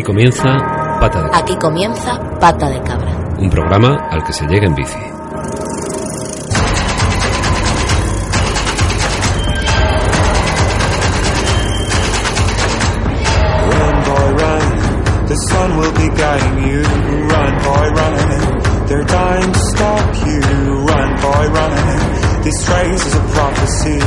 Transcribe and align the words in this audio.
Aquí 0.00 0.06
comienza 0.06 0.48
Pata 0.98 1.18
de 1.20 1.24
Cabra, 1.28 1.38
Aquí 1.40 1.56
comienza 1.56 2.18
Pata 2.40 2.70
de 2.70 2.80
Cabra. 2.80 3.12
un 3.38 3.50
programa 3.50 4.08
al 4.10 4.24
que 4.24 4.32
se 4.32 4.46
llega 4.46 4.66
en 4.66 4.74
bici. 4.74 4.96
Run, 12.70 13.94
boy, 14.08 14.28
run. 14.42 14.64
The 15.30 15.36
sun 15.48 15.68
will 15.78 15.92
be 16.02 16.08
guiding 16.22 16.58
you. 16.68 16.82
Run, 17.32 17.52
boy, 17.68 17.86
run. 17.98 18.86
They're 18.88 19.04
dying 19.04 19.52
to 19.52 19.62
stop 19.74 20.06
you. 20.26 20.40
Run, 20.90 21.10
boy, 21.24 21.44
run. 21.56 21.74
This 22.44 22.58
race 22.68 23.06
is 23.06 23.14
a 23.14 23.24
prophecy. 23.36 23.98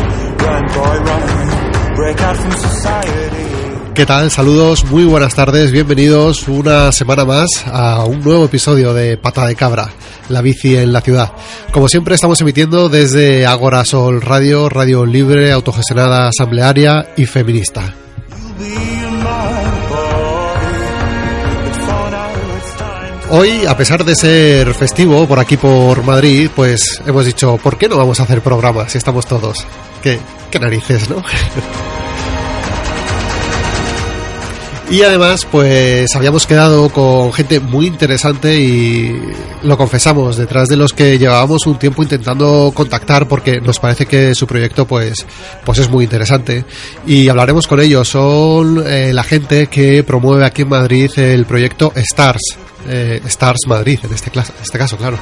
Run, 0.46 0.64
boy, 0.78 0.96
run. 1.10 1.96
Break 1.96 2.20
out 2.22 2.38
from 2.38 2.52
society. 2.52 3.43
¿Qué 3.94 4.08
tal? 4.08 4.32
Saludos, 4.32 4.86
muy 4.86 5.06
buenas 5.06 5.36
tardes, 5.36 5.72
bienvenidos 5.72 6.48
una 6.48 6.92
semana 6.92 7.26
más 7.26 7.48
a 7.68 8.04
un 8.06 8.22
nuevo 8.22 8.46
episodio 8.46 8.92
de 8.92 9.18
Pata 9.18 9.46
de 9.46 9.56
Cabra, 9.56 9.88
la 10.30 10.42
bici 10.42 10.76
en 10.76 10.92
la 10.92 11.02
ciudad. 11.02 11.32
Como 11.72 11.88
siempre 11.88 12.16
estamos 12.16 12.42
emitiendo 12.42 12.90
desde 12.90 13.46
Agora 13.46 13.86
Sol 13.86 14.20
Radio, 14.22 14.68
radio 14.68 15.06
libre, 15.06 15.52
autogestionada, 15.52 16.30
asamblearia 16.30 17.14
y 17.16 17.28
feminista. 17.28 17.94
Hoy, 23.30 23.68
a 23.68 23.78
pesar 23.78 24.04
de 24.04 24.16
ser 24.16 24.74
festivo 24.74 25.28
por 25.28 25.40
aquí 25.40 25.56
por 25.56 26.04
Madrid, 26.04 26.50
pues 26.56 27.00
hemos 27.06 27.28
dicho, 27.28 27.58
¿por 27.58 27.78
qué 27.78 27.88
no 27.88 27.98
vamos 27.98 28.20
a 28.20 28.24
hacer 28.24 28.42
programa 28.42 28.90
si 28.90 28.98
estamos 28.98 29.28
todos? 29.28 29.68
¿Qué, 30.02 30.18
qué 30.50 30.60
narices, 30.60 31.08
no? 31.12 31.18
Y 34.94 35.02
además, 35.02 35.48
pues 35.52 36.16
habíamos 36.16 36.46
quedado 36.46 36.88
con 36.90 37.34
gente 37.34 37.60
muy 37.60 37.88
interesante 37.88 38.60
y 38.60 39.12
lo 39.64 39.76
confesamos, 39.76 40.38
detrás 40.38 40.70
de 40.70 40.78
los 40.78 40.94
que 40.94 41.18
llevábamos 41.18 41.66
un 41.66 41.80
tiempo 41.80 42.04
intentando 42.04 42.72
contactar 42.76 43.28
porque 43.28 43.60
nos 43.60 43.80
parece 43.80 44.06
que 44.06 44.36
su 44.36 44.46
proyecto 44.46 44.86
pues, 44.86 45.26
pues 45.66 45.80
es 45.80 45.90
muy 45.90 46.04
interesante. 46.04 46.64
Y 47.08 47.28
hablaremos 47.28 47.66
con 47.66 47.80
ellos. 47.80 48.08
Son 48.08 48.84
eh, 48.86 49.12
la 49.14 49.24
gente 49.24 49.66
que 49.66 50.04
promueve 50.04 50.46
aquí 50.46 50.62
en 50.62 50.70
Madrid 50.70 51.10
el 51.18 51.48
proyecto 51.48 51.92
STARS. 51.98 52.60
eh, 52.88 53.20
Stars 53.26 53.62
Madrid, 53.66 53.98
en 54.04 54.14
este, 54.14 54.30
en 54.38 54.44
este 54.62 54.78
caso, 54.78 54.96
claro. 54.96 55.18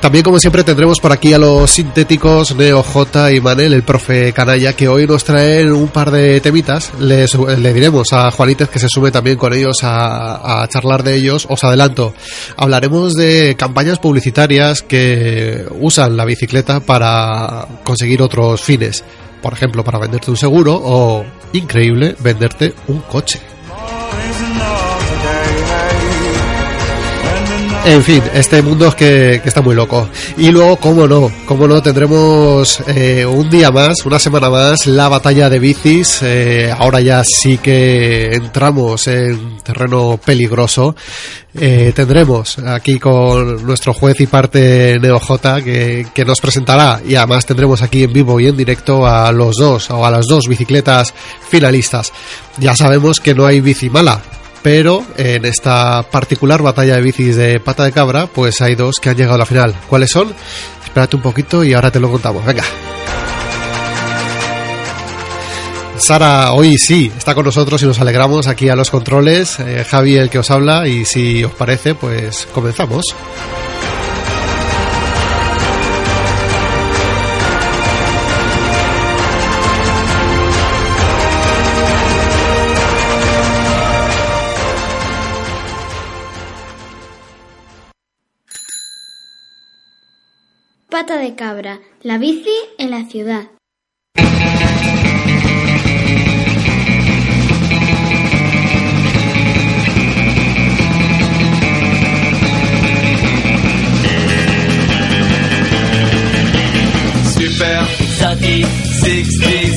También, 0.00 0.24
como 0.24 0.38
siempre, 0.40 0.64
tendremos 0.64 0.98
por 0.98 1.12
aquí 1.12 1.34
a 1.34 1.38
los 1.38 1.70
sintéticos 1.72 2.56
Neo 2.56 2.82
J 2.82 3.32
y 3.32 3.40
Manel, 3.42 3.74
el 3.74 3.82
profe 3.82 4.32
canalla, 4.32 4.72
que 4.72 4.88
hoy 4.88 5.06
nos 5.06 5.24
traen 5.24 5.72
un 5.72 5.88
par 5.88 6.10
de 6.10 6.40
temitas. 6.40 6.90
Le, 6.98 7.28
su- 7.28 7.46
le 7.46 7.74
diremos 7.74 8.10
a 8.14 8.30
Juanítez 8.30 8.70
que 8.70 8.78
se 8.78 8.88
sube 8.88 9.10
también 9.10 9.36
con 9.36 9.52
ellos 9.52 9.84
a, 9.84 10.62
a 10.62 10.68
charlar 10.68 11.02
de 11.02 11.16
ellos. 11.16 11.46
Os 11.50 11.62
adelanto, 11.64 12.14
hablaremos 12.56 13.12
de 13.14 13.56
campañas 13.58 13.98
publicitarias 13.98 14.80
que 14.80 15.66
usan 15.78 16.16
la 16.16 16.24
bicicleta 16.24 16.80
para 16.80 17.66
conseguir 17.84 18.22
otros 18.22 18.62
fines. 18.62 19.04
Por 19.42 19.52
ejemplo, 19.52 19.84
para 19.84 19.98
venderte 19.98 20.30
un 20.30 20.36
seguro 20.38 20.80
o, 20.82 21.24
increíble, 21.52 22.16
venderte 22.20 22.72
un 22.88 23.00
coche. 23.00 23.38
En 27.82 28.04
fin, 28.04 28.22
este 28.34 28.60
mundo 28.60 28.94
que, 28.94 29.40
que 29.42 29.48
está 29.48 29.62
muy 29.62 29.74
loco. 29.74 30.08
Y 30.36 30.50
luego, 30.50 30.76
cómo 30.76 31.08
no, 31.08 31.32
cómo 31.46 31.66
no, 31.66 31.82
tendremos 31.82 32.82
eh, 32.86 33.24
un 33.24 33.48
día 33.48 33.70
más, 33.70 34.04
una 34.04 34.18
semana 34.18 34.50
más, 34.50 34.86
la 34.86 35.08
batalla 35.08 35.48
de 35.48 35.58
bicis. 35.58 36.20
Eh, 36.22 36.70
ahora 36.76 37.00
ya 37.00 37.24
sí 37.24 37.56
que 37.56 38.34
entramos 38.34 39.08
en 39.08 39.58
terreno 39.62 40.20
peligroso. 40.22 40.94
Eh, 41.54 41.92
tendremos 41.94 42.58
aquí 42.58 42.98
con 42.98 43.66
nuestro 43.66 43.94
juez 43.94 44.20
y 44.20 44.26
parte 44.26 44.98
Neo 45.00 45.18
J 45.18 45.62
que, 45.62 46.06
que 46.14 46.24
nos 46.24 46.40
presentará 46.40 47.00
y 47.04 47.16
además 47.16 47.44
tendremos 47.44 47.82
aquí 47.82 48.04
en 48.04 48.12
vivo 48.12 48.38
y 48.38 48.46
en 48.46 48.56
directo 48.56 49.04
a 49.04 49.32
los 49.32 49.56
dos 49.56 49.90
o 49.90 50.04
a 50.04 50.10
las 50.10 50.26
dos 50.26 50.44
bicicletas 50.46 51.12
finalistas. 51.48 52.12
Ya 52.58 52.76
sabemos 52.76 53.20
que 53.20 53.34
no 53.34 53.46
hay 53.46 53.60
bici 53.60 53.90
mala, 53.90 54.20
pero 54.62 55.04
en 55.16 55.44
esta 55.44 56.02
particular 56.10 56.62
batalla 56.62 56.96
de 56.96 57.02
bicis 57.02 57.36
de 57.36 57.60
pata 57.60 57.84
de 57.84 57.92
cabra, 57.92 58.26
pues 58.26 58.60
hay 58.60 58.74
dos 58.74 58.96
que 59.00 59.10
han 59.10 59.16
llegado 59.16 59.34
a 59.34 59.38
la 59.38 59.46
final. 59.46 59.74
¿Cuáles 59.88 60.10
son? 60.10 60.34
Espérate 60.84 61.16
un 61.16 61.22
poquito 61.22 61.64
y 61.64 61.74
ahora 61.74 61.90
te 61.90 62.00
lo 62.00 62.10
contamos. 62.10 62.44
Venga. 62.44 62.64
Sara, 65.96 66.52
hoy 66.52 66.78
sí, 66.78 67.12
está 67.16 67.34
con 67.34 67.44
nosotros 67.44 67.82
y 67.82 67.86
nos 67.86 68.00
alegramos 68.00 68.46
aquí 68.46 68.70
a 68.70 68.74
los 68.74 68.90
controles. 68.90 69.60
Eh, 69.60 69.84
Javi, 69.88 70.16
el 70.16 70.30
que 70.30 70.38
os 70.38 70.50
habla, 70.50 70.88
y 70.88 71.04
si 71.04 71.44
os 71.44 71.52
parece, 71.52 71.94
pues 71.94 72.48
comenzamos. 72.54 73.14
De 91.10 91.34
cabra, 91.34 91.80
la 92.02 92.18
bici 92.18 92.54
en 92.78 92.92
la 92.92 93.04
ciudad. 93.04 93.50
Super 107.34 107.84
60 107.88 109.69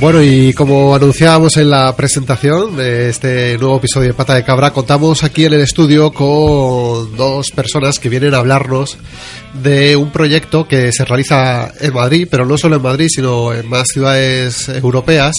Bueno, 0.00 0.22
y 0.22 0.52
como 0.52 0.94
anunciábamos 0.94 1.56
en 1.56 1.70
la 1.70 1.94
presentación 1.96 2.76
de 2.76 3.08
este 3.08 3.56
nuevo 3.58 3.76
episodio 3.78 4.08
de 4.08 4.14
Pata 4.14 4.34
de 4.34 4.44
Cabra, 4.44 4.72
contamos 4.72 5.24
aquí 5.24 5.44
en 5.46 5.54
el 5.54 5.60
estudio 5.60 6.12
con 6.12 7.16
dos 7.16 7.50
personas 7.52 7.98
que 7.98 8.08
vienen 8.08 8.34
a 8.34 8.38
hablarnos 8.38 8.98
de 9.54 9.96
un 9.96 10.10
proyecto 10.10 10.66
que 10.66 10.92
se 10.92 11.04
realiza 11.04 11.72
en 11.80 11.94
Madrid, 11.94 12.28
pero 12.30 12.44
no 12.44 12.58
solo 12.58 12.76
en 12.76 12.82
Madrid, 12.82 13.08
sino 13.08 13.52
en 13.52 13.68
más 13.68 13.86
ciudades 13.92 14.68
europeas, 14.68 15.36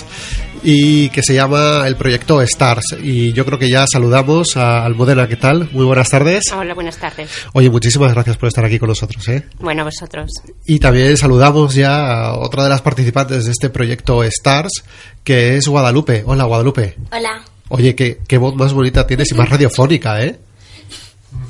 y 0.63 1.09
que 1.09 1.21
se 1.21 1.35
llama 1.35 1.83
el 1.85 1.95
proyecto 1.95 2.45
STARS. 2.45 2.97
Y 3.03 3.33
yo 3.33 3.45
creo 3.45 3.59
que 3.59 3.69
ya 3.69 3.85
saludamos 3.91 4.57
a 4.57 4.83
Almudena, 4.83 5.27
¿qué 5.27 5.35
tal? 5.35 5.69
Muy 5.71 5.85
buenas 5.85 6.09
tardes. 6.09 6.45
Hola, 6.57 6.73
buenas 6.73 6.97
tardes. 6.97 7.29
Oye, 7.53 7.69
muchísimas 7.69 8.13
gracias 8.13 8.37
por 8.37 8.47
estar 8.47 8.65
aquí 8.65 8.79
con 8.79 8.89
nosotros, 8.89 9.27
¿eh? 9.27 9.43
Bueno, 9.59 9.83
a 9.83 9.85
vosotros. 9.85 10.31
Y 10.65 10.79
también 10.79 11.17
saludamos 11.17 11.75
ya 11.75 12.07
a 12.07 12.39
otra 12.39 12.63
de 12.63 12.69
las 12.69 12.81
participantes 12.81 13.45
de 13.45 13.51
este 13.51 13.69
proyecto 13.69 14.23
STARS, 14.23 14.83
que 15.23 15.55
es 15.55 15.67
Guadalupe. 15.67 16.23
Hola, 16.25 16.45
Guadalupe. 16.45 16.95
Hola, 17.11 17.43
Oye, 17.69 17.95
qué, 17.95 18.19
qué 18.27 18.37
voz 18.37 18.55
más 18.55 18.73
bonita 18.73 19.07
tienes 19.07 19.31
y 19.31 19.35
más 19.35 19.49
radiofónica, 19.49 20.21
¿eh? 20.23 20.37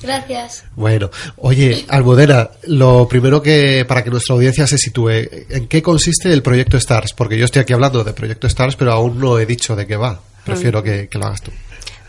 Gracias. 0.02 0.64
Bueno, 0.76 1.10
oye, 1.38 1.86
Almudena, 1.90 2.50
lo 2.68 3.08
primero 3.08 3.42
que, 3.42 3.86
para 3.88 4.04
que 4.04 4.10
nuestra 4.10 4.36
audiencia 4.36 4.68
se 4.68 4.78
sitúe, 4.78 5.10
¿en 5.50 5.68
qué 5.68 5.82
consiste 5.82 6.32
el 6.32 6.42
proyecto 6.42 6.80
STARS? 6.80 7.14
Porque 7.14 7.38
yo 7.38 7.46
estoy 7.46 7.62
aquí 7.62 7.74
hablando 7.74 8.04
de 8.04 8.14
proyecto 8.14 8.50
STARS, 8.50 8.76
pero 8.76 8.92
aún 8.92 9.20
no 9.20 9.40
he 9.40 9.46
dicho 9.46 9.76
de 9.76 9.86
qué 9.88 9.96
va. 9.96 10.20
Prefiero 10.44 10.84
que, 10.84 11.08
que 11.08 11.18
lo 11.18 11.26
hagas 11.26 11.42
tú. 11.42 11.52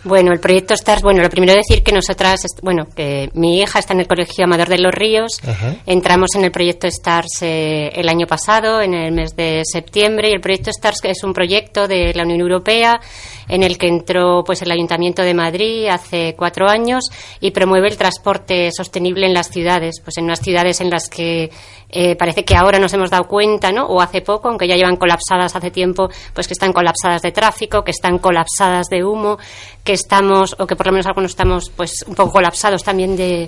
Bueno, 0.06 0.32
el 0.32 0.38
proyecto 0.38 0.76
STARS, 0.76 1.02
bueno, 1.02 1.20
lo 1.20 1.28
primero 1.28 1.52
decir 1.52 1.82
que 1.82 1.90
nosotras, 1.90 2.40
bueno, 2.62 2.86
que 2.94 3.28
mi 3.34 3.60
hija 3.60 3.80
está 3.80 3.92
en 3.92 4.00
el 4.00 4.06
Colegio 4.06 4.44
Amador 4.44 4.68
de 4.68 4.78
los 4.78 4.94
Ríos. 4.94 5.40
Ajá. 5.44 5.74
Entramos 5.84 6.30
en 6.36 6.44
el 6.44 6.52
proyecto 6.52 6.88
STARS 6.88 7.42
eh, 7.42 7.90
el 7.92 8.08
año 8.08 8.24
pasado, 8.28 8.80
en 8.80 8.94
el 8.94 9.12
mes 9.12 9.34
de 9.34 9.62
septiembre, 9.64 10.30
y 10.30 10.34
el 10.34 10.40
proyecto 10.40 10.70
STARS 10.70 10.98
es 11.02 11.24
un 11.24 11.32
proyecto 11.32 11.88
de 11.88 12.12
la 12.14 12.22
Unión 12.22 12.40
Europea 12.40 13.00
en 13.48 13.62
el 13.62 13.78
que 13.78 13.88
entró 13.88 14.43
pues 14.44 14.62
el 14.62 14.70
Ayuntamiento 14.70 15.22
de 15.22 15.34
Madrid 15.34 15.88
hace 15.88 16.34
cuatro 16.37 16.69
años 16.69 17.04
y 17.40 17.50
promueve 17.50 17.88
el 17.88 17.96
transporte 17.96 18.70
sostenible 18.72 19.26
en 19.26 19.34
las 19.34 19.50
ciudades, 19.50 20.00
pues 20.02 20.16
en 20.19 20.25
unas 20.25 20.40
ciudades 20.40 20.81
en 20.81 20.90
las 20.90 21.08
que 21.08 21.50
eh, 21.88 22.16
parece 22.16 22.44
que 22.44 22.56
ahora 22.56 22.78
nos 22.78 22.93
hemos 22.94 23.10
dado 23.10 23.28
cuenta, 23.28 23.70
¿no? 23.70 23.87
O 23.87 24.00
hace 24.00 24.20
poco, 24.20 24.48
aunque 24.48 24.66
ya 24.66 24.76
llevan 24.76 24.96
colapsadas 24.96 25.54
hace 25.54 25.70
tiempo, 25.70 26.08
pues 26.34 26.46
que 26.48 26.54
están 26.54 26.72
colapsadas 26.72 27.22
de 27.22 27.32
tráfico, 27.32 27.84
que 27.84 27.93
están 27.93 28.19
colapsadas 28.19 28.88
de 28.88 29.04
humo, 29.04 29.38
que 29.84 29.92
estamos, 29.92 30.56
o 30.58 30.66
que 30.66 30.75
por 30.75 30.87
lo 30.87 30.92
menos 30.92 31.06
algunos 31.06 31.31
estamos, 31.31 31.70
pues 31.70 32.04
un 32.06 32.14
poco 32.14 32.32
colapsados 32.32 32.82
también 32.82 33.16
de, 33.16 33.46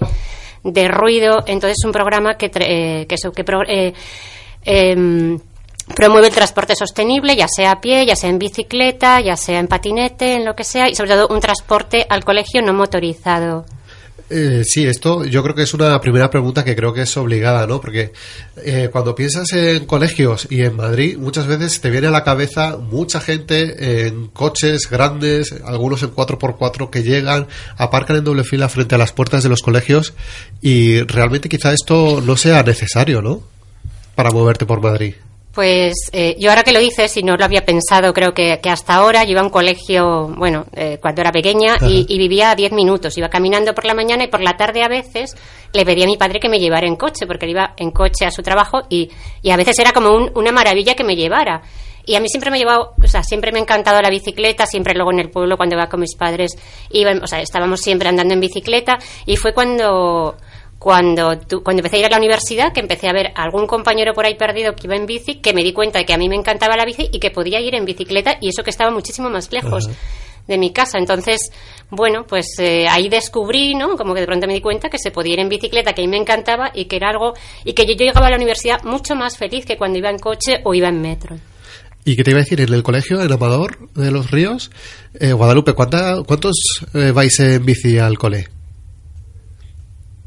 de 0.62 0.89
ruido. 0.89 1.39
Entonces, 1.47 1.79
es 1.79 1.85
un 1.85 1.93
programa 1.93 2.37
que, 2.37 2.51
eh, 2.55 3.06
que, 3.09 3.17
que 3.17 3.44
eh, 3.69 3.93
em, 4.65 5.39
promueve 5.94 6.29
el 6.29 6.35
transporte 6.35 6.75
sostenible, 6.75 7.37
ya 7.37 7.49
sea 7.49 7.73
a 7.73 7.81
pie, 7.81 8.06
ya 8.06 8.17
sea 8.17 8.31
en 8.31 8.38
bicicleta, 8.38 9.20
ya 9.20 9.37
sea 9.37 9.58
en 9.58 9.69
patinete, 9.69 10.35
en 10.35 10.44
lo 10.44 10.55
que 10.55 10.64
sea, 10.64 10.88
y 10.88 10.94
sobre 10.94 11.11
todo 11.11 11.29
un 11.29 11.40
transporte 11.40 12.06
al 12.08 12.25
colegio 12.25 12.62
no 12.62 12.73
motorizado. 12.73 13.64
Eh, 14.31 14.62
sí, 14.64 14.85
esto 14.85 15.25
yo 15.25 15.43
creo 15.43 15.55
que 15.55 15.62
es 15.62 15.73
una 15.73 15.99
primera 16.02 16.29
pregunta 16.29 16.62
que 16.62 16.76
creo 16.76 16.93
que 16.93 17.02
es 17.02 17.17
obligada, 17.17 17.67
¿no? 17.67 17.81
Porque 17.81 18.12
eh, 18.62 18.90
cuando 18.93 19.14
piensas 19.14 19.50
en 19.55 19.87
colegios 19.87 20.46
y 20.50 20.62
en 20.62 20.76
Madrid, 20.76 21.17
muchas 21.17 21.46
veces 21.46 21.81
te 21.81 21.88
viene 21.88 22.08
a 22.08 22.11
la 22.11 22.25
cabeza 22.25 22.76
mucha 22.76 23.20
gente 23.20 24.06
en 24.06 24.26
coches 24.26 24.91
grandes, 24.91 25.55
algunos 25.64 26.02
en 26.02 26.14
4x4 26.14 26.91
que 26.91 27.02
llegan, 27.02 27.46
aparcan 27.79 28.17
en 28.17 28.25
doble 28.25 28.44
fila 28.44 28.69
frente 28.69 28.96
a 28.96 28.99
las 28.99 29.12
puertas 29.12 29.43
de 29.43 29.49
los 29.49 29.62
colegios 29.62 30.12
y 30.61 31.00
realmente 31.02 31.49
quizá 31.49 31.73
esto 31.73 32.20
no 32.20 32.37
sea 32.37 32.62
necesario, 32.62 33.23
¿no? 33.23 33.43
Para 34.14 34.31
moverte 34.31 34.67
por 34.67 34.82
Madrid. 34.82 35.14
Pues 35.58 36.08
eh, 36.12 36.37
yo 36.38 36.50
ahora 36.50 36.62
que 36.62 36.70
lo 36.70 36.78
dices, 36.78 37.16
y 37.16 37.25
no 37.25 37.37
lo 37.37 37.44
había 37.44 37.64
pensado, 37.64 38.14
creo 38.14 38.32
que, 38.32 38.60
hasta 38.70 38.94
ahora 38.94 39.25
yo 39.25 39.32
iba 39.32 39.40
a 39.40 39.44
un 39.44 39.50
colegio, 39.50 40.28
bueno, 40.37 40.66
eh, 40.72 40.99
cuando 41.02 41.20
era 41.20 41.32
pequeña, 41.32 41.78
y, 41.81 42.16
vivía 42.16 42.52
a 42.52 42.55
10 42.55 42.70
minutos. 42.70 43.19
Iba 43.19 43.28
caminando 43.28 43.75
por 43.75 43.84
la 43.84 43.93
mañana 43.93 44.22
y 44.22 44.28
por 44.28 44.40
la 44.40 44.56
tarde 44.56 44.84
a 44.84 44.88
veces 44.88 45.34
le 45.72 45.84
pedía 45.84 46.05
a 46.05 46.06
mi 46.06 46.16
padre 46.16 46.38
que 46.38 46.49
me 46.49 46.60
llevara 46.60 46.87
en 46.87 46.94
coche, 46.94 47.26
porque 47.26 47.46
él 47.46 47.50
iba 47.50 47.75
en 47.76 47.90
coche 47.90 48.25
a 48.25 48.31
su 48.31 48.40
trabajo 48.40 48.82
y, 48.88 49.10
y 49.43 49.50
a 49.50 49.56
veces 49.56 49.76
era 49.81 49.90
como 49.90 50.31
una 50.32 50.52
maravilla 50.52 50.94
que 50.94 51.02
me 51.02 51.16
llevara. 51.16 51.62
Y 52.06 52.14
a 52.14 52.20
mí 52.20 52.28
siempre 52.28 52.52
me 52.52 52.58
ha 52.58 52.60
llevado, 52.60 52.94
o 53.02 53.08
sea, 53.08 53.25
siempre 53.25 53.50
me 53.50 53.58
ha 53.58 53.62
encantado 53.62 54.00
la 54.00 54.10
bicicleta, 54.10 54.64
siempre 54.64 54.94
luego 54.94 55.10
en 55.10 55.19
el 55.19 55.28
pueblo 55.28 55.56
cuando 55.56 55.75
iba 55.75 55.88
con 55.88 55.99
mis 55.99 56.14
padres, 56.14 56.52
iba, 56.90 57.10
o 57.20 57.26
sea, 57.26 57.40
estábamos 57.40 57.81
siempre 57.81 58.08
andando 58.08 58.32
en 58.32 58.38
bicicleta 58.38 58.96
y 59.26 59.37
fue 59.37 59.52
cuando 59.52 60.37
cuando, 60.79 61.39
cuando 61.65 61.81
empecé 61.81 61.97
a 61.97 62.01
ir 62.01 62.07
a 62.07 62.11
la 62.11 62.19
universidad, 62.19 62.73
que 62.73 62.81
empecé 62.81 63.09
a 63.09 63.13
ver 63.13 63.33
algún 63.35 63.67
compañero 63.67 64.15
por 64.15 64.27
ahí 64.27 64.37
perdido 64.37 64.75
que 64.75 64.87
iba 64.87 64.97
en 64.97 65.07
bici, 65.07 65.37
que 65.37 65.53
me 65.53 65.65
di 65.65 65.73
cuenta 65.73 65.99
de 65.99 66.07
que 66.07 66.15
a 66.15 66.19
mí 66.19 66.29
me 66.29 66.37
encantaba 66.37 66.77
la 66.77 66.85
bici 66.85 67.09
y 67.13 67.19
que 67.19 67.31
podía 67.31 67.61
ir 67.61 67.75
en 67.75 67.85
bicicleta 67.85 68.39
y 68.41 68.49
eso 68.49 68.63
que 68.63 68.71
estaba 68.71 68.91
muchísimo 68.91 69.29
más 69.29 69.53
lejos. 69.53 69.89
de 70.47 70.57
mi 70.57 70.73
casa. 70.73 70.97
Entonces, 70.97 71.51
bueno, 71.91 72.25
pues 72.27 72.59
eh, 72.59 72.87
ahí 72.89 73.11
descubrí, 73.11 73.75
¿no? 73.75 73.99
Como 73.99 74.15
que 74.15 74.21
de 74.21 74.27
pronto 74.27 74.47
me 74.47 74.55
di 74.55 74.63
cuenta 74.63 74.89
que 74.89 74.97
se 74.97 75.11
podía 75.11 75.35
ir 75.35 75.41
en 75.41 75.51
bicicleta, 75.51 75.93
que 75.93 76.01
a 76.01 76.05
mí 76.07 76.11
me 76.11 76.17
encantaba 76.17 76.71
y 76.75 76.87
que 76.87 76.97
era 76.97 77.11
algo, 77.11 77.35
y 77.67 77.75
que 77.75 77.85
yo, 77.85 77.93
llegaba 77.93 78.29
a 78.29 78.31
la 78.31 78.37
universidad 78.37 78.83
mucho 78.83 79.15
más 79.15 79.37
feliz 79.37 79.67
que 79.67 79.77
cuando 79.77 79.99
iba 79.99 80.09
en 80.09 80.19
coche 80.19 80.63
o 80.65 80.73
iba 80.73 80.89
en 80.89 81.03
metro. 81.03 81.37
¿Y 82.07 82.17
qué 82.17 82.25
te 82.25 82.31
iba 82.31 82.41
a 82.41 82.45
decir? 82.45 82.63
En 82.63 82.73
el 82.73 82.83
colegio, 82.83 83.21
en 83.21 83.31
Amador 83.31 83.91
de 83.93 84.11
los 84.11 84.31
Ríos, 84.31 84.71
eh, 85.21 85.35
Guadalupe, 85.35 85.75
¿cuántos 85.75 86.57
eh, 86.95 87.13
vais 87.13 87.39
en 87.41 87.67
bici 87.67 87.99
al 87.99 88.17
cole? 88.17 88.57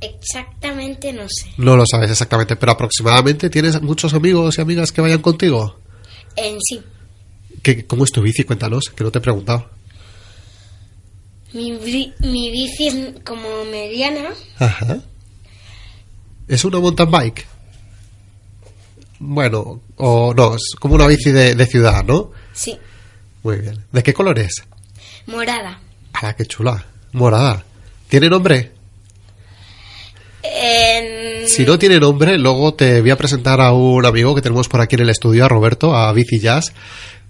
Exactamente 0.01 1.13
no 1.13 1.23
sé. 1.29 1.51
No 1.57 1.75
lo 1.77 1.83
sabes 1.89 2.09
exactamente, 2.11 2.55
pero 2.55 2.71
aproximadamente 2.71 3.49
tienes 3.49 3.81
muchos 3.81 4.13
amigos 4.13 4.57
y 4.57 4.61
amigas 4.61 4.91
que 4.91 5.01
vayan 5.01 5.21
contigo. 5.21 5.79
En 6.35 6.57
sí. 6.61 6.81
¿Qué, 7.61 7.85
¿Cómo 7.85 8.03
es 8.03 8.11
tu 8.11 8.21
bici? 8.21 8.43
Cuéntanos, 8.43 8.85
que 8.95 9.03
no 9.03 9.11
te 9.11 9.19
he 9.19 9.21
preguntado. 9.21 9.69
Mi, 11.53 11.71
mi 11.71 12.51
bici 12.51 12.87
es 12.87 13.23
como 13.23 13.65
mediana. 13.65 14.29
Ajá. 14.57 14.99
¿Es 16.47 16.65
una 16.65 16.79
mountain 16.79 17.11
bike? 17.11 17.47
Bueno, 19.19 19.81
o 19.97 20.33
no, 20.33 20.55
es 20.55 20.73
como 20.79 20.95
una 20.95 21.05
bici 21.05 21.31
de, 21.31 21.53
de 21.53 21.65
ciudad, 21.67 22.03
¿no? 22.03 22.31
Sí. 22.53 22.77
Muy 23.43 23.57
bien. 23.57 23.85
¿De 23.91 24.01
qué 24.01 24.13
color 24.13 24.39
es? 24.39 24.63
Morada. 25.27 25.79
¡Ah, 26.13 26.33
qué 26.35 26.45
chula! 26.45 26.83
Morada. 27.11 27.63
¿Tiene 28.09 28.29
nombre? 28.29 28.71
Si 31.47 31.65
no 31.65 31.77
tiene 31.77 31.99
nombre, 31.99 32.37
luego 32.37 32.73
te 32.73 33.01
voy 33.01 33.09
a 33.09 33.17
presentar 33.17 33.61
a 33.61 33.73
un 33.73 34.05
amigo 34.05 34.33
que 34.35 34.41
tenemos 34.41 34.69
por 34.69 34.81
aquí 34.81 34.95
en 34.95 35.01
el 35.01 35.09
estudio, 35.09 35.45
a 35.45 35.47
Roberto, 35.47 35.95
a 35.95 36.11
Bici 36.13 36.39
Jazz, 36.39 36.71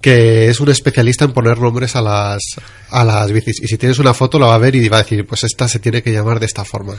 que 0.01 0.49
es 0.49 0.59
un 0.59 0.69
especialista 0.69 1.25
en 1.25 1.33
poner 1.33 1.59
nombres 1.59 1.95
a 1.95 2.01
las, 2.01 2.41
a 2.89 3.03
las 3.03 3.31
bicis. 3.31 3.61
Y 3.61 3.67
si 3.67 3.77
tienes 3.77 3.99
una 3.99 4.13
foto, 4.13 4.39
la 4.39 4.47
va 4.47 4.55
a 4.55 4.59
ver 4.59 4.75
y 4.75 4.89
va 4.89 4.97
a 4.97 5.03
decir, 5.03 5.25
pues 5.25 5.43
esta 5.43 5.67
se 5.67 5.79
tiene 5.79 6.01
que 6.01 6.11
llamar 6.11 6.39
de 6.39 6.47
esta 6.47 6.65
forma. 6.65 6.95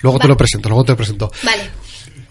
Luego 0.00 0.18
te 0.18 0.28
lo 0.28 0.36
presento, 0.36 0.68
luego 0.68 0.84
te 0.84 0.92
lo 0.92 0.96
presento. 0.96 1.30
Vale. 1.42 1.70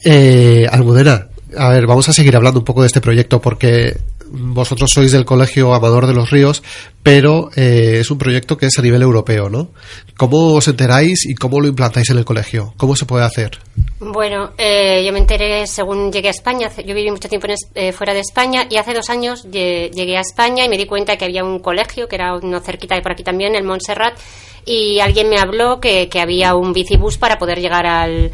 Eh, 0.03 0.67
Almudena, 0.69 1.27
a 1.57 1.69
ver, 1.69 1.85
vamos 1.85 2.07
a 2.09 2.13
seguir 2.13 2.35
hablando 2.35 2.59
un 2.59 2.65
poco 2.65 2.81
de 2.81 2.87
este 2.87 3.01
proyecto 3.01 3.41
porque 3.41 3.97
vosotros 4.33 4.89
sois 4.91 5.11
del 5.11 5.25
Colegio 5.25 5.73
Amador 5.75 6.07
de 6.07 6.13
los 6.13 6.31
Ríos, 6.31 6.63
pero 7.03 7.51
eh, 7.55 7.97
es 7.99 8.09
un 8.09 8.17
proyecto 8.17 8.57
que 8.57 8.65
es 8.65 8.79
a 8.79 8.81
nivel 8.81 9.03
europeo, 9.03 9.47
¿no? 9.47 9.69
¿Cómo 10.17 10.53
os 10.53 10.67
enteráis 10.67 11.25
y 11.27 11.35
cómo 11.35 11.59
lo 11.59 11.67
implantáis 11.67 12.09
en 12.09 12.17
el 12.17 12.25
colegio? 12.25 12.73
¿Cómo 12.77 12.95
se 12.95 13.05
puede 13.05 13.25
hacer? 13.25 13.59
Bueno, 13.99 14.51
eh, 14.57 15.03
yo 15.05 15.13
me 15.13 15.19
enteré 15.19 15.67
según 15.67 16.11
llegué 16.11 16.29
a 16.29 16.31
España. 16.31 16.71
Yo 16.83 16.95
viví 16.95 17.11
mucho 17.11 17.29
tiempo 17.29 17.47
eh, 17.75 17.91
fuera 17.91 18.13
de 18.13 18.21
España 18.21 18.65
y 18.69 18.77
hace 18.77 18.93
dos 18.93 19.09
años 19.11 19.43
llegué 19.51 20.17
a 20.17 20.21
España 20.21 20.65
y 20.65 20.69
me 20.69 20.77
di 20.77 20.87
cuenta 20.87 21.15
que 21.15 21.25
había 21.25 21.43
un 21.43 21.59
colegio, 21.59 22.07
que 22.07 22.15
era 22.15 22.35
uno 22.35 22.59
cerquita 22.59 22.95
de 22.95 23.01
por 23.01 23.11
aquí 23.11 23.23
también, 23.23 23.55
el 23.55 23.63
Montserrat, 23.63 24.17
y 24.65 24.99
alguien 24.99 25.29
me 25.29 25.37
habló 25.37 25.79
que, 25.79 26.09
que 26.09 26.19
había 26.19 26.55
un 26.55 26.73
bicibús 26.73 27.19
para 27.19 27.37
poder 27.37 27.59
llegar 27.59 27.85
al 27.85 28.31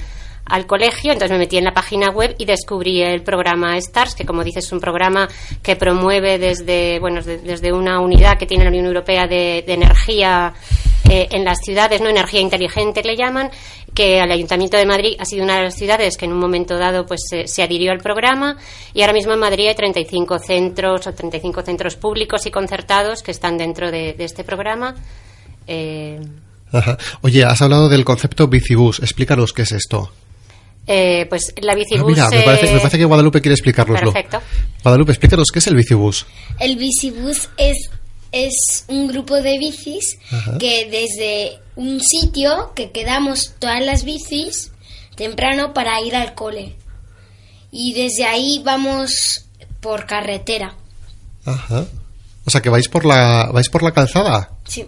al 0.49 0.65
colegio, 0.65 1.13
entonces 1.13 1.31
me 1.31 1.37
metí 1.37 1.57
en 1.57 1.63
la 1.63 1.73
página 1.73 2.09
web 2.09 2.35
y 2.37 2.45
descubrí 2.45 3.01
el 3.01 3.21
programa 3.21 3.79
STARS, 3.79 4.15
que 4.15 4.25
como 4.25 4.43
dices 4.43 4.65
es 4.65 4.71
un 4.71 4.79
programa 4.79 5.27
que 5.61 5.75
promueve 5.75 6.37
desde, 6.37 6.99
bueno, 6.99 7.21
desde 7.21 7.71
una 7.71 7.99
unidad 7.99 8.37
que 8.37 8.45
tiene 8.45 8.63
la 8.63 8.69
Unión 8.69 8.85
Europea 8.85 9.27
de, 9.27 9.63
energía 9.67 10.53
eh, 11.09 11.27
en 11.31 11.45
las 11.45 11.59
ciudades, 11.59 12.01
no 12.01 12.09
energía 12.09 12.41
inteligente 12.41 13.03
le 13.03 13.15
llaman, 13.15 13.51
que 13.93 14.19
al 14.19 14.31
Ayuntamiento 14.31 14.77
de 14.77 14.85
Madrid 14.85 15.15
ha 15.19 15.25
sido 15.25 15.43
una 15.43 15.57
de 15.57 15.63
las 15.63 15.75
ciudades 15.75 16.17
que 16.17 16.25
en 16.25 16.33
un 16.33 16.39
momento 16.39 16.77
dado 16.77 17.05
pues 17.05 17.21
se 17.45 17.63
adhirió 17.63 17.91
al 17.91 17.99
programa 17.99 18.57
y 18.93 19.01
ahora 19.01 19.13
mismo 19.13 19.33
en 19.33 19.39
Madrid 19.39 19.67
hay 19.67 19.75
35 19.75 20.39
centros 20.39 21.07
o 21.07 21.13
35 21.13 21.61
centros 21.61 21.95
públicos 21.95 22.45
y 22.45 22.51
concertados 22.51 23.23
que 23.23 23.31
están 23.31 23.57
dentro 23.57 23.91
de, 23.91 24.15
este 24.19 24.43
programa. 24.43 24.95
Eh, 25.67 26.19
Oye, 27.21 27.43
has 27.43 27.61
hablado 27.61 27.89
del 27.89 28.05
concepto 28.05 28.47
bicibus. 28.47 28.99
Explícanos 28.99 29.53
qué 29.53 29.63
es 29.63 29.71
esto. 29.71 30.11
Eh, 30.91 31.27
pues 31.29 31.53
la 31.61 31.75
bicibus. 31.75 32.17
Ah, 32.17 32.29
mira, 32.29 32.29
me 32.29 32.41
parece, 32.79 32.97
que 32.97 33.05
Guadalupe 33.05 33.41
quiere 33.41 33.53
explicárnoslo. 33.53 34.11
Perfecto. 34.11 34.41
Guadalupe, 34.81 35.11
explícanos 35.11 35.49
qué 35.53 35.59
es 35.59 35.67
el 35.67 35.75
bicibus. 35.75 36.25
El 36.59 36.77
bicibus 36.77 37.47
es, 37.57 37.91
es 38.31 38.85
un 38.87 39.07
grupo 39.07 39.35
de 39.35 39.59
bicis 39.59 40.17
que 40.57 40.89
desde 40.89 41.59
un 41.75 42.01
sitio 42.01 42.73
que 42.73 42.89
quedamos 42.89 43.53
todas 43.59 43.85
las 43.85 44.03
bicis 44.03 44.71
temprano 45.15 45.75
para 45.75 46.01
ir 46.01 46.15
al 46.15 46.33
cole. 46.33 46.75
Y 47.71 47.93
desde 47.93 48.25
ahí 48.25 48.59
vamos 48.65 49.45
por 49.81 50.07
carretera. 50.07 50.73
Ajá. 51.45 51.85
O 52.45 52.49
sea 52.49 52.61
que 52.61 52.69
vais 52.69 52.89
por 52.89 53.05
la 53.05 53.51
vais 53.53 53.69
por 53.69 53.83
la 53.83 53.91
calzada. 53.91 54.57
Sí 54.65 54.87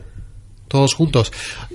todos 0.71 0.93
juntos. 0.93 1.31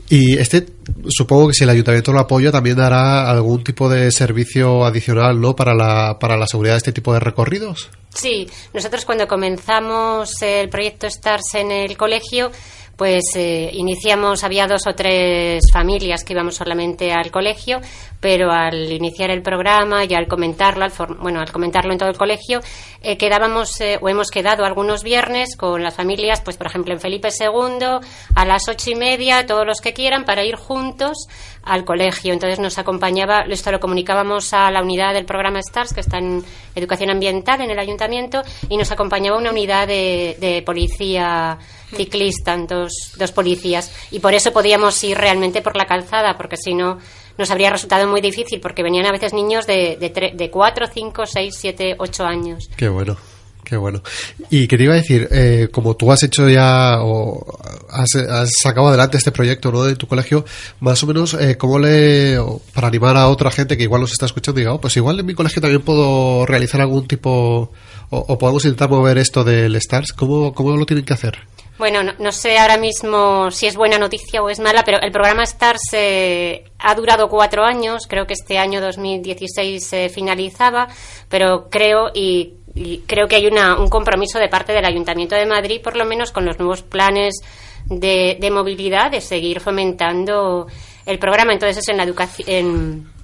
Y 0.09 0.39
este, 0.39 0.67
supongo 1.09 1.49
que 1.49 1.55
si 1.55 1.65
el 1.65 1.71
ayuntamiento 1.71 2.13
lo 2.13 2.21
apoya, 2.21 2.53
también 2.53 2.77
dará 2.77 3.29
algún 3.29 3.65
tipo 3.65 3.89
de 3.89 4.11
servicio 4.13 4.85
adicional, 4.85 5.41
¿no? 5.41 5.57
Para 5.57 5.75
la, 5.75 6.19
para 6.19 6.37
la 6.37 6.47
seguridad 6.47 6.75
de 6.75 6.79
este 6.79 6.93
tipo 6.93 7.13
de 7.13 7.21
recorridos. 7.21 7.91
Sí, 8.15 8.49
nosotros 8.73 9.05
cuando 9.05 9.27
comenzamos 9.27 10.41
el 10.43 10.69
proyecto 10.69 11.09
STARS 11.11 11.55
en 11.55 11.71
el 11.71 11.97
colegio, 11.97 12.51
pues 12.97 13.25
eh, 13.35 13.71
iniciamos, 13.75 14.43
había 14.43 14.67
dos 14.67 14.87
o 14.87 14.95
tres 14.95 15.65
familias 15.71 16.25
que 16.25 16.33
íbamos 16.33 16.55
solamente 16.55 17.13
al 17.13 17.31
colegio, 17.31 17.81
pero 18.27 18.51
al 18.51 18.91
iniciar 18.91 19.31
el 19.31 19.41
programa 19.41 20.05
y 20.05 20.13
al 20.13 20.27
comentarlo, 20.27 20.85
al 20.85 20.91
bueno, 21.21 21.39
al 21.39 21.53
comentarlo 21.53 21.93
en 21.93 21.99
todo 21.99 22.09
el 22.09 22.17
colegio, 22.17 22.59
eh, 23.01 23.17
quedábamos 23.17 23.81
eh, 23.81 24.01
o 24.03 24.09
hemos 24.09 24.33
quedado 24.33 24.65
algunos 24.65 25.05
viernes 25.05 25.57
con 25.57 25.81
las 25.81 25.95
familias, 25.95 26.41
pues 26.41 26.57
por 26.57 26.67
ejemplo 26.67 26.93
en 26.93 26.99
Felipe 26.99 27.29
II 27.29 28.01
a 28.35 28.45
las 28.45 28.69
ocho 28.69 28.91
y 28.91 28.97
media, 28.97 29.47
todos 29.47 29.65
los 29.65 29.81
que 29.81 29.93
quieran, 29.93 30.25
para 30.25 30.45
ir 30.45 30.57
juntos 30.57 31.29
al 31.63 31.85
colegio. 31.85 32.33
Entonces 32.33 32.59
nos 32.59 32.79
acompañaba, 32.79 33.43
esto 33.43 33.71
lo 33.71 33.79
comunicábamos 33.79 34.53
a 34.53 34.73
la 34.73 34.83
unidad 34.83 35.15
del 35.15 35.25
programa 35.25 35.63
STARS, 35.63 35.95
que 35.95 36.01
está 36.01 36.19
en 36.19 36.43
Educación 36.75 37.11
Ambiental 37.11 37.61
en 37.61 37.71
el 37.71 37.79
ayuntamiento, 37.79 38.43
y 38.69 38.77
nos 38.77 38.91
acompañaba 38.91 39.39
una 39.39 39.53
unidad 39.53 39.87
de, 39.87 40.37
de 40.41 40.63
policía 40.63 41.59
ciclista, 41.95 42.57
dos, 42.57 43.13
dos 43.17 43.31
policías, 43.31 43.93
y 44.11 44.19
por 44.19 44.35
eso 44.35 44.53
podíamos 44.53 45.03
ir 45.05 45.17
realmente 45.17 45.63
por 45.63 45.77
la 45.77 45.85
calzada, 45.85 46.37
porque 46.37 46.57
si 46.57 46.75
no 46.75 46.99
nos 47.39 47.51
habría 47.51 47.71
resultado 47.71 48.07
muy 48.09 48.21
difícil, 48.21 48.61
porque 48.61 48.83
venían 48.83 49.07
a 49.07 49.13
veces 49.13 49.33
niños 49.33 49.67
de, 49.67 49.97
de, 49.99 50.33
de 50.35 50.51
4, 50.51 50.87
5, 50.93 51.27
6, 51.27 51.55
7, 51.59 51.97
8 51.99 52.25
años. 52.25 52.69
Qué 52.77 52.89
bueno. 52.89 53.17
Qué 53.67 53.77
bueno. 53.77 54.01
Y 54.49 54.69
que 54.69 54.79
te 54.79 54.85
iba 54.85 54.93
a 54.93 54.99
decir, 54.99 55.27
eh, 55.33 55.69
como 55.73 55.97
tú 55.97 56.13
has 56.13 56.23
hecho 56.23 56.49
ya 56.49 56.99
o 57.01 57.45
has, 57.91 58.11
sacado 58.63 58.87
adelante 58.87 59.17
este 59.17 59.33
proyecto 59.33 59.73
¿no? 59.73 59.83
de 59.83 59.97
tu 59.97 60.07
colegio, 60.07 60.45
más 60.79 61.03
o 61.03 61.07
menos, 61.09 61.35
eh, 61.35 61.57
¿cómo 61.57 61.81
le, 61.81 62.39
para 62.73 62.87
animar 62.87 63.17
a 63.17 63.27
otra 63.27 63.51
gente 63.51 63.77
que 63.77 63.83
igual 63.83 64.03
nos 64.03 64.13
está 64.13 64.27
escuchando, 64.27 64.61
diga, 64.61 64.73
oh, 64.73 64.81
pues 64.81 64.97
igual 64.97 65.19
en 65.19 65.27
mi 65.27 65.35
colegio 65.35 65.61
también 65.61 65.83
puedo 65.83 66.47
realizar 66.47 66.81
algún 66.81 67.09
tipo, 67.09 67.73
o, 68.11 68.19
o 68.19 68.39
podemos 68.39 68.65
intentar 68.65 68.89
mover 68.89 69.19
esto 69.19 69.43
del 69.43 69.81
STARS, 69.81 70.13
¿cómo, 70.13 70.55
cómo 70.55 70.77
lo 70.77 70.87
tienen 70.87 71.05
que 71.05 71.15
hacer? 71.15 71.37
Bueno, 71.79 72.03
no, 72.03 72.13
no, 72.19 72.33
sé 72.33 72.59
ahora 72.59 72.79
mismo 72.79 73.51
si 73.51 73.67
es 73.67 73.77
buena 73.77 73.99
noticia 73.99 74.43
o 74.43 74.49
es 74.49 74.61
mala, 74.61 74.83
pero 74.85 74.99
el 75.01 75.13
programa 75.13 75.45
STARS 75.45 75.93
eh, 75.93 76.65
ha 76.79 76.95
durado 76.95 77.29
cuatro 77.29 77.65
años, 77.65 78.07
creo 78.09 78.27
que 78.27 78.33
este 78.33 78.57
año 78.57 78.81
2016 78.81 79.87
se 79.87 80.09
finalizaba, 80.09 80.89
pero 81.29 81.69
creo 81.69 82.11
y 82.15 82.55
y 82.77 82.99
creo 83.07 83.27
que 83.27 83.37
hay 83.37 83.47
una, 83.47 83.79
un 83.79 83.89
compromiso 83.89 84.39
de 84.39 84.49
parte 84.49 84.75
del 84.75 84.85
Ayuntamiento 84.85 85.35
de 85.35 85.47
Madrid, 85.47 85.81
por 85.83 85.97
lo 85.97 86.05
menos 86.05 86.31
con 86.31 86.45
los 86.45 86.59
nuevos 86.59 86.83
planes 86.83 87.37
de, 87.87 88.37
de 88.39 88.51
movilidad, 88.51 89.11
de 89.11 89.23
seguir 89.23 89.61
fomentando 89.61 90.67
el 91.07 91.19
programa. 91.19 91.55
Entonces, 91.55 91.89
en 91.89 91.97
la 91.97 92.03
educación. 92.03 93.16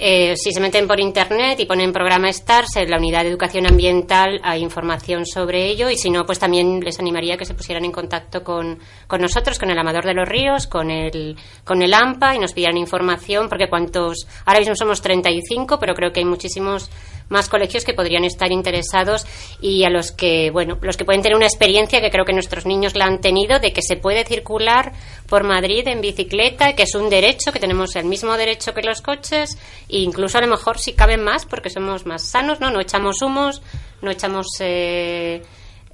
Eh, 0.00 0.36
si 0.36 0.52
se 0.52 0.60
meten 0.60 0.86
por 0.86 1.00
internet 1.00 1.58
y 1.58 1.66
ponen 1.66 1.92
programa 1.92 2.32
STARS, 2.32 2.76
en 2.76 2.88
la 2.88 2.98
unidad 2.98 3.22
de 3.22 3.30
educación 3.30 3.66
ambiental 3.66 4.40
hay 4.44 4.62
información 4.62 5.26
sobre 5.26 5.66
ello. 5.66 5.90
Y 5.90 5.96
si 5.96 6.08
no, 6.08 6.24
pues 6.24 6.38
también 6.38 6.80
les 6.80 7.00
animaría 7.00 7.36
que 7.36 7.44
se 7.44 7.54
pusieran 7.54 7.84
en 7.84 7.90
contacto 7.90 8.44
con, 8.44 8.78
con 9.08 9.20
nosotros, 9.20 9.58
con 9.58 9.70
el 9.70 9.78
Amador 9.78 10.04
de 10.04 10.14
los 10.14 10.28
Ríos, 10.28 10.68
con 10.68 10.92
el, 10.92 11.36
con 11.64 11.82
el 11.82 11.92
AMPA 11.92 12.36
y 12.36 12.38
nos 12.38 12.52
pidieran 12.52 12.76
información 12.76 13.48
porque 13.48 13.68
cuantos, 13.68 14.28
ahora 14.44 14.60
mismo 14.60 14.76
somos 14.76 15.02
35, 15.02 15.80
pero 15.80 15.94
creo 15.94 16.12
que 16.12 16.20
hay 16.20 16.26
muchísimos 16.26 16.90
más 17.28 17.48
colegios 17.48 17.84
que 17.84 17.94
podrían 17.94 18.24
estar 18.24 18.50
interesados 18.52 19.26
y 19.60 19.84
a 19.84 19.90
los 19.90 20.12
que, 20.12 20.50
bueno, 20.50 20.78
los 20.80 20.96
que 20.96 21.04
pueden 21.04 21.22
tener 21.22 21.36
una 21.36 21.46
experiencia 21.46 22.00
que 22.00 22.10
creo 22.10 22.24
que 22.24 22.32
nuestros 22.32 22.66
niños 22.66 22.94
la 22.94 23.06
han 23.06 23.20
tenido 23.20 23.58
de 23.58 23.72
que 23.72 23.82
se 23.82 23.96
puede 23.96 24.24
circular 24.24 24.92
por 25.28 25.44
Madrid 25.44 25.86
en 25.86 26.00
bicicleta, 26.00 26.74
que 26.74 26.84
es 26.84 26.94
un 26.94 27.10
derecho, 27.10 27.52
que 27.52 27.60
tenemos 27.60 27.96
el 27.96 28.06
mismo 28.06 28.36
derecho 28.36 28.74
que 28.74 28.82
los 28.82 29.02
coches 29.02 29.58
e 29.88 29.98
incluso 29.98 30.38
a 30.38 30.40
lo 30.40 30.46
mejor 30.46 30.78
si 30.78 30.92
caben 30.92 31.22
más 31.22 31.44
porque 31.44 31.70
somos 31.70 32.06
más 32.06 32.22
sanos, 32.22 32.60
¿no? 32.60 32.70
No 32.70 32.80
echamos 32.80 33.22
humos, 33.22 33.62
no 34.02 34.10
echamos... 34.10 34.46
Eh, 34.60 35.42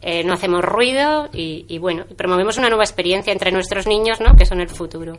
eh, 0.06 0.22
no 0.22 0.34
hacemos 0.34 0.62
ruido 0.62 1.30
y, 1.32 1.64
y, 1.66 1.78
bueno, 1.78 2.04
promovemos 2.14 2.58
una 2.58 2.68
nueva 2.68 2.84
experiencia 2.84 3.32
entre 3.32 3.50
nuestros 3.52 3.86
niños, 3.86 4.20
¿no? 4.20 4.36
Que 4.36 4.44
son 4.44 4.60
el 4.60 4.68
futuro. 4.68 5.18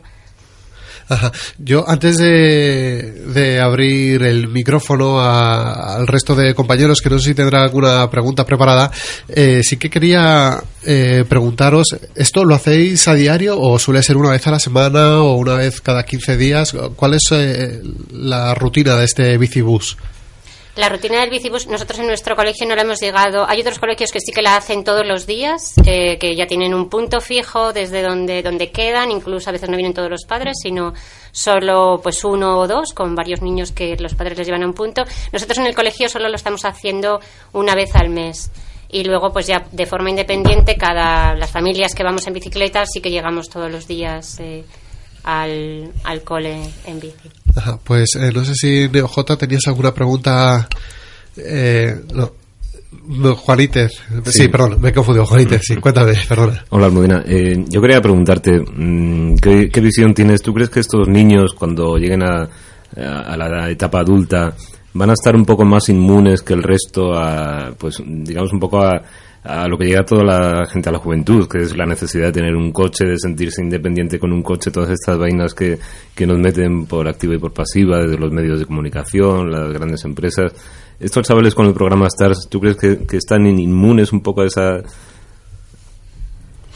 Ajá. 1.08 1.32
Yo, 1.58 1.88
antes 1.88 2.16
de, 2.18 3.60
abrir 3.62 4.22
el 4.22 4.48
micrófono 4.48 5.20
a, 5.20 5.96
al 5.96 6.06
resto 6.06 6.34
de 6.34 6.54
compañeros, 6.54 7.00
que 7.00 7.10
no 7.10 7.18
sé 7.18 7.30
si 7.30 7.34
tendrá 7.34 7.62
alguna 7.62 8.10
pregunta 8.10 8.44
preparada, 8.44 8.90
eh, 9.28 9.60
sí 9.62 9.76
que 9.76 9.88
quería 9.88 10.62
eh, 10.84 11.24
preguntaros, 11.28 11.96
¿esto 12.14 12.44
lo 12.44 12.54
hacéis 12.54 13.06
a 13.08 13.14
diario 13.14 13.58
o 13.58 13.78
suele 13.78 14.02
ser 14.02 14.16
una 14.16 14.30
vez 14.30 14.46
a 14.46 14.50
la 14.50 14.58
semana 14.58 15.20
o 15.20 15.36
una 15.36 15.54
vez 15.54 15.80
cada 15.80 16.04
15 16.04 16.36
días? 16.36 16.74
¿Cuál 16.96 17.14
es 17.14 17.22
eh, 17.30 17.82
la 18.12 18.54
rutina 18.54 18.96
de 18.96 19.04
este 19.04 19.38
bicibús? 19.38 19.96
La 20.76 20.90
rutina 20.90 21.22
del 21.22 21.30
bicibus, 21.30 21.66
nosotros 21.68 22.00
en 22.00 22.06
nuestro 22.06 22.36
colegio 22.36 22.68
no 22.68 22.76
la 22.76 22.82
hemos 22.82 23.00
llegado. 23.00 23.48
Hay 23.48 23.62
otros 23.62 23.78
colegios 23.78 24.12
que 24.12 24.20
sí 24.20 24.30
que 24.30 24.42
la 24.42 24.56
hacen 24.56 24.84
todos 24.84 25.06
los 25.06 25.26
días, 25.26 25.72
eh, 25.86 26.18
que 26.18 26.36
ya 26.36 26.46
tienen 26.46 26.74
un 26.74 26.90
punto 26.90 27.22
fijo 27.22 27.72
desde 27.72 28.02
donde, 28.02 28.42
donde 28.42 28.70
quedan, 28.70 29.10
incluso 29.10 29.48
a 29.48 29.54
veces 29.54 29.70
no 29.70 29.76
vienen 29.78 29.94
todos 29.94 30.10
los 30.10 30.26
padres, 30.26 30.58
sino 30.62 30.92
solo 31.32 31.98
pues 32.02 32.22
uno 32.24 32.58
o 32.58 32.68
dos, 32.68 32.92
con 32.92 33.14
varios 33.14 33.40
niños 33.40 33.72
que 33.72 33.96
los 33.96 34.14
padres 34.14 34.36
les 34.36 34.46
llevan 34.46 34.64
a 34.64 34.66
un 34.66 34.74
punto. 34.74 35.04
Nosotros 35.32 35.56
en 35.56 35.66
el 35.66 35.74
colegio 35.74 36.10
solo 36.10 36.28
lo 36.28 36.36
estamos 36.36 36.66
haciendo 36.66 37.20
una 37.54 37.74
vez 37.74 37.94
al 37.94 38.10
mes. 38.10 38.50
Y 38.90 39.02
luego, 39.04 39.32
pues 39.32 39.46
ya 39.46 39.64
de 39.72 39.86
forma 39.86 40.10
independiente, 40.10 40.76
cada 40.76 41.34
las 41.34 41.50
familias 41.50 41.94
que 41.94 42.04
vamos 42.04 42.26
en 42.26 42.34
bicicleta 42.34 42.84
sí 42.84 43.00
que 43.00 43.10
llegamos 43.10 43.48
todos 43.48 43.72
los 43.72 43.88
días 43.88 44.38
eh, 44.40 44.62
al, 45.26 45.92
al 46.04 46.22
cole 46.22 46.62
en 46.86 47.00
bici. 47.00 47.28
Ajá, 47.54 47.78
pues 47.82 48.16
eh, 48.16 48.30
no 48.32 48.44
sé 48.44 48.54
si 48.54 48.88
NeoJ 48.88 49.36
tenías 49.38 49.66
alguna 49.66 49.92
pregunta. 49.92 50.68
Eh, 51.36 51.94
no. 52.14 52.32
no 53.08 53.34
Juanítez. 53.34 53.92
Sí. 54.24 54.32
sí. 54.32 54.48
perdón, 54.48 54.80
me 54.80 54.90
he 54.90 54.92
confundido. 54.92 55.26
Juanítez, 55.26 55.62
sí, 55.64 55.76
cuéntame, 55.76 56.14
perdona. 56.28 56.64
Hola, 56.70 56.86
Almudena. 56.86 57.24
Eh, 57.26 57.64
yo 57.68 57.80
quería 57.80 58.00
preguntarte, 58.00 58.62
¿qué, 59.42 59.68
¿qué, 59.68 59.80
visión 59.80 60.14
tienes? 60.14 60.40
¿Tú 60.42 60.54
crees 60.54 60.70
que 60.70 60.80
estos 60.80 61.08
niños, 61.08 61.54
cuando 61.54 61.98
lleguen 61.98 62.22
a, 62.22 62.48
a 62.96 63.36
la 63.36 63.68
etapa 63.68 64.00
adulta, 64.00 64.54
van 64.94 65.10
a 65.10 65.14
estar 65.14 65.34
un 65.34 65.44
poco 65.44 65.64
más 65.64 65.88
inmunes 65.88 66.42
que 66.42 66.54
el 66.54 66.62
resto 66.62 67.14
a, 67.14 67.72
pues, 67.76 68.00
digamos, 68.06 68.52
un 68.52 68.60
poco 68.60 68.80
a 68.80 69.02
a 69.46 69.68
lo 69.68 69.78
que 69.78 69.86
llega 69.86 70.04
toda 70.04 70.24
la 70.24 70.66
gente 70.66 70.88
a 70.88 70.92
la 70.92 70.98
juventud, 70.98 71.48
que 71.48 71.58
es 71.58 71.76
la 71.76 71.86
necesidad 71.86 72.26
de 72.26 72.32
tener 72.32 72.54
un 72.54 72.72
coche, 72.72 73.04
de 73.04 73.18
sentirse 73.18 73.62
independiente 73.62 74.18
con 74.18 74.32
un 74.32 74.42
coche, 74.42 74.70
todas 74.70 74.90
estas 74.90 75.16
vainas 75.18 75.54
que, 75.54 75.78
que 76.14 76.26
nos 76.26 76.38
meten 76.38 76.86
por 76.86 77.06
activa 77.08 77.34
y 77.34 77.38
por 77.38 77.52
pasiva 77.52 77.98
desde 77.98 78.18
los 78.18 78.32
medios 78.32 78.58
de 78.58 78.66
comunicación, 78.66 79.50
las 79.50 79.72
grandes 79.72 80.04
empresas. 80.04 80.52
Estos 80.98 81.26
chavales 81.26 81.54
con 81.54 81.66
el 81.66 81.74
programa 81.74 82.08
STARS, 82.10 82.48
¿tú 82.50 82.60
crees 82.60 82.76
que, 82.76 83.06
que 83.06 83.18
están 83.18 83.46
inmunes 83.46 84.12
un 84.12 84.20
poco 84.20 84.42
a 84.42 84.46
esa... 84.46 84.82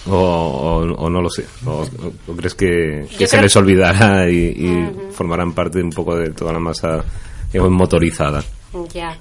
O, 0.06 0.14
o, 0.14 0.76
o 0.94 1.10
no 1.10 1.20
lo 1.20 1.28
sé, 1.28 1.44
o, 1.66 1.84
o 2.26 2.34
crees 2.34 2.54
que, 2.54 3.06
que 3.18 3.26
se 3.26 3.40
les 3.40 3.54
olvidará 3.54 4.30
y, 4.30 4.54
y 4.56 4.66
uh 4.66 4.92
-huh. 4.92 5.10
formarán 5.10 5.52
parte 5.52 5.82
un 5.82 5.90
poco 5.90 6.16
de 6.16 6.30
toda 6.30 6.54
la 6.54 6.58
masa 6.58 7.04
digamos, 7.52 7.72
motorizada. 7.72 8.42
Ya. 8.94 9.18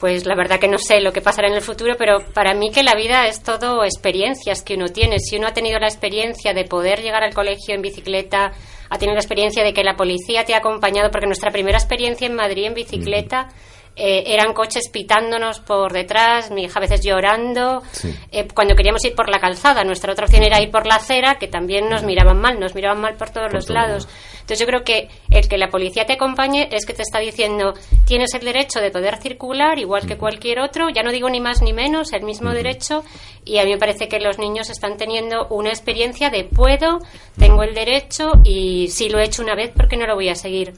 Pues 0.00 0.24
la 0.24 0.34
verdad 0.34 0.58
que 0.58 0.66
no 0.66 0.78
sé 0.78 1.02
lo 1.02 1.12
que 1.12 1.20
pasará 1.20 1.48
en 1.48 1.54
el 1.54 1.60
futuro, 1.60 1.94
pero 1.98 2.20
para 2.32 2.54
mí 2.54 2.70
que 2.70 2.82
la 2.82 2.94
vida 2.94 3.28
es 3.28 3.42
todo 3.42 3.84
experiencias 3.84 4.62
que 4.62 4.74
uno 4.74 4.88
tiene. 4.88 5.18
Si 5.18 5.36
uno 5.36 5.46
ha 5.46 5.52
tenido 5.52 5.78
la 5.78 5.88
experiencia 5.88 6.54
de 6.54 6.64
poder 6.64 7.02
llegar 7.02 7.22
al 7.22 7.34
colegio 7.34 7.74
en 7.74 7.82
bicicleta, 7.82 8.52
ha 8.88 8.98
tenido 8.98 9.14
la 9.14 9.20
experiencia 9.20 9.62
de 9.62 9.74
que 9.74 9.84
la 9.84 9.96
policía 9.96 10.46
te 10.46 10.54
ha 10.54 10.58
acompañado, 10.58 11.10
porque 11.10 11.26
nuestra 11.26 11.50
primera 11.50 11.76
experiencia 11.76 12.26
en 12.26 12.34
Madrid 12.34 12.64
en 12.64 12.74
bicicleta 12.74 13.48
eh, 13.96 14.24
eran 14.26 14.54
coches 14.54 14.88
pitándonos 14.88 15.60
por 15.60 15.92
detrás, 15.92 16.50
mi 16.50 16.64
hija 16.64 16.78
a 16.78 16.82
veces 16.82 17.02
llorando, 17.02 17.82
sí. 17.92 18.14
eh, 18.32 18.48
cuando 18.54 18.74
queríamos 18.74 19.04
ir 19.04 19.14
por 19.14 19.28
la 19.28 19.38
calzada. 19.38 19.84
Nuestra 19.84 20.12
otra 20.12 20.24
opción 20.24 20.42
era 20.42 20.60
ir 20.62 20.70
por 20.70 20.86
la 20.86 20.96
acera, 20.96 21.36
que 21.36 21.48
también 21.48 21.88
nos 21.88 22.02
miraban 22.02 22.40
mal, 22.40 22.58
nos 22.58 22.74
miraban 22.74 23.00
mal 23.00 23.16
por 23.16 23.30
todos 23.30 23.48
por 23.48 23.54
los 23.54 23.66
todo. 23.66 23.74
lados. 23.74 24.08
Entonces 24.50 24.60
yo 24.60 24.66
creo 24.66 24.84
que 24.84 25.08
el 25.30 25.48
que 25.48 25.58
la 25.58 25.68
policía 25.68 26.06
te 26.06 26.14
acompañe 26.14 26.68
es 26.72 26.84
que 26.84 26.92
te 26.92 27.02
está 27.02 27.20
diciendo 27.20 27.74
tienes 28.04 28.34
el 28.34 28.44
derecho 28.44 28.80
de 28.80 28.90
poder 28.90 29.16
circular 29.18 29.78
igual 29.78 30.06
que 30.06 30.16
cualquier 30.16 30.58
otro, 30.58 30.88
ya 30.88 31.04
no 31.04 31.12
digo 31.12 31.30
ni 31.30 31.38
más 31.38 31.62
ni 31.62 31.72
menos, 31.72 32.12
el 32.12 32.22
mismo 32.24 32.48
uh 32.48 32.52
-huh. 32.52 32.56
derecho 32.56 33.04
y 33.44 33.58
a 33.58 33.64
mí 33.64 33.70
me 33.70 33.78
parece 33.78 34.08
que 34.08 34.18
los 34.18 34.38
niños 34.38 34.68
están 34.68 34.96
teniendo 34.96 35.46
una 35.50 35.68
experiencia 35.68 36.30
de 36.30 36.44
puedo, 36.44 36.98
tengo 37.38 37.62
el 37.62 37.74
derecho 37.74 38.32
y 38.42 38.88
si 38.88 39.08
lo 39.08 39.20
he 39.20 39.24
hecho 39.24 39.42
una 39.42 39.54
vez, 39.54 39.70
¿por 39.70 39.86
qué 39.86 39.96
no 39.96 40.06
lo 40.06 40.16
voy 40.16 40.30
a 40.30 40.34
seguir 40.34 40.72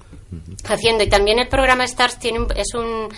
haciendo? 0.65 1.05
Y 1.05 1.09
también 1.09 1.39
el 1.39 1.49
programa 1.49 1.87
STARS 1.87 2.19
tiene 2.19 2.41
un, 2.41 2.49
es 2.57 2.75
un 2.75 3.09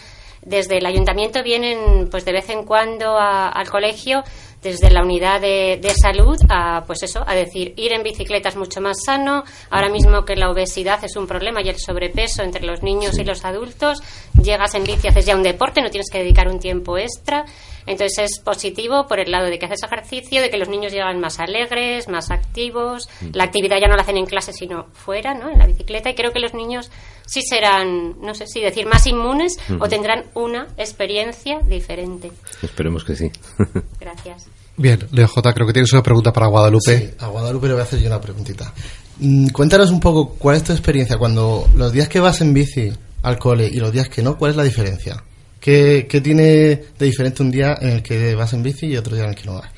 desde 0.44 0.78
el 0.78 0.86
ayuntamiento 0.86 1.42
vienen 1.42 2.08
pues 2.10 2.24
de 2.24 2.32
vez 2.32 2.50
en 2.50 2.64
cuando 2.64 3.16
a, 3.18 3.48
al 3.48 3.68
colegio 3.70 4.22
desde 4.62 4.90
la 4.90 5.02
unidad 5.02 5.40
de, 5.40 5.78
de, 5.80 5.94
salud 5.94 6.36
a 6.48 6.84
pues 6.86 7.02
eso 7.02 7.22
a 7.26 7.34
decir 7.34 7.74
ir 7.76 7.92
en 7.92 8.02
bicicleta 8.02 8.48
es 8.48 8.56
mucho 8.56 8.80
más 8.80 8.98
sano 9.04 9.44
ahora 9.70 9.88
mismo 9.88 10.24
que 10.24 10.36
la 10.36 10.50
obesidad 10.50 11.02
es 11.04 11.16
un 11.16 11.26
problema 11.26 11.62
y 11.62 11.68
el 11.68 11.78
sobrepeso 11.78 12.42
entre 12.42 12.64
los 12.64 12.82
niños 12.82 13.14
sí. 13.14 13.22
y 13.22 13.24
los 13.24 13.44
adultos 13.44 14.02
llegas 14.42 14.74
en 14.74 14.84
bici 14.84 15.08
haces 15.08 15.26
ya 15.26 15.36
un 15.36 15.42
deporte 15.42 15.80
no 15.80 15.90
tienes 15.90 16.10
que 16.10 16.18
dedicar 16.18 16.48
un 16.48 16.58
tiempo 16.58 16.98
extra 16.98 17.44
entonces 17.86 18.18
es 18.18 18.38
positivo 18.40 19.06
por 19.06 19.18
el 19.20 19.30
lado 19.30 19.46
de 19.46 19.58
que 19.58 19.66
haces 19.66 19.82
ejercicio, 19.82 20.40
de 20.40 20.50
que 20.50 20.56
los 20.56 20.68
niños 20.68 20.92
llegan 20.92 21.20
más 21.20 21.38
alegres, 21.38 22.08
más 22.08 22.30
activos. 22.30 23.08
La 23.32 23.44
actividad 23.44 23.78
ya 23.80 23.88
no 23.88 23.96
la 23.96 24.02
hacen 24.02 24.16
en 24.16 24.26
clase, 24.26 24.52
sino 24.52 24.86
fuera, 24.92 25.34
¿no? 25.34 25.50
En 25.50 25.58
la 25.58 25.66
bicicleta. 25.66 26.10
Y 26.10 26.14
creo 26.14 26.32
que 26.32 26.40
los 26.40 26.54
niños 26.54 26.90
sí 27.26 27.42
serán, 27.42 28.20
no 28.20 28.34
sé 28.34 28.46
si 28.46 28.60
decir, 28.60 28.86
más 28.86 29.06
inmunes 29.06 29.58
-huh. 29.68 29.78
o 29.80 29.88
tendrán 29.88 30.24
una 30.34 30.66
experiencia 30.76 31.60
diferente. 31.60 32.32
Esperemos 32.62 33.04
que 33.04 33.16
sí. 33.16 33.30
Gracias. 34.00 34.46
Bien, 34.76 34.98
Leo 35.12 35.28
J, 35.28 35.52
creo 35.54 35.66
que 35.66 35.72
tienes 35.72 35.92
una 35.92 36.02
pregunta 36.02 36.32
para 36.32 36.48
Guadalupe. 36.48 36.98
Sí, 36.98 37.10
a 37.20 37.28
Guadalupe 37.28 37.68
le 37.68 37.74
voy 37.74 37.80
a 37.80 37.84
hacer 37.84 38.00
yo 38.00 38.08
una 38.08 38.20
preguntita. 38.20 38.72
Mm, 39.18 39.48
cuéntanos 39.48 39.90
un 39.90 40.00
poco 40.00 40.30
cuál 40.30 40.56
es 40.56 40.64
tu 40.64 40.72
experiencia 40.72 41.16
cuando 41.16 41.68
los 41.76 41.92
días 41.92 42.08
que 42.08 42.18
vas 42.18 42.40
en 42.40 42.52
bici 42.52 42.92
al 43.22 43.38
cole 43.38 43.68
y 43.68 43.78
los 43.78 43.92
días 43.92 44.08
que 44.08 44.22
no, 44.22 44.36
¿cuál 44.36 44.50
es 44.50 44.56
la 44.56 44.64
diferencia? 44.64 45.22
¿Qué, 45.64 46.06
¿Qué, 46.10 46.20
tiene 46.20 46.44
de 46.44 47.06
diferente 47.06 47.42
un 47.42 47.50
día 47.50 47.78
en 47.80 47.88
el 47.88 48.02
que 48.02 48.34
vas 48.34 48.52
en 48.52 48.62
bici 48.62 48.84
y 48.84 48.98
otro 48.98 49.16
día 49.16 49.24
en 49.24 49.30
el 49.30 49.34
que 49.34 49.46
no 49.46 49.54
vas? 49.54 49.70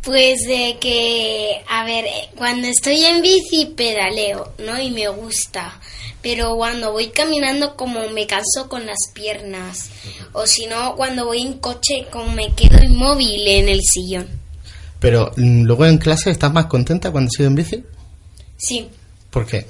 Pues 0.00 0.46
de 0.46 0.78
que, 0.80 1.62
a 1.68 1.84
ver, 1.84 2.06
cuando 2.34 2.68
estoy 2.68 3.04
en 3.04 3.20
bici 3.20 3.66
pedaleo, 3.76 4.54
¿no? 4.60 4.80
Y 4.80 4.90
me 4.90 5.06
gusta. 5.08 5.78
Pero 6.22 6.56
cuando 6.56 6.92
voy 6.92 7.08
caminando 7.08 7.76
como 7.76 8.08
me 8.08 8.26
canso 8.26 8.66
con 8.66 8.86
las 8.86 8.96
piernas. 9.12 9.90
O 10.32 10.46
si 10.46 10.64
no, 10.64 10.96
cuando 10.96 11.26
voy 11.26 11.42
en 11.42 11.58
coche 11.58 12.06
como 12.10 12.32
me 12.32 12.54
quedo 12.54 12.82
inmóvil 12.82 13.46
en 13.46 13.68
el 13.68 13.82
sillón. 13.82 14.26
Pero 15.00 15.32
mm, 15.36 15.64
luego 15.64 15.84
en 15.84 15.98
clase 15.98 16.30
estás 16.30 16.50
más 16.50 16.64
contenta 16.64 17.10
cuando 17.10 17.28
has 17.28 17.38
ido 17.38 17.48
en 17.48 17.56
bici? 17.56 17.84
Sí. 18.56 18.88
¿Por 19.28 19.44
qué? 19.44 19.66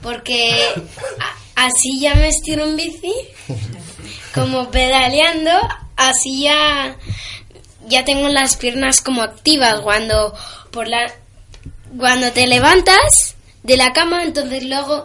Porque 0.00 0.56
así 1.66 2.00
ya 2.00 2.14
me 2.14 2.28
estiro 2.28 2.64
en 2.64 2.76
bici 2.76 3.12
como 4.34 4.70
pedaleando 4.70 5.50
así 5.96 6.42
ya, 6.44 6.96
ya 7.88 8.04
tengo 8.04 8.28
las 8.28 8.56
piernas 8.56 9.00
como 9.00 9.22
activas 9.22 9.80
cuando 9.80 10.34
por 10.70 10.88
la 10.88 11.12
cuando 11.98 12.32
te 12.32 12.46
levantas 12.46 13.34
de 13.62 13.76
la 13.76 13.92
cama, 13.92 14.24
entonces 14.24 14.64
luego 14.64 15.04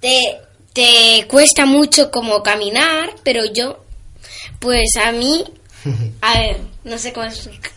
te, 0.00 0.38
te 0.72 1.26
cuesta 1.28 1.66
mucho 1.66 2.10
como 2.10 2.42
caminar, 2.42 3.10
pero 3.22 3.44
yo, 3.44 3.84
pues 4.58 4.96
a 5.04 5.12
mí, 5.12 5.44
a 6.22 6.38
ver, 6.38 6.56
no 6.84 6.96
sé 6.98 7.12
cómo 7.12 7.26
explica- 7.26 7.70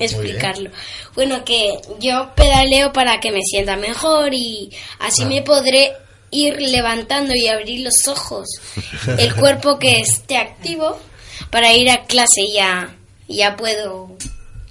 explicarlo. 0.00 0.70
Bueno, 1.14 1.44
que 1.44 1.78
yo 2.00 2.30
pedaleo 2.34 2.92
para 2.94 3.20
que 3.20 3.30
me 3.30 3.42
sienta 3.42 3.76
mejor 3.76 4.32
y 4.32 4.70
así 5.00 5.26
me 5.26 5.42
podré 5.42 5.92
ir 6.30 6.60
levantando 6.60 7.34
y 7.34 7.48
abrir 7.48 7.80
los 7.80 8.06
ojos, 8.08 8.46
el 9.18 9.34
cuerpo 9.34 9.78
que 9.78 9.98
esté 10.00 10.36
activo 10.36 10.98
para 11.50 11.72
ir 11.72 11.90
a 11.90 12.04
clase 12.04 12.42
ya, 12.54 12.94
ya 13.28 13.56
puedo, 13.56 14.16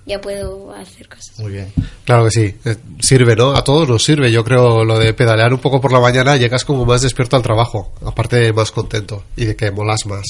ya 0.08 0.20
puedo 0.22 0.72
hacer 0.74 1.08
cosas. 1.08 1.38
Muy 1.40 1.52
bien. 1.52 1.72
Claro 2.06 2.24
que 2.26 2.32
sí, 2.32 2.56
eh, 2.66 2.78
sirve, 3.00 3.36
¿no? 3.36 3.52
A 3.52 3.64
todos 3.64 3.88
nos 3.90 4.04
sirve. 4.04 4.32
Yo 4.32 4.44
creo 4.44 4.84
lo 4.86 4.98
de 4.98 5.14
pedalear 5.14 5.54
un 5.54 5.60
poco 5.60 5.80
por 5.82 5.92
la 5.92 6.00
mañana, 6.00 6.38
llegas 6.38 6.64
como 6.66 6.86
más 6.86 7.02
despierto 7.02 7.36
al 7.36 7.44
trabajo, 7.44 7.94
aparte 8.06 8.52
más 8.54 8.72
contento 8.72 9.24
y 9.36 9.46
de 9.46 9.56
que 9.56 9.70
molas 9.72 10.06
más. 10.06 10.24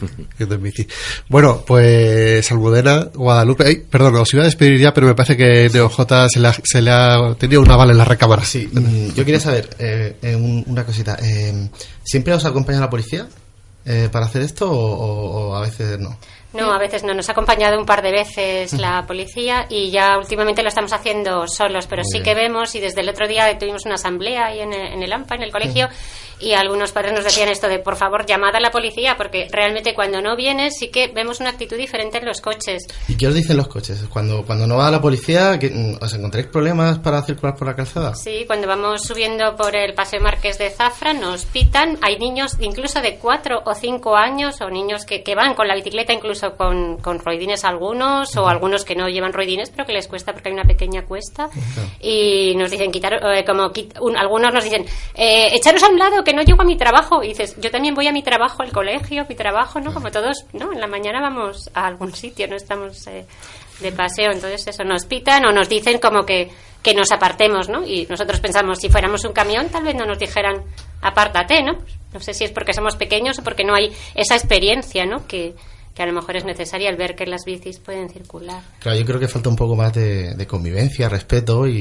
Bueno, 1.28 1.62
pues 1.66 2.50
Almudena, 2.50 3.08
Guadalupe, 3.14 3.64
ay, 3.66 3.76
perdón, 3.88 4.16
os 4.16 4.32
iba 4.34 4.42
a 4.42 4.46
despedir 4.46 4.80
ya, 4.80 4.92
pero 4.92 5.06
me 5.06 5.14
parece 5.14 5.36
que 5.36 5.70
NeoJ 5.72 6.00
se 6.32 6.40
le 6.40 6.48
ha, 6.48 6.54
se 6.64 6.82
le 6.82 6.90
ha 6.90 7.34
tenía 7.38 7.60
una 7.60 7.76
bala 7.76 7.92
en 7.92 7.98
la 7.98 8.04
recámara. 8.04 8.44
Sí, 8.44 8.68
mm, 8.72 9.14
yo 9.14 9.24
quería 9.24 9.40
saber 9.40 9.70
eh, 9.78 10.16
eh, 10.22 10.34
un- 10.36 10.64
una 10.66 10.84
cosita. 10.84 11.16
eh, 11.22 11.68
¿Siempre 12.04 12.34
os 12.34 12.44
acompaña 12.44 12.80
la 12.80 12.90
policía 12.90 13.28
eh, 13.84 14.08
para 14.12 14.26
hacer 14.26 14.42
esto 14.42 14.70
o, 14.70 14.74
o- 14.76 15.50
o 15.50 15.54
a 15.56 15.60
veces 15.60 15.98
no? 15.98 16.16
No, 16.52 16.72
a 16.72 16.78
veces 16.78 17.02
no. 17.02 17.14
Nos 17.14 17.28
ha 17.28 17.32
acompañado 17.32 17.78
un 17.78 17.86
par 17.86 18.02
de 18.02 18.10
veces 18.10 18.72
la 18.74 19.04
policía 19.06 19.66
y 19.68 19.90
ya 19.90 20.18
últimamente 20.18 20.62
lo 20.62 20.68
estamos 20.68 20.92
haciendo 20.92 21.46
solos, 21.46 21.86
pero 21.86 22.02
sí 22.04 22.22
que 22.22 22.34
vemos 22.34 22.74
y 22.74 22.80
desde 22.80 23.00
el 23.00 23.08
otro 23.08 23.26
día 23.26 23.56
tuvimos 23.58 23.86
una 23.86 23.94
asamblea 23.94 24.46
ahí 24.46 24.60
en 24.60 24.72
el, 24.72 24.92
en 24.92 25.02
el 25.02 25.12
AMPA, 25.12 25.36
en 25.36 25.42
el 25.42 25.52
colegio, 25.52 25.88
y 26.42 26.54
algunos 26.54 26.90
padres 26.90 27.12
nos 27.12 27.24
decían 27.24 27.48
esto 27.48 27.68
de, 27.68 27.78
por 27.78 27.96
favor, 27.96 28.26
llamad 28.26 28.56
a 28.56 28.60
la 28.60 28.70
policía, 28.70 29.16
porque 29.16 29.46
realmente 29.50 29.94
cuando 29.94 30.20
no 30.20 30.36
vienes 30.36 30.76
sí 30.76 30.88
que 30.88 31.08
vemos 31.08 31.40
una 31.40 31.50
actitud 31.50 31.76
diferente 31.76 32.18
en 32.18 32.26
los 32.26 32.40
coches. 32.40 32.86
¿Y 33.08 33.16
qué 33.16 33.28
os 33.28 33.34
dicen 33.34 33.56
los 33.56 33.68
coches? 33.68 34.04
Cuando, 34.08 34.44
cuando 34.44 34.66
no 34.66 34.76
va 34.76 34.90
la 34.90 35.00
policía, 35.00 35.58
mm, 35.60 36.02
¿os 36.02 36.12
encontráis 36.14 36.48
problemas 36.48 36.98
para 36.98 37.22
circular 37.22 37.54
por 37.56 37.68
la 37.68 37.76
calzada? 37.76 38.14
Sí, 38.14 38.44
cuando 38.46 38.66
vamos 38.66 39.02
subiendo 39.02 39.56
por 39.56 39.76
el 39.76 39.94
Paseo 39.94 40.20
Marqués 40.20 40.58
de 40.58 40.70
Zafra 40.70 41.12
nos 41.12 41.44
pitan. 41.44 41.98
Hay 42.02 42.18
niños 42.18 42.56
incluso 42.58 43.00
de 43.00 43.16
4 43.16 43.62
o 43.64 43.74
5 43.74 44.16
años 44.16 44.60
o 44.60 44.68
niños 44.68 45.04
que, 45.04 45.22
que 45.22 45.34
van 45.34 45.54
con 45.54 45.68
la 45.68 45.76
bicicleta 45.76 46.12
incluso 46.12 46.41
con, 46.50 46.98
con 46.98 47.18
roidines 47.18 47.64
algunos 47.64 48.36
o 48.36 48.48
algunos 48.48 48.84
que 48.84 48.94
no 48.94 49.08
llevan 49.08 49.32
roidines 49.32 49.70
pero 49.70 49.86
que 49.86 49.92
les 49.92 50.08
cuesta 50.08 50.32
porque 50.32 50.48
hay 50.50 50.54
una 50.54 50.64
pequeña 50.64 51.02
cuesta. 51.04 51.48
Y 52.00 52.54
nos 52.56 52.70
dicen 52.70 52.90
quitar, 52.92 53.14
eh, 53.14 53.44
como 53.44 53.70
quit- 53.72 53.98
un- 54.00 54.16
algunos 54.16 54.52
nos 54.52 54.64
dicen 54.64 54.84
eh, 55.14 55.50
echaros 55.54 55.82
a 55.82 55.88
un 55.88 55.98
lado 55.98 56.22
que 56.24 56.32
no 56.32 56.42
llego 56.42 56.62
a 56.62 56.64
mi 56.64 56.76
trabajo. 56.76 57.22
Y 57.22 57.28
dices, 57.28 57.56
yo 57.58 57.70
también 57.70 57.94
voy 57.94 58.06
a 58.08 58.12
mi 58.12 58.22
trabajo, 58.22 58.62
al 58.62 58.72
colegio, 58.72 59.24
mi 59.28 59.34
trabajo, 59.34 59.80
¿no? 59.80 59.92
Como 59.94 60.10
todos, 60.10 60.44
¿no? 60.52 60.72
En 60.72 60.80
la 60.80 60.86
mañana 60.86 61.20
vamos 61.20 61.70
a 61.74 61.86
algún 61.86 62.12
sitio, 62.14 62.46
no 62.48 62.56
estamos... 62.56 63.06
eh, 63.06 63.24
de 63.80 63.90
paseo, 63.90 64.30
entonces 64.30 64.64
eso 64.68 64.84
nos 64.84 65.06
pitan 65.06 65.44
o 65.44 65.50
nos 65.50 65.68
dicen 65.68 65.98
como 65.98 66.24
que, 66.24 66.50
que 66.84 66.94
nos 66.94 67.10
apartemos, 67.10 67.68
¿no? 67.68 67.84
Y 67.84 68.06
nosotros 68.08 68.38
pensamos, 68.38 68.78
si 68.78 68.88
fuéramos 68.88 69.24
un 69.24 69.32
camión, 69.32 69.70
tal 69.70 69.82
vez 69.82 69.96
no 69.96 70.04
nos 70.06 70.20
dijeran, 70.20 70.62
apártate, 71.00 71.64
¿no? 71.64 71.78
No 72.12 72.20
sé 72.20 72.32
si 72.32 72.44
es 72.44 72.52
porque 72.52 72.74
somos 72.74 72.94
pequeños 72.94 73.40
o 73.40 73.42
porque 73.42 73.64
no 73.64 73.74
hay 73.74 73.90
esa 74.14 74.36
experiencia, 74.36 75.04
¿no? 75.04 75.26
Que, 75.26 75.54
que 75.94 76.02
a 76.02 76.06
lo 76.06 76.12
mejor 76.12 76.36
es 76.36 76.44
necesaria 76.44 76.88
al 76.88 76.96
ver 76.96 77.14
que 77.14 77.26
las 77.26 77.44
bicis 77.44 77.78
pueden 77.78 78.08
circular. 78.08 78.62
Claro, 78.80 78.98
yo 78.98 79.04
creo 79.04 79.20
que 79.20 79.28
falta 79.28 79.48
un 79.48 79.56
poco 79.56 79.76
más 79.76 79.92
de, 79.92 80.34
de 80.34 80.46
convivencia, 80.46 81.08
respeto 81.08 81.66
y, 81.66 81.76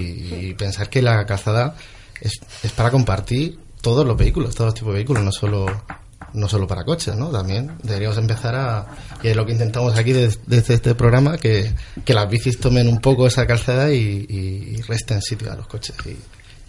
y 0.49 0.53
pensar 0.55 0.89
que 0.89 1.01
la 1.01 1.25
calzada 1.25 1.75
es, 2.19 2.33
es 2.63 2.71
para 2.73 2.91
compartir 2.91 3.57
todos 3.81 4.05
los 4.05 4.17
vehículos, 4.17 4.53
todos 4.53 4.67
los 4.67 4.73
tipos 4.75 4.89
de 4.93 4.95
vehículos, 4.99 5.23
no 5.23 5.31
solo 5.31 5.65
no 6.33 6.47
solo 6.47 6.65
para 6.65 6.85
coches, 6.85 7.13
¿no? 7.17 7.29
También 7.29 7.73
deberíamos 7.83 8.17
empezar 8.17 8.55
a, 8.55 8.87
y 9.21 9.27
es 9.29 9.35
lo 9.35 9.45
que 9.45 9.51
intentamos 9.51 9.97
aquí 9.97 10.13
des- 10.13 10.39
desde 10.45 10.75
este 10.75 10.95
programa, 10.95 11.37
que, 11.37 11.73
que 12.05 12.13
las 12.13 12.29
bicis 12.29 12.57
tomen 12.57 12.87
un 12.87 13.01
poco 13.01 13.27
esa 13.27 13.45
calzada 13.45 13.91
y, 13.91 14.25
y- 14.29 14.75
y 14.77 14.81
resten 14.83 15.21
sitio 15.21 15.51
a 15.51 15.55
los 15.57 15.67
coches 15.67 15.93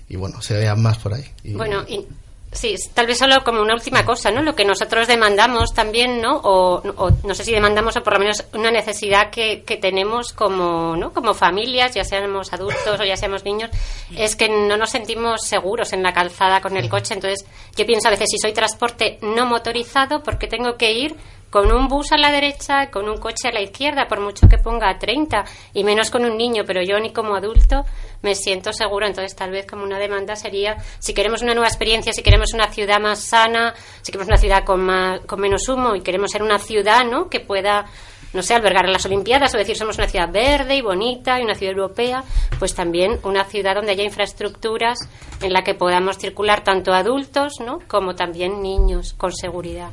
y, 0.09 0.17
bueno, 0.17 0.43
se 0.43 0.55
vean 0.59 0.83
más 0.83 0.99
por 0.99 1.15
ahí. 1.15 1.25
Bueno, 1.45 1.85
y 1.89 2.05
sí, 2.53 2.75
tal 2.95 3.07
vez 3.07 3.19
solo 3.19 3.43
como 3.45 3.61
una 3.61 3.75
última 3.75 4.05
cosa, 4.05 4.31
¿no? 4.31 4.43
Lo 4.43 4.55
que 4.55 4.65
nosotros 4.65 5.09
demandamos 5.09 5.73
también, 5.75 6.21
¿no? 6.21 6.37
O, 6.37 6.83
o 6.97 7.11
no 7.25 7.35
sé 7.35 7.45
si 7.45 7.53
demandamos 7.53 7.97
o 7.97 8.03
por 8.03 8.13
lo 8.13 8.19
menos 8.21 8.45
una 8.53 8.71
necesidad 8.71 9.31
que, 9.31 9.63
que 9.65 9.77
tenemos 9.77 10.33
como, 10.33 10.97
¿no? 10.97 11.13
Como 11.13 11.35
familias, 11.35 11.95
ya 11.95 12.05
seamos 12.05 12.53
adultos 12.53 13.01
o 13.01 13.05
ya 13.05 13.17
seamos 13.17 13.45
niños, 13.45 13.71
es 14.17 14.37
que 14.37 14.49
no 14.49 14.77
nos 14.77 14.91
sentimos 14.91 15.43
seguros 15.43 15.93
en 15.93 16.03
la 16.03 16.13
calzada 16.13 16.61
con 16.61 16.77
el 16.77 16.89
coche. 16.89 17.15
Entonces, 17.15 17.45
yo 17.77 17.87
pienso 17.87 18.09
a 18.09 18.11
veces, 18.11 18.29
si 18.31 18.39
soy 18.39 18.53
transporte 18.53 19.19
no 19.23 19.47
motorizado, 19.47 20.23
¿por 20.23 20.39
qué 20.39 20.47
tengo 20.47 20.77
que 20.77 20.93
ir 20.93 21.17
con 21.53 21.71
un 21.71 21.87
bus 21.87 22.13
a 22.13 22.17
la 22.17 22.33
derecha, 22.33 22.91
con 22.91 23.11
un 23.11 23.19
coche 23.19 23.49
a 23.49 23.53
la 23.53 23.61
izquierda, 23.61 24.09
por 24.09 24.21
mucho 24.21 24.49
que 24.49 24.57
ponga 24.57 24.99
30, 24.99 25.45
y 25.75 25.85
menos 25.85 26.11
con 26.11 26.25
un 26.25 26.39
niño, 26.39 26.63
pero 26.67 26.81
yo 26.83 26.99
ni 26.99 27.13
como 27.13 27.37
adulto 27.37 27.85
me 28.23 28.35
siento 28.35 28.73
seguro. 28.73 29.07
Entonces, 29.07 29.37
tal 29.37 29.51
vez 29.51 29.67
como 29.67 29.85
una 29.85 29.99
demanda 29.99 30.35
sería, 30.35 30.79
si 30.99 31.13
queremos 31.13 31.43
una 31.43 31.53
nueva 31.53 31.69
experiencia, 31.69 32.15
si 32.15 32.23
queremos 32.23 32.55
una 32.55 32.69
ciudad 32.73 32.99
más 33.01 33.19
sana, 33.21 33.75
si 34.01 34.11
queremos 34.11 34.29
una 34.29 34.39
ciudad 34.39 34.65
con, 34.65 34.81
más, 34.81 35.21
con 35.27 35.41
menos 35.41 35.69
humo 35.69 35.95
y 35.95 36.01
queremos 36.01 36.31
ser 36.31 36.43
una 36.43 36.59
ciudad 36.59 37.05
¿no? 37.05 37.29
que 37.29 37.41
pueda, 37.41 37.85
no 38.33 38.41
sé, 38.41 38.55
albergar 38.55 38.89
las 38.89 39.05
Olimpiadas 39.05 39.55
o 39.55 39.59
decir 39.59 39.77
somos 39.77 39.99
una 39.99 40.09
ciudad 40.09 40.33
verde 40.33 40.77
y 40.77 40.81
bonita 40.81 41.39
y 41.39 41.45
una 41.45 41.55
ciudad 41.55 41.75
europea, 41.75 42.25
pues 42.59 42.75
también 42.75 43.21
una 43.25 43.45
ciudad 43.45 43.75
donde 43.75 43.93
haya 43.93 44.05
infraestructuras 44.05 45.01
en 45.43 45.53
la 45.53 45.63
que 45.63 45.75
podamos 45.75 46.17
circular 46.17 46.65
tanto 46.65 46.95
adultos 46.95 47.61
¿no? 47.61 47.81
como 47.89 48.15
también 48.15 48.63
niños 48.63 49.13
con 49.13 49.35
seguridad. 49.35 49.91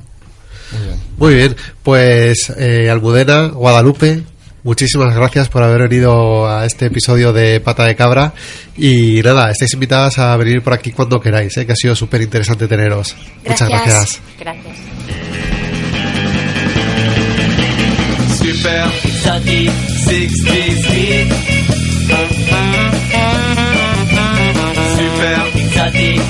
Muy 1.17 1.33
bien, 1.35 1.55
pues 1.83 2.51
eh, 2.57 2.89
Almudena, 2.89 3.47
Guadalupe, 3.47 4.21
muchísimas 4.63 5.13
gracias 5.15 5.49
por 5.49 5.63
haber 5.63 5.89
venido 5.89 6.47
a 6.49 6.65
este 6.65 6.85
episodio 6.85 7.33
de 7.33 7.59
Pata 7.59 7.85
de 7.85 7.95
Cabra 7.95 8.33
y 8.77 9.21
nada, 9.21 9.51
estáis 9.51 9.73
invitadas 9.73 10.19
a 10.19 10.35
venir 10.37 10.61
por 10.61 10.73
aquí 10.73 10.91
cuando 10.91 11.19
queráis, 11.19 11.55
eh, 11.57 11.65
que 11.65 11.73
ha 11.73 11.75
sido 11.75 11.95
súper 11.95 12.21
interesante 12.21 12.67
teneros. 12.67 13.15
Muchas 13.45 13.69
Gracias. 13.69 14.21
gracias. 14.39 14.75
Super 18.37 18.85
exotic 19.03 19.71
60 20.05 20.53
speed. 20.81 21.27
Super 24.95 25.39
exotic 25.55 26.21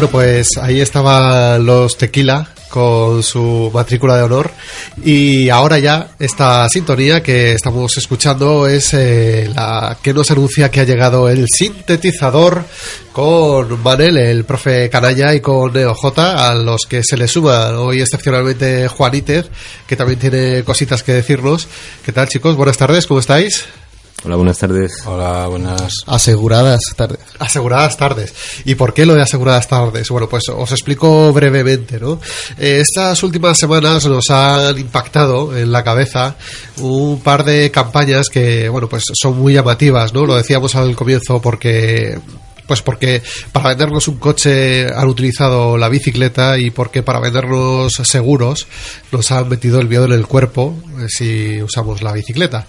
Bueno, 0.00 0.12
pues 0.12 0.48
ahí 0.56 0.80
estaban 0.80 1.66
los 1.66 1.98
Tequila 1.98 2.48
con 2.70 3.22
su 3.22 3.70
matrícula 3.74 4.16
de 4.16 4.22
honor 4.22 4.50
y 5.04 5.50
ahora 5.50 5.78
ya 5.78 6.12
esta 6.18 6.66
sintonía 6.70 7.22
que 7.22 7.52
estamos 7.52 7.94
escuchando 7.98 8.66
es 8.66 8.94
eh, 8.94 9.50
la 9.54 9.98
que 10.02 10.14
nos 10.14 10.30
anuncia 10.30 10.70
que 10.70 10.80
ha 10.80 10.84
llegado 10.84 11.28
el 11.28 11.44
sintetizador 11.54 12.64
con 13.12 13.82
Manel, 13.82 14.16
el 14.16 14.44
profe 14.44 14.88
Canalla 14.88 15.34
y 15.34 15.42
con 15.42 15.70
NeoJ 15.70 16.18
a 16.18 16.54
los 16.54 16.86
que 16.88 17.02
se 17.04 17.18
le 17.18 17.28
suma 17.28 17.78
hoy 17.78 18.00
excepcionalmente 18.00 18.88
Juanítez 18.88 19.50
que 19.86 19.96
también 19.96 20.18
tiene 20.18 20.64
cositas 20.64 21.02
que 21.02 21.12
decirnos. 21.12 21.68
¿Qué 22.02 22.12
tal 22.12 22.26
chicos? 22.26 22.56
Buenas 22.56 22.78
tardes, 22.78 23.06
¿cómo 23.06 23.20
estáis? 23.20 23.66
Hola, 24.22 24.36
buenas 24.36 24.58
tardes. 24.58 25.02
Hola, 25.06 25.46
buenas. 25.46 25.94
Aseguradas 26.06 26.80
tardes. 26.94 27.20
Aseguradas 27.38 27.96
tardes. 27.96 28.34
¿Y 28.66 28.74
por 28.74 28.92
qué 28.92 29.06
lo 29.06 29.14
de 29.14 29.22
aseguradas 29.22 29.66
tardes? 29.66 30.10
Bueno, 30.10 30.28
pues 30.28 30.44
os 30.50 30.70
explico 30.72 31.32
brevemente, 31.32 31.98
¿no? 31.98 32.20
Eh, 32.58 32.82
estas 32.82 33.22
últimas 33.22 33.56
semanas 33.56 34.04
nos 34.06 34.28
han 34.28 34.78
impactado 34.78 35.56
en 35.56 35.72
la 35.72 35.82
cabeza 35.82 36.36
un 36.78 37.20
par 37.22 37.44
de 37.44 37.70
campañas 37.70 38.28
que, 38.28 38.68
bueno, 38.68 38.90
pues 38.90 39.04
son 39.14 39.38
muy 39.38 39.54
llamativas, 39.54 40.12
¿no? 40.12 40.26
Lo 40.26 40.36
decíamos 40.36 40.74
al 40.74 40.94
comienzo 40.94 41.40
porque 41.40 42.18
pues 42.70 42.82
porque 42.82 43.20
para 43.50 43.70
vendernos 43.70 44.06
un 44.06 44.18
coche 44.18 44.86
han 44.94 45.08
utilizado 45.08 45.76
la 45.76 45.88
bicicleta 45.88 46.56
y 46.56 46.70
porque 46.70 47.02
para 47.02 47.18
vendernos 47.18 47.94
seguros 47.94 48.68
nos 49.10 49.32
han 49.32 49.48
metido 49.48 49.80
el 49.80 49.88
miedo 49.88 50.04
en 50.04 50.12
el 50.12 50.28
cuerpo 50.28 50.76
eh, 51.00 51.06
si 51.08 51.60
usamos 51.60 52.00
la 52.00 52.12
bicicleta 52.12 52.68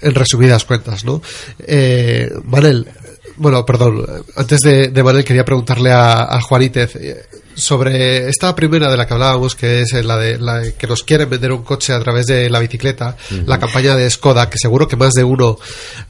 en 0.00 0.14
resumidas 0.14 0.64
cuentas, 0.64 1.04
¿no? 1.04 1.20
Eh, 1.58 2.30
Manel, 2.44 2.88
bueno, 3.36 3.64
perdón, 3.64 4.04
antes 4.36 4.58
de, 4.60 4.88
de 4.88 5.02
Manel 5.02 5.24
quería 5.24 5.44
preguntarle 5.44 5.92
a, 5.92 6.24
a 6.24 6.40
Juanítez 6.40 6.96
eh, 6.96 7.24
sobre 7.54 8.28
esta 8.28 8.54
primera 8.54 8.90
de 8.90 8.96
la 8.96 9.06
que 9.06 9.14
hablábamos, 9.14 9.54
que 9.54 9.82
es 9.82 9.92
la 10.04 10.16
de 10.16 10.38
la 10.38 10.62
que 10.72 10.86
nos 10.86 11.02
quieren 11.02 11.28
vender 11.28 11.52
un 11.52 11.62
coche 11.62 11.92
a 11.92 12.00
través 12.00 12.26
de 12.26 12.48
la 12.48 12.60
bicicleta, 12.60 13.16
la 13.46 13.58
campaña 13.58 13.96
de 13.96 14.08
Skoda, 14.08 14.48
que 14.48 14.58
seguro 14.58 14.86
que 14.86 14.96
más 14.96 15.12
de 15.12 15.24
uno 15.24 15.58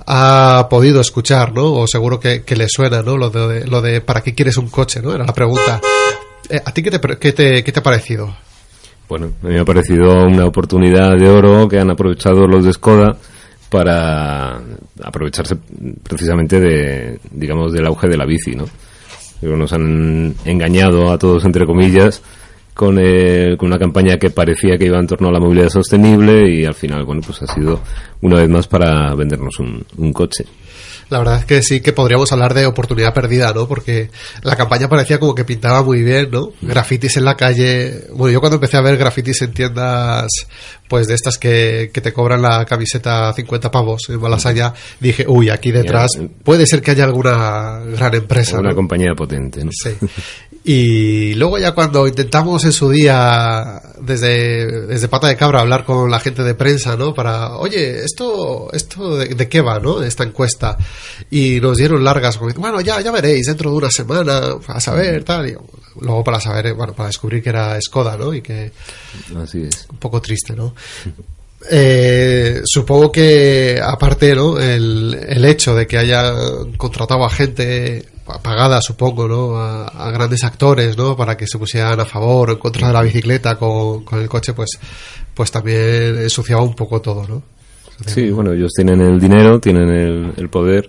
ha 0.06 0.66
podido 0.70 1.00
escuchar, 1.00 1.52
¿no? 1.52 1.72
O 1.72 1.86
seguro 1.86 2.20
que, 2.20 2.42
que 2.42 2.56
le 2.56 2.66
suena, 2.68 3.02
¿no? 3.02 3.16
Lo 3.16 3.30
de, 3.30 3.66
lo 3.66 3.80
de 3.80 4.00
¿para 4.00 4.22
qué 4.22 4.34
quieres 4.34 4.56
un 4.58 4.68
coche, 4.68 5.00
¿no? 5.00 5.14
Era 5.14 5.24
la 5.24 5.32
pregunta. 5.32 5.80
Eh, 6.48 6.60
¿A 6.64 6.72
ti 6.72 6.82
qué 6.82 6.90
te, 6.90 7.00
qué 7.18 7.32
te, 7.32 7.64
qué 7.64 7.72
te 7.72 7.80
ha 7.80 7.82
parecido? 7.82 8.34
Bueno, 9.08 9.32
a 9.42 9.46
mí 9.46 9.54
me 9.54 9.60
ha 9.60 9.64
parecido 9.64 10.26
una 10.26 10.44
oportunidad 10.44 11.16
de 11.16 11.28
oro 11.28 11.66
que 11.66 11.78
han 11.78 11.90
aprovechado 11.90 12.46
los 12.46 12.64
de 12.64 12.72
Skoda 12.74 13.16
para 13.68 14.60
aprovecharse 15.02 15.56
precisamente 16.02 16.60
de, 16.60 17.18
digamos, 17.30 17.72
del 17.72 17.86
auge 17.86 18.08
de 18.08 18.16
la 18.16 18.26
bici, 18.26 18.54
¿no? 18.54 18.64
Nos 19.42 19.72
han 19.72 20.34
engañado 20.44 21.12
a 21.12 21.18
todos, 21.18 21.44
entre 21.44 21.64
comillas, 21.64 22.22
con, 22.74 22.98
eh, 23.00 23.56
con 23.56 23.68
una 23.68 23.78
campaña 23.78 24.16
que 24.18 24.30
parecía 24.30 24.78
que 24.78 24.86
iba 24.86 24.98
en 24.98 25.06
torno 25.06 25.28
a 25.28 25.32
la 25.32 25.40
movilidad 25.40 25.68
sostenible 25.68 26.48
y 26.50 26.64
al 26.64 26.74
final, 26.74 27.04
bueno, 27.04 27.22
pues 27.24 27.42
ha 27.42 27.46
sido 27.46 27.80
una 28.20 28.36
vez 28.36 28.48
más 28.48 28.66
para 28.66 29.14
vendernos 29.14 29.58
un, 29.60 29.84
un 29.96 30.12
coche. 30.12 30.44
La 31.10 31.18
verdad 31.18 31.38
es 31.38 31.44
que 31.46 31.62
sí 31.62 31.80
que 31.80 31.94
podríamos 31.94 32.30
hablar 32.32 32.52
de 32.52 32.66
oportunidad 32.66 33.14
perdida, 33.14 33.52
¿no? 33.54 33.66
Porque 33.66 34.10
la 34.42 34.56
campaña 34.56 34.88
parecía 34.88 35.18
como 35.18 35.34
que 35.34 35.44
pintaba 35.44 35.82
muy 35.82 36.02
bien, 36.02 36.30
¿no? 36.30 36.52
Grafitis 36.60 37.16
en 37.16 37.24
la 37.24 37.36
calle. 37.36 38.04
Bueno, 38.12 38.34
yo 38.34 38.40
cuando 38.40 38.56
empecé 38.56 38.76
a 38.76 38.82
ver 38.82 38.98
grafitis 38.98 39.40
en 39.42 39.52
tiendas, 39.52 40.28
pues 40.88 41.06
de 41.06 41.14
estas 41.14 41.38
que, 41.38 41.90
que 41.92 42.00
te 42.00 42.12
cobran 42.12 42.42
la 42.42 42.64
camiseta 42.64 43.32
50 43.32 43.70
pavos 43.70 44.02
en 44.08 44.20
Malasaya, 44.20 44.72
dije, 45.00 45.24
uy, 45.28 45.50
aquí 45.50 45.70
detrás 45.70 46.10
puede 46.42 46.66
ser 46.66 46.82
que 46.82 46.92
haya 46.92 47.04
alguna 47.04 47.80
gran 47.84 48.14
empresa. 48.14 48.58
Una 48.58 48.70
¿no? 48.70 48.76
compañía 48.76 49.14
potente, 49.14 49.64
¿no? 49.64 49.70
Sí. 49.72 49.90
Y 50.64 51.34
luego 51.34 51.58
ya 51.58 51.72
cuando 51.72 52.06
intentamos 52.06 52.64
en 52.64 52.72
su 52.72 52.90
día 52.90 53.80
desde, 54.00 54.86
desde 54.86 55.08
pata 55.08 55.28
de 55.28 55.36
cabra 55.36 55.60
hablar 55.60 55.84
con 55.84 56.10
la 56.10 56.20
gente 56.20 56.42
de 56.42 56.54
prensa, 56.54 56.96
¿no? 56.96 57.14
Para, 57.14 57.56
oye, 57.56 58.04
esto, 58.04 58.70
esto 58.72 59.16
de, 59.16 59.34
de 59.34 59.48
qué 59.48 59.60
va, 59.60 59.78
¿no? 59.78 60.02
Esta 60.02 60.24
encuesta. 60.24 60.76
Y 61.30 61.58
nos 61.60 61.78
dieron 61.78 62.04
largas, 62.04 62.38
bueno, 62.38 62.80
ya, 62.80 63.00
ya 63.00 63.10
veréis, 63.10 63.46
dentro 63.46 63.70
de 63.70 63.76
una 63.76 63.90
semana, 63.90 64.40
a 64.66 64.80
saber, 64.80 65.24
tal. 65.24 65.48
Y 65.48 65.56
luego 66.00 66.24
para 66.24 66.40
saber, 66.40 66.74
bueno, 66.74 66.92
para 66.92 67.08
descubrir 67.08 67.42
que 67.42 67.50
era 67.50 67.80
Skoda, 67.80 68.16
¿no? 68.16 68.32
Y 68.34 68.42
que 68.42 68.72
Así 69.36 69.62
es. 69.62 69.86
un 69.90 69.98
poco 69.98 70.20
triste, 70.20 70.54
¿no? 70.54 70.74
Eh, 71.70 72.60
supongo 72.64 73.10
que 73.10 73.80
aparte 73.82 74.32
no 74.34 74.58
el, 74.60 75.18
el 75.28 75.44
hecho 75.44 75.74
de 75.74 75.86
que 75.88 75.98
haya 75.98 76.32
contratado 76.76 77.24
a 77.24 77.30
gente 77.30 78.04
pagada 78.42 78.80
supongo 78.80 79.26
no 79.26 79.56
a, 79.56 79.88
a 79.88 80.10
grandes 80.12 80.44
actores 80.44 80.96
no 80.96 81.16
para 81.16 81.36
que 81.36 81.48
se 81.48 81.58
pusieran 81.58 81.98
a 81.98 82.04
favor 82.04 82.50
o 82.50 82.52
en 82.52 82.58
contra 82.58 82.86
de 82.86 82.92
la 82.92 83.02
bicicleta 83.02 83.56
con, 83.58 84.04
con 84.04 84.20
el 84.20 84.28
coche 84.28 84.52
pues 84.52 84.78
pues 85.34 85.50
también 85.50 86.18
ensuciaba 86.20 86.62
un 86.62 86.74
poco 86.76 87.00
todo 87.00 87.26
no 87.26 87.42
Sí, 88.06 88.30
bueno, 88.30 88.52
ellos 88.52 88.70
tienen 88.76 89.00
el 89.00 89.18
dinero, 89.18 89.58
tienen 89.58 89.88
el, 89.90 90.32
el 90.36 90.48
poder, 90.48 90.88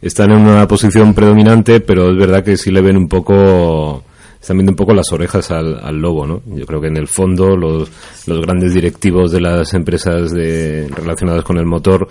están 0.00 0.30
en 0.30 0.38
una 0.38 0.66
posición 0.66 1.12
predominante, 1.12 1.80
pero 1.80 2.10
es 2.10 2.16
verdad 2.16 2.42
que 2.42 2.56
sí 2.56 2.70
le 2.70 2.80
ven 2.80 2.96
un 2.96 3.08
poco, 3.08 4.02
están 4.46 4.58
viendo 4.58 4.70
un 4.70 4.76
poco 4.76 4.94
las 4.94 5.10
orejas 5.10 5.50
al, 5.50 5.98
lobo, 5.98 6.24
¿no? 6.24 6.40
Yo 6.46 6.64
creo 6.66 6.80
que 6.80 6.86
en 6.86 6.96
el 6.96 7.08
fondo 7.08 7.56
los, 7.56 7.90
los 8.28 8.40
grandes 8.40 8.74
directivos 8.74 9.32
de 9.32 9.40
las 9.40 9.74
empresas 9.74 10.30
de, 10.30 10.86
relacionadas 10.94 11.42
con 11.42 11.58
el 11.58 11.66
motor, 11.66 12.06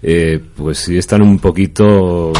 eh, 0.00 0.38
pues 0.54 0.78
sí 0.78 0.96
están 0.96 1.20
un 1.20 1.40
poquito, 1.40 2.32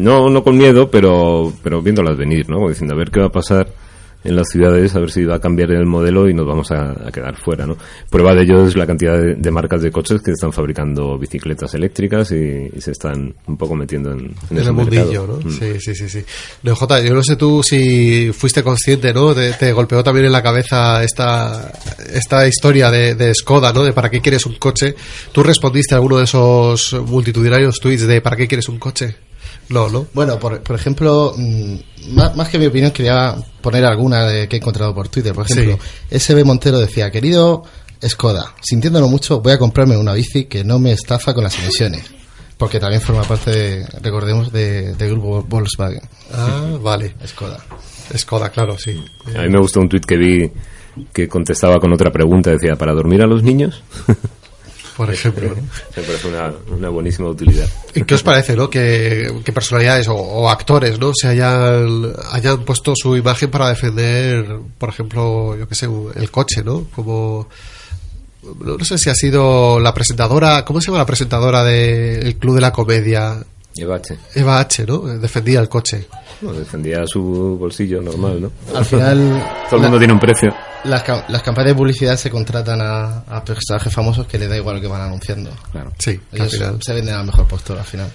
no, 0.00 0.30
no 0.30 0.42
con 0.42 0.56
miedo, 0.56 0.90
pero, 0.90 1.52
pero 1.62 1.82
viéndolas 1.82 2.16
venir, 2.16 2.48
¿no? 2.48 2.66
Diciendo, 2.66 2.94
a 2.94 2.96
ver 2.96 3.10
qué 3.10 3.20
va 3.20 3.26
a 3.26 3.32
pasar 3.32 3.68
en 4.24 4.36
las 4.36 4.48
ciudades, 4.48 4.94
a 4.94 5.00
ver 5.00 5.10
si 5.10 5.24
va 5.24 5.36
a 5.36 5.40
cambiar 5.40 5.70
el 5.72 5.86
modelo 5.86 6.28
y 6.28 6.34
nos 6.34 6.46
vamos 6.46 6.70
a, 6.70 6.92
a 7.08 7.10
quedar 7.12 7.36
fuera, 7.36 7.66
¿no? 7.66 7.76
Prueba 8.10 8.34
de 8.34 8.42
ello 8.42 8.66
es 8.66 8.76
la 8.76 8.86
cantidad 8.86 9.18
de, 9.18 9.34
de 9.34 9.50
marcas 9.50 9.82
de 9.82 9.90
coches 9.90 10.20
que 10.22 10.30
están 10.32 10.52
fabricando 10.52 11.18
bicicletas 11.18 11.74
eléctricas 11.74 12.30
y, 12.32 12.70
y 12.74 12.80
se 12.80 12.92
están 12.92 13.34
un 13.46 13.56
poco 13.56 13.74
metiendo 13.74 14.12
en, 14.12 14.20
en 14.20 14.34
en 14.50 14.58
ese 14.58 14.68
el 14.68 14.72
mundillo, 14.72 15.26
mercado. 15.26 15.40
¿no? 15.42 15.48
Mm. 15.48 15.52
Sí, 15.52 15.80
sí, 15.80 15.94
sí, 15.94 16.08
sí. 16.08 16.24
No, 16.62 16.74
Jota, 16.76 17.00
yo 17.00 17.14
no 17.14 17.22
sé 17.22 17.36
tú 17.36 17.62
si 17.62 18.30
fuiste 18.32 18.62
consciente, 18.62 19.12
¿no? 19.12 19.34
Te, 19.34 19.52
te 19.52 19.72
golpeó 19.72 20.02
también 20.04 20.26
en 20.26 20.32
la 20.32 20.42
cabeza 20.42 21.02
esta, 21.02 21.72
esta 22.12 22.46
historia 22.46 22.90
de, 22.90 23.14
de 23.14 23.34
Skoda, 23.34 23.72
¿no? 23.72 23.82
De 23.82 23.92
para 23.92 24.10
qué 24.10 24.20
quieres 24.20 24.46
un 24.46 24.54
coche. 24.54 24.94
¿Tú 25.32 25.42
respondiste 25.42 25.94
a 25.94 25.98
alguno 25.98 26.18
de 26.18 26.24
esos 26.24 26.94
multitudinarios 27.06 27.80
tweets 27.80 28.06
de 28.06 28.20
para 28.20 28.36
qué 28.36 28.46
quieres 28.46 28.68
un 28.68 28.78
coche? 28.78 29.16
No, 29.72 29.88
¿no? 29.88 30.06
Bueno, 30.12 30.38
por, 30.38 30.60
por 30.62 30.76
ejemplo, 30.76 31.32
mm, 31.36 31.74
más, 32.14 32.36
más 32.36 32.48
que 32.48 32.58
mi 32.58 32.66
opinión, 32.66 32.90
quería 32.90 33.34
poner 33.60 33.84
alguna 33.84 34.26
de, 34.26 34.46
que 34.48 34.56
he 34.56 34.58
encontrado 34.58 34.94
por 34.94 35.08
Twitter. 35.08 35.32
Por 35.32 35.46
ejemplo, 35.50 35.78
SB 36.10 36.44
Montero 36.44 36.78
decía, 36.78 37.10
querido 37.10 37.62
Skoda, 38.06 38.54
sintiéndolo 38.60 39.08
mucho, 39.08 39.40
voy 39.40 39.52
a 39.52 39.58
comprarme 39.58 39.96
una 39.96 40.12
bici 40.12 40.44
que 40.44 40.62
no 40.64 40.78
me 40.78 40.92
estafa 40.92 41.32
con 41.34 41.44
las 41.44 41.58
emisiones. 41.58 42.04
Porque 42.58 42.78
también 42.78 43.00
forma 43.00 43.22
parte, 43.24 43.50
de, 43.50 43.86
recordemos, 44.02 44.52
de- 44.52 44.94
del 44.94 45.10
grupo 45.12 45.42
Volkswagen. 45.48 46.00
Ah, 46.32 46.76
vale. 46.80 47.14
Skoda. 47.26 47.58
Skoda, 48.16 48.50
claro, 48.50 48.76
sí. 48.78 49.02
A 49.36 49.42
mí 49.42 49.48
me 49.48 49.58
gustó 49.58 49.80
un 49.80 49.88
tuit 49.88 50.04
que 50.04 50.16
vi 50.16 50.50
que 51.12 51.26
contestaba 51.26 51.78
con 51.80 51.92
otra 51.92 52.10
pregunta, 52.12 52.50
decía, 52.50 52.76
¿para 52.76 52.92
dormir 52.92 53.22
a 53.22 53.26
los 53.26 53.42
niños? 53.42 53.82
Por 54.96 55.10
ejemplo. 55.10 55.54
Me 55.96 56.02
parece 56.02 56.28
una, 56.28 56.52
una 56.70 56.88
buenísima 56.90 57.28
utilidad. 57.28 57.66
¿Y 57.94 58.02
qué 58.04 58.14
os 58.14 58.22
parece, 58.22 58.54
no? 58.54 58.68
Que, 58.68 59.40
que 59.44 59.52
personalidades 59.52 60.08
o, 60.08 60.14
o 60.14 60.50
actores, 60.50 60.98
¿no? 60.98 61.12
Se 61.14 61.28
hayan, 61.28 62.12
hayan 62.30 62.64
puesto 62.64 62.92
su 62.94 63.16
imagen 63.16 63.50
para 63.50 63.68
defender, 63.70 64.46
por 64.78 64.90
ejemplo, 64.90 65.56
yo 65.56 65.66
qué 65.66 65.74
sé, 65.74 65.88
el 66.14 66.30
coche, 66.30 66.62
¿no? 66.62 66.84
Como, 66.94 67.48
no, 68.60 68.76
no 68.76 68.84
sé 68.84 68.98
si 68.98 69.08
ha 69.08 69.14
sido 69.14 69.80
la 69.80 69.94
presentadora, 69.94 70.64
¿cómo 70.64 70.80
se 70.80 70.86
llama 70.88 70.98
la 70.98 71.06
presentadora 71.06 71.64
del 71.64 72.36
Club 72.36 72.56
de 72.56 72.60
la 72.60 72.72
Comedia? 72.72 73.42
Evache. 73.74 74.18
Eva 74.34 74.60
H, 74.60 74.84
¿no? 74.86 74.98
Defendía 75.18 75.60
el 75.60 75.68
coche. 75.68 76.06
No, 76.42 76.52
defendía 76.52 77.06
su 77.06 77.56
bolsillo 77.58 78.02
normal, 78.02 78.42
¿no? 78.42 78.52
Al 78.74 78.84
final, 78.84 79.42
Todo 79.70 79.76
el 79.76 79.82
mundo 79.82 79.98
tiene 79.98 80.12
un 80.12 80.20
precio. 80.20 80.54
Las, 80.84 81.04
las 81.28 81.42
campañas 81.42 81.68
de 81.70 81.74
publicidad 81.74 82.16
se 82.16 82.30
contratan 82.30 82.80
a, 82.80 83.18
a 83.28 83.44
personajes 83.44 83.92
famosos 83.92 84.26
que 84.26 84.38
les 84.38 84.48
da 84.48 84.56
igual 84.56 84.76
lo 84.76 84.82
que 84.82 84.88
van 84.88 85.02
anunciando. 85.02 85.50
Claro. 85.70 85.92
Sí, 85.98 86.20
Ellos 86.32 86.58
se 86.80 86.92
venden 86.92 87.14
al 87.14 87.26
mejor 87.26 87.46
postor 87.46 87.78
al 87.78 87.84
final. 87.84 88.08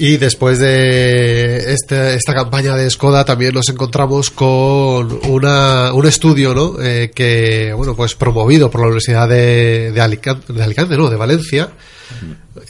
Y 0.00 0.16
después 0.16 0.60
de 0.60 1.72
este- 1.72 2.14
esta 2.14 2.32
campaña 2.32 2.76
de 2.76 2.88
Skoda 2.88 3.24
también 3.24 3.52
nos 3.52 3.68
encontramos 3.68 4.30
con 4.30 5.18
una, 5.28 5.92
un 5.92 6.06
estudio 6.06 6.54
¿no? 6.54 6.76
Eh, 6.80 7.10
que, 7.12 7.72
bueno, 7.76 7.96
pues 7.96 8.14
promovido 8.14 8.70
por 8.70 8.80
la 8.82 8.86
Universidad 8.86 9.28
de, 9.28 9.90
de 9.90 10.00
Alicante, 10.00 10.52
de 10.52 10.62
Alicante, 10.62 10.96
no, 10.96 11.10
de 11.10 11.16
Valencia, 11.16 11.70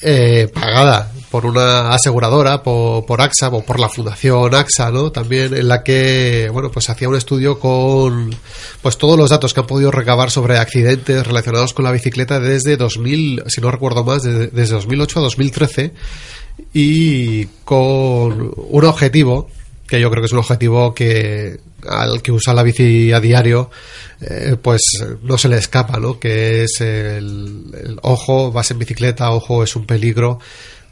eh, 0.03 0.51
pagada 0.53 1.13
por 1.31 1.47
una 1.47 1.91
aseguradora, 1.91 2.63
por, 2.63 3.21
AXA 3.21 3.49
o 3.49 3.63
por 3.63 3.79
la 3.79 3.89
Fundación 3.89 4.55
AXA, 4.55 4.91
¿no? 4.91 5.13
También 5.13 5.55
en 5.55 5.69
la 5.69 5.83
que, 5.83 6.49
bueno, 6.53 6.71
pues 6.71 6.89
hacía 6.89 7.09
un 7.09 7.17
estudio 7.17 7.59
con, 7.59 8.35
pues 8.81 8.97
todos 8.97 9.19
los 9.19 9.31
datos 9.31 9.53
que 9.53 9.61
han 9.61 9.67
podido 9.67 9.91
recabar 9.91 10.31
sobre 10.31 10.59
accidentes 10.59 11.27
relacionados 11.27 11.75
con 11.75 11.85
la 11.85 11.93
bicicleta 11.93 12.41
desde 12.41 12.77
2000, 12.77 13.45
si 13.47 13.61
no 13.61 13.71
recuerdo 13.71 14.05
más, 14.05 14.23
desde, 14.23 14.49
desde 14.49 14.75
2008 14.75 15.19
a 15.19 15.23
2013 15.23 15.93
y 16.73 17.45
con 17.65 18.53
un 18.57 18.85
objetivo 18.85 19.49
que 19.89 20.01
yo 20.01 20.11
creo 20.11 20.23
que 20.23 20.27
es 20.27 20.33
un 20.33 20.39
objetivo 20.39 20.95
que 20.95 21.59
al 21.89 22.23
que 22.23 22.31
usa 22.31 22.55
la 22.55 22.63
bici 22.63 23.13
a 23.13 23.21
diario, 23.21 23.71
eh, 24.21 24.57
pues 24.61 24.83
no 25.23 25.39
se 25.39 25.49
le 25.49 25.57
escapa, 25.57 25.99
¿no? 25.99 26.21
Que 26.21 26.65
es 26.65 26.81
el, 26.81 27.99
ojo, 28.03 28.53
vas 28.53 28.71
en 28.71 28.79
bicicleta, 28.79 29.31
ojo, 29.31 29.63
es 29.63 29.75
un 29.77 29.87
peligro, 29.87 30.39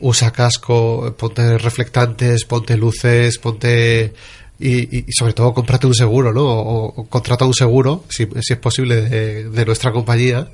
usa 0.01 0.31
casco, 0.31 1.15
ponte 1.19 1.59
reflectantes, 1.59 2.45
ponte 2.45 2.77
luces, 2.77 3.39
ponte 3.39 4.15
y, 4.59 4.99
y, 4.99 5.13
sobre 5.13 5.35
todo 5.35 5.53
cómprate 5.53 5.87
un 5.87 5.95
seguro, 5.95 6.33
¿no? 6.33 6.45
O, 6.47 6.87
o 6.87 7.07
contrata 7.09 7.45
un 7.45 7.55
seguro, 7.55 8.05
si, 8.09 8.27
si 8.41 8.55
es 8.55 8.59
posible, 8.59 9.03
de, 9.03 9.51
de 9.51 9.65
nuestra 9.67 9.93
compañía 9.93 10.49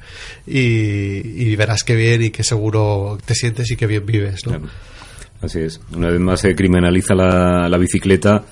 y, 0.46 1.44
y, 1.44 1.54
verás 1.54 1.84
qué 1.84 1.94
bien 1.94 2.22
y 2.22 2.30
qué 2.30 2.42
seguro 2.42 3.18
te 3.24 3.34
sientes 3.36 3.70
y 3.70 3.76
qué 3.76 3.86
bien 3.86 4.04
vives, 4.04 4.44
¿no? 4.46 4.58
Claro. 4.58 4.68
Así 5.42 5.60
es. 5.60 5.80
Una 5.94 6.08
vez 6.08 6.20
más 6.20 6.40
se 6.40 6.54
criminaliza 6.54 7.14
la, 7.14 7.68
la 7.68 7.78
bicicleta 7.78 8.44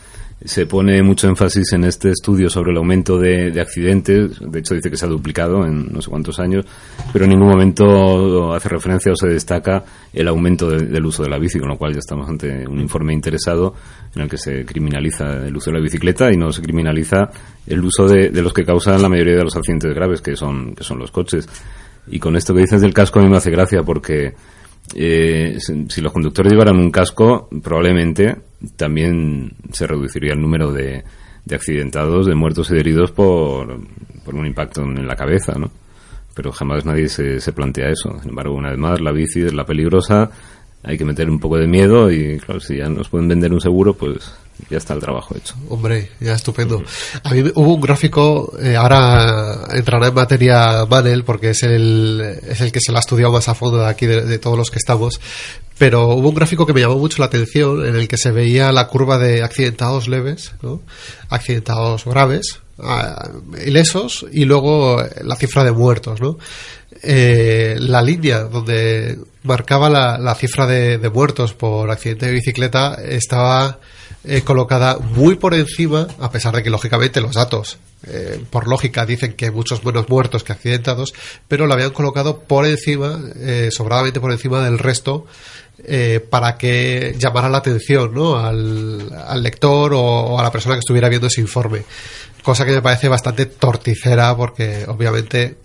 se 0.45 0.65
pone 0.65 1.03
mucho 1.03 1.29
énfasis 1.29 1.75
en 1.75 1.85
este 1.85 2.11
estudio 2.11 2.49
sobre 2.49 2.71
el 2.71 2.79
aumento 2.79 3.19
de, 3.19 3.51
de, 3.51 3.61
accidentes. 3.61 4.41
De 4.41 4.61
hecho, 4.61 4.75
dice 4.75 4.91
que 4.91 4.97
se 4.97 5.05
ha 5.05 5.09
duplicado 5.09 5.67
en 5.67 5.93
no 5.93 6.01
sé 6.01 6.09
cuántos 6.09 6.39
años, 6.41 6.65
pero 7.13 7.27
en 7.27 7.31
ningún 7.33 7.49
momento 7.49 8.55
hace 8.55 8.71
referencia 8.71 9.13
o 9.13 9.17
se 9.17 9.29
destaca 9.29 9.85
el 10.13 10.29
aumento 10.29 10.71
de, 10.71 10.87
del 10.87 11.05
uso 11.05 11.23
de 11.23 11.29
la 11.29 11.39
bici, 11.39 11.59
con 11.59 11.69
lo 11.69 11.77
cual 11.77 11.93
ya 11.93 11.99
estamos 11.99 12.27
ante 12.29 12.67
un 12.67 12.81
informe 12.81 13.13
interesado 13.13 13.75
en 14.15 14.23
el 14.23 14.31
que 14.31 14.39
se 14.39 14.65
criminaliza 14.65 15.47
el 15.47 15.55
uso 15.55 15.71
de 15.71 15.77
la 15.77 15.83
bicicleta 15.83 16.33
y 16.33 16.39
no 16.39 16.53
se 16.53 16.63
criminaliza 16.63 17.31
el 17.67 17.85
uso 17.85 18.09
de, 18.09 18.31
de 18.31 18.43
los 18.43 18.55
que 18.55 18.65
causan 18.65 19.03
la 19.03 19.11
mayoría 19.11 19.37
de 19.37 19.45
los 19.45 19.57
accidentes 19.57 19.95
graves, 19.95 20.23
que 20.23 20.37
son, 20.37 20.75
que 20.75 20.85
son 20.85 20.99
los 20.99 21.11
coches. 21.11 21.47
Y 22.09 22.19
con 22.19 22.35
esto 22.35 22.55
que 22.55 22.63
dices 22.63 22.81
del 22.81 22.95
casco 22.95 23.21
a 23.21 23.23
mí 23.23 23.29
me 23.29 23.37
hace 23.37 23.51
gracia 23.51 23.83
porque 23.83 24.35
eh, 24.95 25.59
si 25.89 26.01
los 26.01 26.13
conductores 26.13 26.53
llevaran 26.53 26.79
un 26.79 26.91
casco, 26.91 27.49
probablemente 27.63 28.37
también 28.77 29.53
se 29.73 29.87
reduciría 29.87 30.33
el 30.33 30.41
número 30.41 30.73
de, 30.73 31.05
de 31.45 31.55
accidentados, 31.55 32.27
de 32.27 32.35
muertos 32.35 32.71
y 32.71 32.75
de 32.75 32.81
heridos 32.81 33.13
por, 33.13 33.81
por, 34.25 34.35
un 34.35 34.47
impacto 34.47 34.83
en 34.83 35.07
la 35.07 35.17
cabeza, 35.17 35.53
¿no? 35.59 35.71
Pero 36.35 36.53
jamás 36.53 36.85
nadie 36.85 37.09
se, 37.09 37.41
se 37.41 37.53
plantea 37.53 37.91
eso. 37.91 38.19
Sin 38.21 38.31
embargo, 38.31 38.55
una 38.55 38.71
vez 38.71 38.79
más, 38.79 39.01
la 39.01 39.13
bici 39.13 39.43
es 39.43 39.53
la 39.53 39.65
peligrosa, 39.65 40.31
hay 40.83 40.97
que 40.97 41.05
meter 41.05 41.29
un 41.29 41.39
poco 41.39 41.59
de 41.59 41.67
miedo 41.67 42.11
y, 42.11 42.39
claro, 42.39 42.61
si 42.61 42.79
ya 42.79 42.89
nos 42.89 43.09
pueden 43.09 43.29
vender 43.29 43.53
un 43.53 43.61
seguro, 43.61 43.95
pues 43.95 44.33
ya 44.69 44.79
está 44.79 44.95
el 44.95 45.01
trabajo 45.01 45.37
hecho. 45.37 45.55
Hombre, 45.69 46.11
ya 46.21 46.35
estupendo. 46.35 46.83
A 47.23 47.33
mí 47.33 47.51
hubo 47.55 47.75
un 47.75 47.81
gráfico, 47.81 48.53
eh, 48.61 48.77
ahora 48.77 49.67
entrará 49.73 50.09
en 50.09 50.15
materia 50.15 50.85
Manel, 50.87 51.25
porque 51.25 51.51
es 51.51 51.63
el, 51.63 52.39
es 52.47 52.61
el 52.61 52.73
que 52.73 52.81
se 52.81 52.93
lo 52.93 52.99
ha 52.99 53.01
estudiado 53.01 53.33
más 53.33 53.49
a 53.49 53.55
fondo 53.55 53.79
de 53.79 53.87
aquí, 53.87 54.07
de, 54.07 54.23
de, 54.23 54.39
todos 54.39 54.59
los 54.59 54.71
que 54.71 54.79
estamos, 54.79 55.21
pero 55.79 56.09
hubo 56.09 56.29
un 56.29 56.35
gráfico 56.35 56.67
que 56.67 56.75
me 56.75 56.81
llamó 56.81 56.99
mucho 56.99 57.19
la 57.21 57.27
atención, 57.27 57.87
en 57.87 57.97
el 57.97 58.07
que 58.07 58.19
se 58.19 58.33
veía 58.33 58.71
la 58.71 58.87
curva 58.87 59.19
de 59.19 59.43
accidentados 59.43 60.09
leves, 60.09 60.53
¿no? 60.61 60.83
accidentados 61.31 62.05
graves, 62.05 62.61
ilesos, 63.65 64.27
y 64.33 64.45
luego 64.45 65.03
la 65.23 65.37
cifra 65.37 65.65
de 65.65 65.73
muertos, 65.73 66.21
¿no? 66.21 66.39
Eh, 67.03 67.77
la 67.79 68.03
línea 68.03 68.41
donde 68.41 69.19
marcaba 69.43 69.89
la, 69.89 70.19
la 70.19 70.35
cifra 70.35 70.67
de, 70.67 70.99
de, 70.99 71.09
muertos 71.09 71.55
por 71.55 71.91
accidente 71.91 72.27
de 72.27 72.33
bicicleta 72.33 72.99
estaba 73.03 73.79
eh, 74.23 74.43
colocada 74.43 74.99
muy 74.99 75.37
por 75.37 75.55
encima, 75.55 76.07
a 76.19 76.31
pesar 76.31 76.55
de 76.55 76.63
que 76.63 76.69
lógicamente 76.69 77.23
los 77.23 77.35
datos, 77.35 77.79
eh, 78.07 78.45
por 78.51 78.69
lógica, 78.69 79.07
dicen 79.07 79.33
que 79.33 79.47
hay 79.47 79.51
muchos 79.51 79.83
menos 79.83 80.11
muertos 80.11 80.45
que 80.45 80.53
accidentados, 80.53 81.15
pero 81.49 81.67
la 81.67 81.75
habían 81.75 81.93
colocado 81.93 82.41
por 82.41 82.67
encima, 82.67 83.19
eh, 83.37 83.71
sobradamente 83.73 84.21
por 84.21 84.31
encima 84.33 84.63
del 84.63 84.79
resto, 84.79 85.27
para 86.29 86.59
que 86.59 87.15
llamara 87.19 87.49
la 87.49 87.57
atención 87.57 88.13
¿no? 88.13 88.37
al, 88.37 89.11
al 89.27 89.43
lector 89.43 89.95
o, 89.95 90.39
a 90.39 90.43
la 90.43 90.53
persona 90.53 90.75
que 90.75 90.81
estuviera 90.81 91.09
viendo 91.09 91.29
ese 91.29 91.41
informe. 91.41 91.85
Cosa 92.43 92.67
que 92.67 92.73
me 92.73 92.83
parece 92.83 93.09
bastante 93.09 93.47
torticera, 93.47 94.37
porque 94.37 94.85
obviamente 94.87 95.57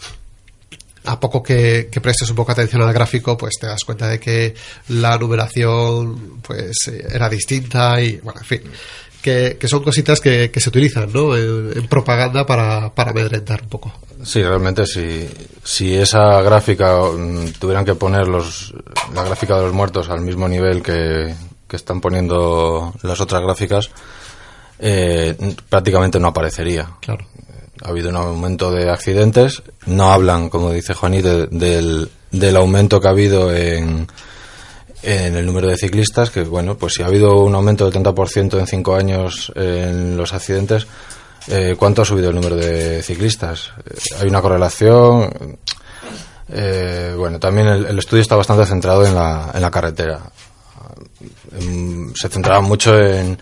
a 1.05 1.19
poco 1.19 1.41
que, 1.41 1.89
que, 1.91 2.01
prestes 2.01 2.29
un 2.29 2.35
poco 2.35 2.51
atención 2.51 2.81
al 2.81 2.93
gráfico, 2.93 3.37
pues 3.37 3.55
te 3.59 3.67
das 3.67 3.83
cuenta 3.85 4.07
de 4.07 4.19
que 4.19 4.53
la 4.89 5.17
numeración 5.17 6.41
pues 6.41 6.75
era 6.87 7.29
distinta 7.29 8.01
y, 8.01 8.17
bueno, 8.17 8.39
en 8.41 8.45
fin, 8.45 8.61
que, 9.21 9.57
que 9.59 9.67
son 9.67 9.83
cositas 9.83 10.19
que, 10.21 10.51
que, 10.51 10.59
se 10.59 10.69
utilizan, 10.69 11.11
¿no? 11.11 11.35
En, 11.35 11.71
en, 11.75 11.87
propaganda 11.87 12.45
para, 12.45 12.93
para 12.93 13.11
amedrentar 13.11 13.63
un 13.63 13.69
poco. 13.69 13.91
Sí, 14.23 14.43
realmente 14.43 14.85
si, 14.85 15.27
si 15.63 15.95
esa 15.95 16.41
gráfica 16.41 16.99
mm, 17.01 17.53
tuvieran 17.59 17.85
que 17.85 17.95
poner 17.95 18.27
los, 18.27 18.73
la 19.13 19.23
gráfica 19.23 19.55
de 19.55 19.63
los 19.63 19.73
muertos 19.73 20.09
al 20.09 20.21
mismo 20.21 20.47
nivel 20.47 20.83
que, 20.83 21.33
que 21.67 21.75
están 21.75 22.01
poniendo 22.01 22.93
las 23.01 23.19
otras 23.19 23.41
gráficas, 23.41 23.89
eh, 24.77 25.35
prácticamente 25.69 26.19
no 26.19 26.27
aparecería. 26.27 26.87
Claro 27.01 27.25
ha 27.83 27.89
habido 27.89 28.09
un 28.09 28.15
aumento 28.15 28.71
de 28.71 28.89
accidentes. 28.89 29.63
No 29.85 30.11
hablan, 30.11 30.49
como 30.49 30.71
dice 30.71 30.93
Juaní, 30.93 31.21
de, 31.21 31.47
del, 31.47 32.09
del, 32.31 32.55
aumento 32.55 32.99
que 32.99 33.07
ha 33.07 33.11
habido 33.11 33.53
en, 33.53 34.07
en 35.03 35.35
el 35.35 35.45
número 35.45 35.67
de 35.67 35.77
ciclistas, 35.77 36.29
que 36.31 36.43
bueno, 36.43 36.77
pues 36.77 36.93
si 36.93 37.03
ha 37.03 37.07
habido 37.07 37.43
un 37.43 37.53
aumento 37.55 37.89
del 37.89 38.03
30% 38.03 38.59
en 38.59 38.67
cinco 38.67 38.95
años 38.95 39.51
en 39.55 40.17
los 40.17 40.33
accidentes, 40.33 40.87
eh, 41.47 41.75
¿cuánto 41.77 42.01
ha 42.01 42.05
subido 42.05 42.29
el 42.29 42.35
número 42.35 42.55
de 42.55 43.03
ciclistas? 43.03 43.71
Eh, 43.85 43.95
hay 44.21 44.27
una 44.27 44.41
correlación. 44.41 45.57
Eh, 46.49 47.13
bueno, 47.17 47.39
también 47.39 47.67
el, 47.67 47.85
el, 47.85 47.99
estudio 47.99 48.21
está 48.21 48.35
bastante 48.35 48.65
centrado 48.65 49.05
en 49.05 49.13
la, 49.13 49.51
en 49.53 49.61
la 49.61 49.71
carretera. 49.71 50.21
Se 52.15 52.29
centraba 52.29 52.61
mucho 52.61 52.97
en, 52.99 53.37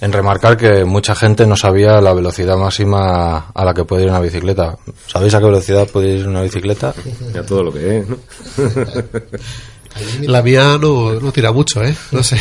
en 0.00 0.12
remarcar 0.12 0.56
que 0.56 0.84
mucha 0.84 1.14
gente 1.14 1.46
no 1.46 1.56
sabía 1.56 2.00
la 2.00 2.14
velocidad 2.14 2.56
máxima 2.56 3.50
a 3.52 3.64
la 3.64 3.74
que 3.74 3.84
puede 3.84 4.04
ir 4.04 4.08
una 4.08 4.20
bicicleta. 4.20 4.78
¿Sabéis 5.06 5.34
a 5.34 5.40
qué 5.40 5.44
velocidad 5.44 5.88
puede 5.88 6.08
ir 6.08 6.26
una 6.26 6.42
bicicleta? 6.42 6.94
Ya 7.34 7.42
todo 7.44 7.64
lo 7.64 7.72
que 7.72 7.98
es, 7.98 8.08
¿no? 8.08 8.16
La 10.22 10.42
mía 10.42 10.78
no, 10.80 11.14
no 11.20 11.32
tira 11.32 11.52
mucho, 11.52 11.82
¿eh? 11.84 11.94
No 12.12 12.22
sé. 12.22 12.38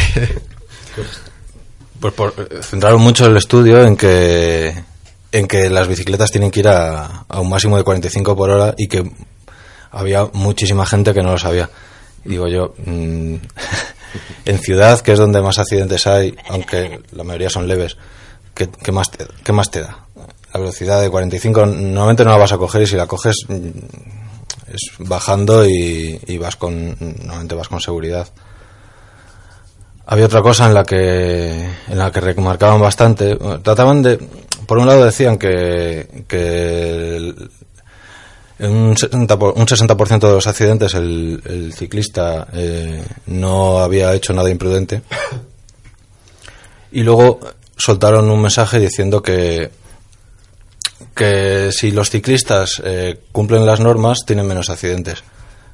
Pues 1.99 2.13
por, 2.13 2.33
centraron 2.61 3.01
mucho 3.01 3.25
el 3.25 3.35
estudio 3.35 3.83
en 3.83 3.97
que 3.97 4.73
en 5.31 5.47
que 5.47 5.69
las 5.69 5.87
bicicletas 5.87 6.31
tienen 6.31 6.49
que 6.49 6.61
ir 6.61 6.67
a, 6.67 7.25
a 7.27 7.39
un 7.39 7.49
máximo 7.49 7.77
de 7.77 7.83
45 7.83 8.35
por 8.35 8.49
hora 8.49 8.73
y 8.77 8.87
que 8.87 9.11
había 9.91 10.25
muchísima 10.33 10.85
gente 10.85 11.13
que 11.13 11.21
no 11.21 11.31
lo 11.31 11.37
sabía. 11.37 11.69
Digo 12.23 12.47
yo, 12.47 12.73
mmm, 12.85 13.35
en 14.45 14.59
ciudad, 14.59 14.99
que 15.01 15.13
es 15.13 15.19
donde 15.19 15.41
más 15.41 15.59
accidentes 15.59 16.07
hay, 16.07 16.35
aunque 16.49 17.01
la 17.11 17.23
mayoría 17.23 17.49
son 17.49 17.67
leves, 17.67 17.97
¿qué, 18.53 18.91
más, 18.91 19.11
te, 19.11 19.25
qué 19.43 19.51
más 19.51 19.71
te 19.71 19.81
da? 19.81 20.05
La 20.53 20.59
velocidad 20.59 21.01
de 21.01 21.09
45 21.09 21.65
normalmente 21.65 22.25
no 22.25 22.31
la 22.31 22.37
vas 22.37 22.51
a 22.51 22.57
coger 22.57 22.81
y 22.81 22.87
si 22.87 22.95
la 22.95 23.05
coges 23.07 23.35
es 23.47 24.91
bajando 24.99 25.67
y, 25.67 26.19
y 26.27 26.37
vas 26.37 26.55
con 26.55 26.95
normalmente 26.99 27.55
vas 27.55 27.67
con 27.67 27.79
seguridad. 27.79 28.27
Había 30.05 30.25
otra 30.25 30.41
cosa 30.41 30.65
en 30.65 30.73
la 30.73 30.83
que 30.83 31.69
en 31.87 31.97
la 31.97 32.11
que 32.11 32.19
remarcaban 32.19 32.81
bastante, 32.81 33.37
trataban 33.61 34.01
de 34.01 34.17
por 34.65 34.77
un 34.77 34.87
lado 34.87 35.05
decían 35.05 35.37
que, 35.37 36.25
que 36.27 37.33
en 38.59 38.71
un 38.71 38.95
60%, 38.95 39.53
un 39.55 39.67
60 39.67 40.27
de 40.27 40.33
los 40.33 40.47
accidentes 40.47 40.93
el, 40.93 41.73
ciclista 41.75 42.47
eh, 42.53 43.01
no 43.27 43.79
había 43.79 44.13
hecho 44.13 44.33
nada 44.33 44.49
imprudente. 44.49 45.01
Y 46.91 47.03
luego 47.03 47.39
soltaron 47.77 48.29
un 48.29 48.41
mensaje 48.41 48.79
diciendo 48.79 49.21
que, 49.21 49.69
que 51.15 51.71
si 51.71 51.91
los 51.91 52.09
ciclistas 52.09 52.81
eh, 52.83 53.21
cumplen 53.31 53.65
las 53.65 53.79
normas 53.79 54.25
tienen 54.25 54.47
menos 54.47 54.69
accidentes. 54.71 55.23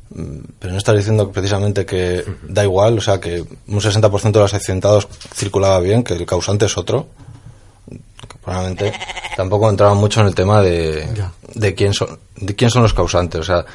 Mm, 0.09 0.39
pero 0.59 0.73
no 0.73 0.77
estás 0.77 0.97
diciendo 0.97 1.31
precisamente 1.31 1.85
que 1.85 2.23
da 2.47 2.63
igual, 2.63 2.97
o 2.97 3.01
sea, 3.01 3.19
que 3.19 3.39
un 3.39 3.79
60% 3.79 4.31
de 4.31 4.39
los 4.39 4.53
accidentados 4.53 5.07
circulaba 5.33 5.79
bien, 5.79 6.03
que 6.03 6.15
el 6.15 6.25
causante 6.25 6.65
es 6.65 6.77
otro 6.77 7.07
probablemente. 8.45 8.93
Tampoco 9.35 9.69
entraba 9.69 9.93
mucho 9.95 10.21
en 10.21 10.27
el 10.27 10.35
tema 10.35 10.61
de, 10.61 11.09
de 11.53 11.75
quién 11.75 11.93
son 11.93 12.19
de 12.37 12.55
quién 12.55 12.69
son 12.69 12.83
los 12.83 12.93
causantes. 12.93 13.41
O 13.41 13.43
sea 13.43 13.65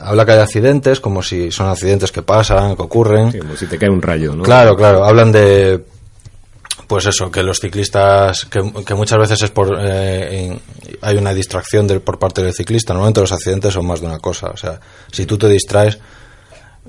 habla 0.00 0.24
que 0.24 0.32
hay 0.32 0.38
accidentes 0.38 1.00
como 1.00 1.22
si 1.22 1.50
son 1.50 1.68
accidentes 1.68 2.10
que 2.10 2.22
pasan 2.22 2.74
que 2.74 2.82
ocurren. 2.82 3.30
Sí, 3.30 3.38
como 3.38 3.56
si 3.56 3.66
te 3.66 3.78
cae 3.78 3.90
un 3.90 4.02
rayo 4.02 4.34
¿no? 4.34 4.42
claro 4.42 4.76
claro. 4.76 5.04
Hablan 5.04 5.30
de 5.30 5.84
pues 6.86 7.06
eso 7.06 7.30
que 7.30 7.42
los 7.42 7.60
ciclistas 7.60 8.44
que, 8.46 8.62
que 8.84 8.94
muchas 8.94 9.18
veces 9.18 9.42
es 9.42 9.50
por 9.50 9.76
eh, 9.80 10.58
hay 11.00 11.16
una 11.16 11.32
distracción 11.32 11.86
de, 11.86 12.00
por 12.00 12.18
parte 12.18 12.42
del 12.42 12.54
ciclista. 12.54 12.94
Normalmente 12.94 13.20
los 13.20 13.32
accidentes 13.32 13.74
son 13.74 13.86
más 13.86 14.00
de 14.00 14.06
una 14.06 14.18
cosa. 14.18 14.48
O 14.48 14.56
sea 14.56 14.80
si 15.12 15.26
tú 15.26 15.38
te 15.38 15.48
distraes 15.48 15.98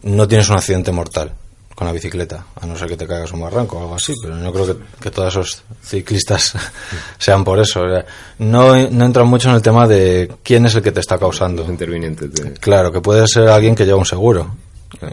no 0.02 0.28
tienes 0.28 0.50
un 0.50 0.56
accidente 0.56 0.92
mortal 0.92 1.34
con 1.76 1.86
la 1.86 1.94
bicicleta, 1.94 2.46
a 2.60 2.66
no 2.66 2.78
ser 2.78 2.88
que 2.88 2.96
te 2.96 3.06
caigas 3.06 3.34
un 3.34 3.42
barranco 3.42 3.78
o 3.78 3.82
algo 3.82 3.96
así, 3.96 4.14
pero 4.22 4.36
no 4.36 4.52
creo 4.54 4.66
que, 4.66 4.76
que 5.02 5.12
todos 5.12 5.34
esos 5.34 5.64
ciclistas 5.84 6.54
sean 7.18 7.44
por 7.44 7.60
eso. 7.60 7.82
No, 8.40 8.90
no 8.90 9.06
entran 9.06 9.28
mucho 9.28 9.50
en 9.50 9.56
el 9.56 9.62
tema 9.62 9.86
de 9.86 10.32
quién 10.42 10.66
es 10.66 10.76
el 10.76 10.82
que 10.82 10.94
te 10.94 11.02
está 11.02 11.20
causando. 11.20 11.64
De... 11.66 12.54
Claro, 12.62 12.94
que 12.94 13.02
puede 13.02 13.28
ser 13.28 13.50
alguien 13.50 13.76
que 13.76 13.86
lleva 13.86 13.98
un 13.98 14.06
seguro. 14.06 14.56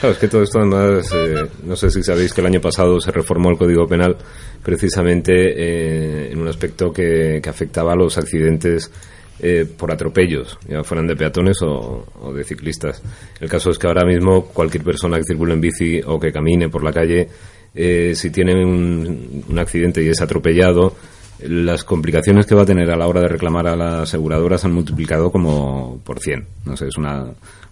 Claro, 0.00 0.12
es 0.12 0.18
que 0.18 0.28
todo 0.28 0.42
esto 0.42 0.58
además, 0.58 1.08
eh, 1.14 1.46
no 1.62 1.74
sé 1.74 1.90
si 1.90 2.02
sabéis 2.02 2.34
que 2.34 2.42
el 2.42 2.48
año 2.48 2.60
pasado 2.60 3.00
se 3.00 3.10
reformó 3.10 3.50
el 3.50 3.56
Código 3.56 3.86
Penal 3.86 4.14
precisamente 4.62 5.32
eh, 5.32 6.32
en 6.32 6.38
un 6.38 6.48
aspecto 6.48 6.92
que, 6.92 7.40
que 7.42 7.48
afectaba 7.48 7.92
a 7.92 7.96
los 7.96 8.18
accidentes 8.18 8.90
eh, 9.38 9.66
por 9.76 9.92
atropellos, 9.92 10.58
ya 10.66 10.82
fueran 10.82 11.06
de 11.06 11.14
peatones 11.14 11.58
o, 11.62 12.32
de 12.34 12.44
ciclistas. 12.44 13.02
El 13.40 13.48
caso 13.48 13.70
es 13.70 13.78
que 13.78 13.86
ahora 13.86 14.06
mismo 14.06 14.46
cualquier 14.46 14.82
persona 14.82 15.18
que 15.18 15.24
circule 15.24 15.52
en 15.52 15.60
bici 15.60 16.00
o 16.06 16.18
que 16.18 16.32
camine 16.32 16.68
por 16.68 16.82
la 16.82 16.92
calle, 16.92 17.28
eh, 17.74 18.12
si 18.14 18.30
tiene 18.30 18.64
un, 18.64 19.58
accidente 19.58 20.02
y 20.02 20.08
es 20.08 20.20
atropellado, 20.22 20.94
las 21.40 21.84
complicaciones 21.84 22.46
que 22.46 22.54
va 22.54 22.62
a 22.62 22.66
tener 22.66 22.90
a 22.90 22.96
la 22.96 23.06
hora 23.06 23.20
de 23.20 23.28
reclamar 23.28 23.66
a 23.66 23.76
las 23.76 24.02
aseguradoras 24.04 24.64
han 24.64 24.72
multiplicado 24.72 25.30
como 25.30 26.00
por 26.02 26.18
100. 26.18 26.46
No 26.64 26.76
sé, 26.76 26.86
es 26.86 26.96
una, 26.96 27.26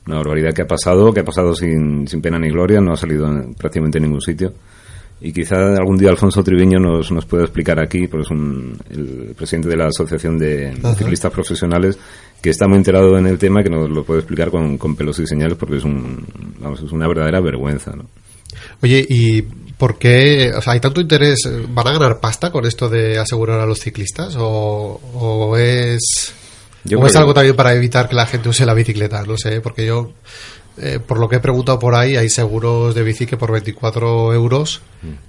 una 0.07 0.17
barbaridad 0.17 0.53
que 0.53 0.63
ha 0.63 0.67
pasado, 0.67 1.15
que 1.15 1.21
ha 1.21 1.25
pasado 1.25 1.55
sin, 1.55 2.07
sin 2.07 2.21
pena 2.21 2.39
ni 2.39 2.51
gloria, 2.51 2.81
no 2.81 2.93
ha 2.93 2.97
salido 2.97 3.27
en 3.27 3.55
prácticamente 3.55 3.99
en 3.99 4.05
ningún 4.05 4.21
sitio. 4.21 4.53
Y 5.27 5.33
quizá 5.33 5.57
algún 5.57 5.97
día 5.97 6.11
Alfonso 6.11 6.45
Triviño 6.45 6.79
nos, 6.79 7.11
nos 7.11 7.25
pueda 7.25 7.45
explicar 7.45 7.81
aquí, 7.81 8.07
porque 8.09 8.25
es 8.25 8.31
un, 8.31 8.77
el 8.91 9.35
presidente 9.35 9.71
de 9.71 9.77
la 9.79 9.87
Asociación 9.87 10.37
de 10.39 10.75
Ajá. 10.83 10.95
Ciclistas 10.97 11.33
Profesionales, 11.33 11.99
que 12.43 12.51
está 12.51 12.69
muy 12.69 12.77
enterado 12.77 13.17
en 13.17 13.27
el 13.27 13.39
tema, 13.39 13.63
que 13.63 13.71
nos 13.71 13.89
lo 13.89 14.05
puede 14.05 14.21
explicar 14.21 14.51
con, 14.51 14.77
con 14.77 14.95
pelos 14.95 15.19
y 15.21 15.27
señales, 15.27 15.57
porque 15.57 15.79
es, 15.79 15.85
un, 15.85 16.27
vamos, 16.61 16.83
es 16.83 16.93
una 16.93 17.09
verdadera 17.09 17.41
vergüenza. 17.41 17.93
¿no? 17.97 18.05
Oye, 18.83 19.07
¿y 19.09 19.41
por 19.41 19.97
qué? 19.97 20.53
O 20.55 20.61
sea, 20.61 20.75
¿hay 20.75 20.81
tanto 20.81 21.01
interés? 21.01 21.39
¿Van 21.71 21.89
a 21.89 21.93
ganar 21.93 22.21
pasta 22.21 22.53
con 22.53 22.67
esto 22.67 22.91
de 22.91 23.19
asegurar 23.19 23.61
a 23.61 23.67
los 23.67 23.79
ciclistas? 23.79 24.37
¿O, 24.37 25.01
o 25.15 25.57
es, 25.57 26.35
Yo 26.85 27.01
o 27.01 27.07
es 27.07 27.17
algo 27.17 27.33
también 27.33 27.57
para 27.57 27.75
evitar 27.75 28.11
que 28.11 28.15
la 28.15 28.27
gente 28.27 28.51
use 28.51 28.67
la 28.67 28.75
bicicleta? 28.75 29.23
No 29.25 29.39
sé, 29.39 29.63
porque 29.63 29.87
yo, 29.87 30.13
eh, 30.77 30.99
por 31.05 31.19
lo 31.19 31.29
que 31.29 31.37
he 31.37 31.41
preguntado 31.41 31.79
por 31.79 31.95
ahí, 31.95 32.17
hay 32.17 32.29
seguros 32.29 32.95
de 32.95 33.03
bici 33.03 33.27
que 33.27 33.37
por 33.37 33.53
24 33.53 34.33
euros 34.35 34.81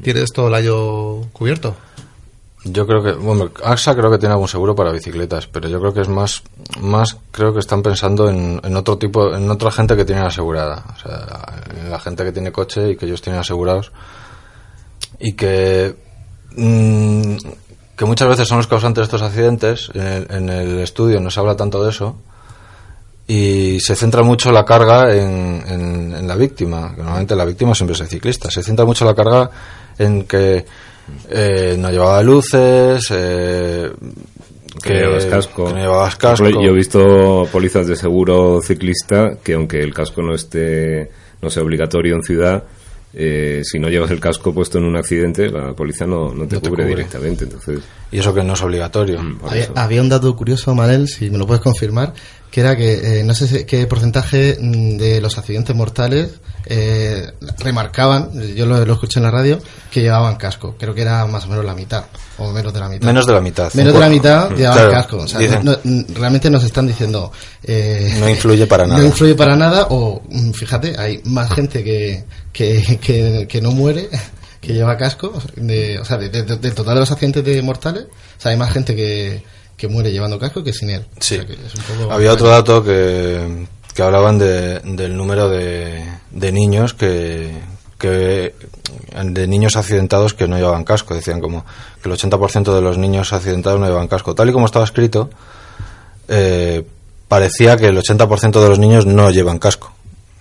tienes 0.02 0.32
todo 0.32 0.48
el 0.48 0.56
año 0.56 1.22
cubierto. 1.34 1.76
Yo 2.64 2.88
creo 2.88 3.04
que, 3.04 3.12
bueno, 3.12 3.52
AXA 3.64 3.96
creo 3.96 4.10
que 4.10 4.18
tiene 4.18 4.34
algún 4.34 4.48
seguro 4.48 4.74
para 4.74 4.92
bicicletas, 4.92 5.46
pero 5.46 5.70
yo 5.70 5.80
creo 5.80 5.94
que 5.94 6.02
es 6.02 6.10
más, 6.10 6.42
más 6.82 7.16
creo 7.30 7.54
que 7.54 7.60
están 7.60 7.84
pensando 7.84 8.28
en, 8.28 8.60
en 8.64 8.76
otro 8.76 8.98
tipo, 8.98 9.36
en 9.36 9.52
otra 9.52 9.70
gente 9.70 9.96
que 9.96 10.04
tienen 10.04 10.26
asegurada, 10.26 10.84
o 10.96 11.00
sea, 11.00 11.64
en 11.80 11.92
la 11.92 12.00
gente 12.00 12.24
que 12.24 12.32
tiene 12.32 12.52
coche 12.52 12.92
y 12.92 12.96
que 12.96 13.06
ellos 13.06 13.22
tienen 13.22 13.40
asegurados 13.40 13.92
y 15.20 15.34
que, 15.34 15.96
mm, 16.56 17.36
que 17.96 18.06
muchas 18.06 18.30
veces 18.30 18.48
son 18.48 18.58
los 18.58 18.68
causantes 18.68 19.02
de 19.02 19.06
estos 19.06 19.22
accidentes. 19.22 19.92
En 19.94 20.02
el, 20.02 20.28
en 20.32 20.50
el 20.50 20.80
estudio 20.80 21.20
no 21.20 21.30
se 21.30 21.40
habla 21.40 21.56
tanto 21.56 21.84
de 21.84 21.92
eso 21.92 22.16
y 23.28 23.80
se 23.80 23.96
centra 23.96 24.22
mucho 24.24 24.52
la 24.52 24.64
carga 24.66 25.14
en, 25.16 25.64
en- 25.68 26.16
en 26.16 26.28
la 26.28 26.36
víctima. 26.36 26.92
que 26.96 27.02
Normalmente 27.02 27.36
la 27.36 27.46
víctima 27.46 27.74
siempre 27.74 27.96
es 27.96 28.02
el 28.02 28.08
ciclista. 28.08 28.52
Se 28.52 28.62
centra 28.64 28.86
mucho 28.86 29.04
la 29.06 29.16
carga 29.16 29.50
en 29.98 30.24
que 30.26 30.66
eh, 31.30 31.76
no 31.80 31.90
llevaba 31.92 32.22
luces, 32.24 33.08
eh, 33.12 33.92
Que 34.84 34.94
no 34.94 35.00
llevabas 35.00 35.26
casco. 35.26 35.66
que 35.68 35.74
no 35.74 35.80
llevabas 35.80 36.16
casco. 36.18 36.50
Yo 36.50 36.60
he 36.70 36.74
visto 36.74 37.48
pólizas 37.52 37.88
de 37.88 37.96
seguro 37.96 38.62
ciclista 38.62 39.38
que 39.44 39.54
aunque 39.54 39.82
el 39.82 39.94
casco 39.94 40.22
no 40.22 40.34
esté 40.36 41.10
no 41.42 41.50
sea 41.50 41.64
obligatorio 41.64 42.16
en 42.16 42.24
ciudad, 42.24 42.64
eh, 43.14 43.62
si 43.64 43.78
no 43.80 43.88
llevas 43.88 44.10
el 44.12 44.20
casco 44.20 44.54
puesto 44.54 44.78
en 44.78 44.86
un 44.86 44.98
accidente, 44.98 45.50
la 45.50 45.74
policía 45.74 46.06
no, 46.08 46.34
no 46.34 46.48
te 46.48 46.56
No 46.56 46.62
te 46.62 46.70
cubre, 46.70 46.86
directamente. 46.86 47.44
Entonces, 47.46 47.80
Y 48.12 48.20
eso 48.20 48.34
que 48.34 48.44
no 48.44 48.54
es 48.54 48.62
obligatorio. 48.62 49.22
por 49.40 49.52
Había, 49.52 49.70
había 49.76 50.02
un 50.02 50.10
dato 50.10 50.36
curioso, 50.36 50.74
Manel, 50.76 51.08
si 51.08 51.30
me 51.30 51.38
lo 51.38 51.46
puedes 51.48 51.62
confirmar, 51.64 52.14
que 52.52 52.62
era 52.62 52.76
que 52.78 53.20
eh, 53.20 53.24
no 53.24 53.34
sé 53.34 53.66
qué 53.66 53.86
porcentaje 53.88 54.58
mm, 54.60 54.98
de 54.98 55.22
los 55.22 55.38
accidentes 55.38 55.76
mortales 55.76 56.30
eh, 56.68 57.32
remarcaban, 57.60 58.32
yo 58.56 58.66
lo, 58.66 58.84
lo 58.86 58.94
escuché 58.94 59.20
en 59.20 59.24
la 59.26 59.32
radio, 59.32 59.60
que 59.92 60.02
llevaban 60.02 60.36
casco. 60.36 60.76
Creo 60.80 60.96
que 60.96 61.02
era 61.04 61.26
más 61.28 61.46
o 61.46 61.50
menos 61.50 61.64
la 61.64 61.76
mitad, 61.76 62.06
o 62.40 62.52
menos 62.52 62.74
de 62.74 62.80
la 62.80 62.90
mitad. 62.90 63.06
Menos 63.06 63.26
de 63.28 63.34
la 63.34 63.42
mitad. 63.42 63.74
Menos 63.76 63.94
de 63.94 64.00
la 64.00 64.10
mitad 64.10 64.50
llevaban 64.50 64.78
claro, 64.78 64.92
casco. 64.92 65.18
O 65.18 65.28
sea, 65.28 65.40
dicen- 65.40 65.64
no- 65.64 65.78
realmente 66.16 66.50
nos 66.50 66.64
están 66.64 66.88
diciendo... 66.88 67.32
eh, 67.64 68.16
No 68.20 68.28
influye 68.30 68.66
para 68.66 68.86
nada. 68.88 69.00
No 69.00 69.06
influye 69.06 69.36
para 69.36 69.56
nada, 69.56 69.88
o 69.92 70.24
mm, 70.28 70.52
fíjate, 70.52 70.96
hay 70.98 71.22
más 71.26 71.52
gente 71.54 71.84
que, 71.84 72.24
que, 72.52 72.98
que, 73.02 73.46
que 73.48 73.62
no 73.62 73.72
muere 73.72 74.10
que 74.62 74.74
lleva 74.74 74.98
casco, 74.98 75.34
de, 75.58 76.00
o 76.00 76.06
sea, 76.06 76.18
de- 76.18 76.30
de- 76.30 76.42
de- 76.44 76.58
del 76.58 76.74
total 76.74 76.96
de 76.96 77.00
los 77.02 77.12
accidentes 77.12 77.44
de 77.46 77.62
mortales, 77.62 78.06
o 78.38 78.42
sea, 78.42 78.52
hay 78.52 78.58
más 78.58 78.72
gente 78.72 78.96
que, 78.96 79.44
que 79.78 79.88
muere 79.88 80.12
llevando 80.12 80.40
casco 80.40 80.64
que 80.64 80.74
sin 80.74 80.90
él. 80.90 81.06
Sí. 81.20 81.36
O 81.36 81.38
sea, 81.40 81.46
que 81.48 81.54
es 81.54 81.76
un 81.76 81.84
poco- 81.84 82.12
Había 82.14 82.32
otro 82.34 82.48
dato 82.48 82.84
que, 82.84 83.68
que 83.94 84.02
hablaban 84.04 84.38
de, 84.38 84.80
del 84.80 85.16
número 85.18 85.50
de, 85.50 86.04
de 86.32 86.52
niños 86.52 86.94
que, 86.94 87.52
que 87.98 88.56
de 89.24 89.48
niños 89.48 89.76
accidentados 89.76 90.34
que 90.34 90.48
no 90.48 90.58
llevaban 90.58 90.84
casco. 90.84 91.14
Decían 91.16 91.42
como 91.42 91.66
que 92.02 92.10
el 92.10 92.16
80% 92.16 92.74
de 92.74 92.82
los 92.82 92.98
niños 92.98 93.34
accidentados 93.34 93.80
no 93.80 93.86
llevaban 93.88 94.08
casco. 94.08 94.34
Tal 94.36 94.50
y 94.50 94.54
como 94.54 94.66
estaba 94.66 94.86
escrito, 94.86 95.30
eh, 96.28 96.86
parecía 97.28 97.78
que 97.78 97.88
el 97.88 97.98
80% 97.98 98.62
de 98.62 98.70
los 98.70 98.80
niños 98.80 99.06
no 99.06 99.30
llevan 99.32 99.60
casco. 99.60 99.94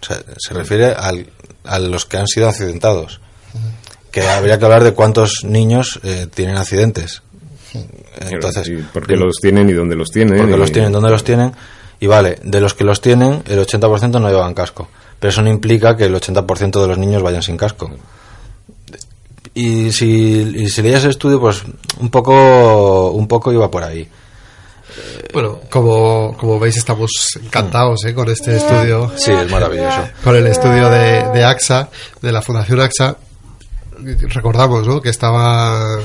O 0.03 0.05
sea, 0.07 0.19
se 0.39 0.55
refiere 0.55 0.93
al- 0.93 1.27
a 1.65 1.79
los 1.79 2.05
que 2.07 2.19
han 2.19 2.27
sido 2.27 2.49
accidentados. 2.49 3.21
Que 4.11 4.23
habría 4.29 4.59
que 4.61 4.65
hablar 4.65 4.85
de 4.85 4.93
cuántos 4.93 5.43
niños 5.45 5.99
eh, 6.05 6.29
tienen 6.33 6.57
accidentes. 6.57 7.23
Entonces, 8.31 8.69
¿Y 8.69 8.77
¿Por 8.77 9.07
qué 9.07 9.17
los 9.17 9.37
tienen 9.41 9.69
y 9.69 9.73
dónde 9.73 9.97
los 9.97 10.11
tienen? 10.11 10.37
porque 10.39 10.55
Y- 10.55 10.59
los 10.59 10.73
tienen, 10.73 10.93
¿dónde 10.93 11.11
los 11.11 11.25
tienen? 11.25 11.53
Y 12.01 12.07
vale, 12.07 12.39
de 12.43 12.61
los 12.61 12.75
que 12.75 12.85
los 12.85 13.01
tienen, 13.01 13.43
el 13.47 13.59
80% 13.67 14.21
no 14.21 14.29
llevan 14.29 14.55
casco. 14.55 14.89
Pero 15.19 15.31
eso 15.31 15.43
no 15.43 15.49
implica 15.51 15.97
que 15.97 16.05
el 16.05 16.15
80% 16.15 16.81
de 16.83 16.89
los 16.89 16.99
niños 16.99 17.23
vayan 17.23 17.43
sin 17.43 17.57
casco. 17.57 17.91
Y 19.55 19.93
si, 19.93 20.53
y 20.57 20.69
si 20.69 20.83
leías 20.83 21.05
el 21.05 21.11
estudio, 21.11 21.41
pues 21.41 21.63
un 21.99 22.11
poco, 22.11 23.11
un 23.13 23.29
poco 23.29 23.53
iba 23.53 23.71
por 23.71 23.85
ahí. 23.85 24.09
Bueno, 25.33 25.61
como, 25.71 26.37
como 26.37 26.59
veis 26.59 26.77
estamos 26.77 27.11
encantados 27.43 28.05
¿eh? 28.05 28.15
con 28.15 28.29
este 28.29 28.57
estudio. 28.57 29.13
Sí, 29.17 29.31
es 29.33 29.51
maravilloso. 29.51 30.03
Con 30.23 30.37
el 30.37 30.47
estudio 30.47 30.89
de, 30.91 31.25
de 31.33 31.45
AXA, 31.45 31.89
de 32.21 32.33
la 32.33 32.43
Fundación 32.43 32.81
AXA. 32.81 33.17
Recordamos, 34.29 34.87
¿no? 34.87 35.01
Que 35.01 35.09
estaba 35.11 35.99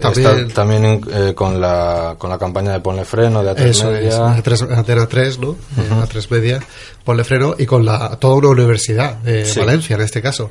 también... 0.00 0.26
Está 0.26 0.54
también 0.54 1.00
eh, 1.12 1.34
con, 1.34 1.60
la, 1.60 2.14
con 2.18 2.30
la 2.30 2.38
campaña 2.38 2.72
de 2.72 2.80
Ponle 2.80 3.04
Freno, 3.04 3.42
de 3.42 3.50
A3 3.52 3.60
Eso 3.66 3.94
es, 3.94 4.04
Media. 4.04 4.36
A3, 4.36 4.76
Antena 4.76 5.06
3, 5.06 5.38
¿no? 5.38 5.52
Eh, 5.52 5.90
A3 6.02 6.26
Media, 6.30 6.60
ponle 7.04 7.24
freno 7.24 7.54
y 7.58 7.66
con 7.66 7.84
la, 7.84 8.16
toda 8.16 8.34
una 8.36 8.48
universidad 8.48 9.16
de 9.16 9.44
Sí. 9.44 9.60
Valencia 9.60 9.96
en 9.96 10.02
este 10.02 10.22
caso, 10.22 10.50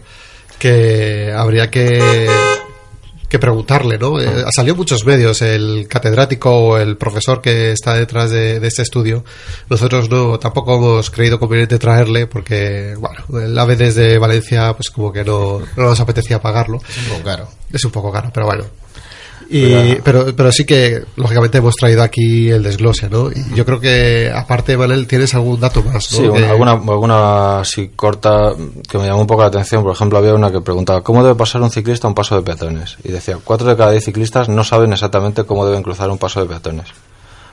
que 0.59 1.31
habría 1.35 1.69
que, 1.71 2.27
que 3.31 3.39
preguntarle, 3.39 3.97
¿no? 3.97 4.19
Eh, 4.19 4.43
ha 4.45 4.51
salido 4.51 4.73
en 4.73 4.79
muchos 4.79 5.05
medios 5.05 5.41
el 5.41 5.87
catedrático 5.87 6.51
o 6.51 6.77
el 6.77 6.97
profesor 6.97 7.41
que 7.41 7.71
está 7.71 7.93
detrás 7.93 8.29
de, 8.29 8.59
de 8.59 8.67
este 8.67 8.81
estudio. 8.81 9.23
Nosotros 9.69 10.09
no, 10.09 10.37
tampoco 10.37 10.75
hemos 10.75 11.09
creído 11.09 11.39
conveniente 11.39 11.79
traerle 11.79 12.27
porque, 12.27 12.93
bueno, 12.99 13.23
el 13.41 13.57
AVE 13.57 13.77
desde 13.77 14.17
Valencia, 14.17 14.73
pues 14.73 14.89
como 14.89 15.13
que 15.13 15.23
no, 15.23 15.61
no 15.77 15.83
nos 15.83 15.99
apetecía 16.01 16.41
pagarlo. 16.41 16.81
Es 16.89 16.97
un 16.97 17.05
poco 17.05 17.23
caro. 17.23 17.47
Es 17.71 17.85
un 17.85 17.91
poco 17.91 18.11
caro, 18.11 18.31
pero 18.33 18.47
bueno. 18.47 18.65
Y, 19.53 19.95
pero, 20.03 20.33
pero 20.33 20.49
sí 20.51 20.63
que, 20.63 21.03
lógicamente, 21.17 21.57
hemos 21.57 21.75
traído 21.75 22.03
aquí 22.03 22.49
el 22.49 22.63
desglose, 22.63 23.09
¿no? 23.09 23.29
Y 23.29 23.53
yo 23.53 23.65
creo 23.65 23.81
que, 23.81 24.31
aparte, 24.33 24.77
Manel, 24.77 25.07
tienes 25.07 25.33
algún 25.33 25.59
dato 25.59 25.83
más, 25.83 26.09
¿no? 26.13 26.17
Sí, 26.17 26.29
Que- 26.39 26.45
alguna, 26.45 26.71
alguna 26.71 27.61
corta 27.97 28.53
que 28.89 28.97
me 28.97 29.07
llamó 29.07 29.21
un 29.21 29.27
poco 29.27 29.41
la 29.41 29.47
atención. 29.47 29.83
Por 29.83 29.91
ejemplo, 29.91 30.17
había 30.19 30.33
una 30.33 30.51
que 30.51 30.61
preguntaba 30.61 31.01
¿cómo 31.03 31.21
debe 31.21 31.35
pasar 31.35 31.61
un 31.61 31.69
ciclista 31.69 32.07
un 32.07 32.13
paso 32.15 32.35
de 32.35 32.43
peatones? 32.43 32.95
Y 33.03 33.09
decía, 33.11 33.37
cuatro 33.43 33.67
de 33.67 33.75
cada 33.75 33.91
diez 33.91 34.05
ciclistas 34.05 34.47
no 34.47 34.63
saben 34.63 34.93
exactamente 34.93 35.43
cómo 35.43 35.65
deben 35.65 35.83
cruzar 35.83 36.09
un 36.09 36.17
paso 36.17 36.39
de 36.39 36.45
peatones. 36.47 36.87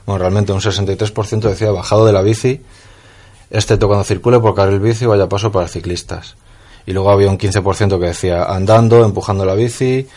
Bueno, 0.05 0.19
realmente 0.19 0.53
un 0.53 0.61
63% 0.61 1.41
decía 1.49 1.69
bajado 1.71 2.05
de 2.05 2.13
la 2.13 2.21
bici, 2.21 2.61
excepto 3.51 3.87
cuando 3.87 4.03
circule 4.05 4.39
por 4.39 4.55
carril 4.55 4.79
bici 4.79 5.05
o 5.05 5.11
haya 5.13 5.27
paso 5.27 5.51
para 5.51 5.67
ciclistas. 5.67 6.35
Y 6.85 6.93
luego 6.93 7.11
había 7.11 7.29
un 7.29 7.37
15% 7.37 7.99
que 7.99 8.05
decía 8.07 8.43
andando, 8.45 9.03
empujando 9.03 9.45
la 9.45 9.53
bici, 9.53 10.07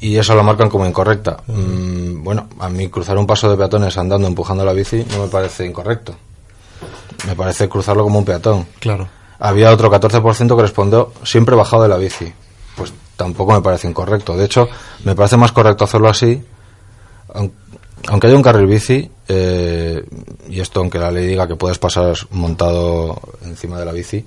y 0.00 0.16
eso 0.16 0.34
lo 0.34 0.42
marcan 0.42 0.68
como 0.68 0.86
incorrecta. 0.86 1.38
Mm, 1.46 2.22
bueno, 2.24 2.48
a 2.58 2.68
mí 2.68 2.88
cruzar 2.88 3.18
un 3.18 3.26
paso 3.26 3.50
de 3.50 3.56
peatones 3.56 3.96
andando, 3.98 4.26
empujando 4.26 4.64
la 4.64 4.72
bici, 4.72 5.04
no 5.12 5.22
me 5.24 5.28
parece 5.28 5.66
incorrecto. 5.66 6.14
Me 7.26 7.34
parece 7.36 7.68
cruzarlo 7.68 8.02
como 8.04 8.18
un 8.18 8.24
peatón. 8.24 8.66
Claro. 8.78 9.08
Había 9.38 9.70
otro 9.72 9.90
14% 9.90 10.56
que 10.56 10.62
respondió 10.62 11.12
siempre 11.22 11.54
bajado 11.56 11.82
de 11.82 11.88
la 11.88 11.96
bici. 11.96 12.32
Pues 12.76 12.92
tampoco 13.16 13.52
me 13.52 13.60
parece 13.60 13.88
incorrecto. 13.88 14.36
De 14.36 14.44
hecho, 14.46 14.68
me 15.04 15.14
parece 15.14 15.36
más 15.36 15.52
correcto 15.52 15.84
hacerlo 15.84 16.08
así. 16.08 16.42
aun- 17.34 17.52
Aunque 18.08 18.26
haya 18.28 18.36
un 18.36 18.42
carril 18.42 18.66
bici, 18.66 19.10
eh, 19.28 20.02
y 20.48 20.60
esto 20.60 20.80
aunque 20.80 20.98
la 20.98 21.10
ley 21.10 21.26
diga 21.26 21.46
que 21.46 21.56
puedes 21.56 21.78
pasar 21.78 22.14
montado 22.30 23.20
encima 23.44 23.78
de 23.78 23.84
la 23.84 23.92
bici, 23.92 24.24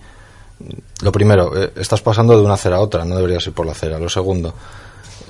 lo 1.01 1.11
primero, 1.11 1.51
eh, 1.59 1.73
estás 1.77 2.01
pasando 2.01 2.37
de 2.37 2.43
una 2.43 2.53
acera 2.53 2.75
a 2.77 2.79
otra, 2.81 3.03
no 3.03 3.15
deberías 3.15 3.45
ir 3.47 3.53
por 3.53 3.65
la 3.65 3.71
acera. 3.71 3.97
Lo 3.97 4.09
segundo, 4.09 4.53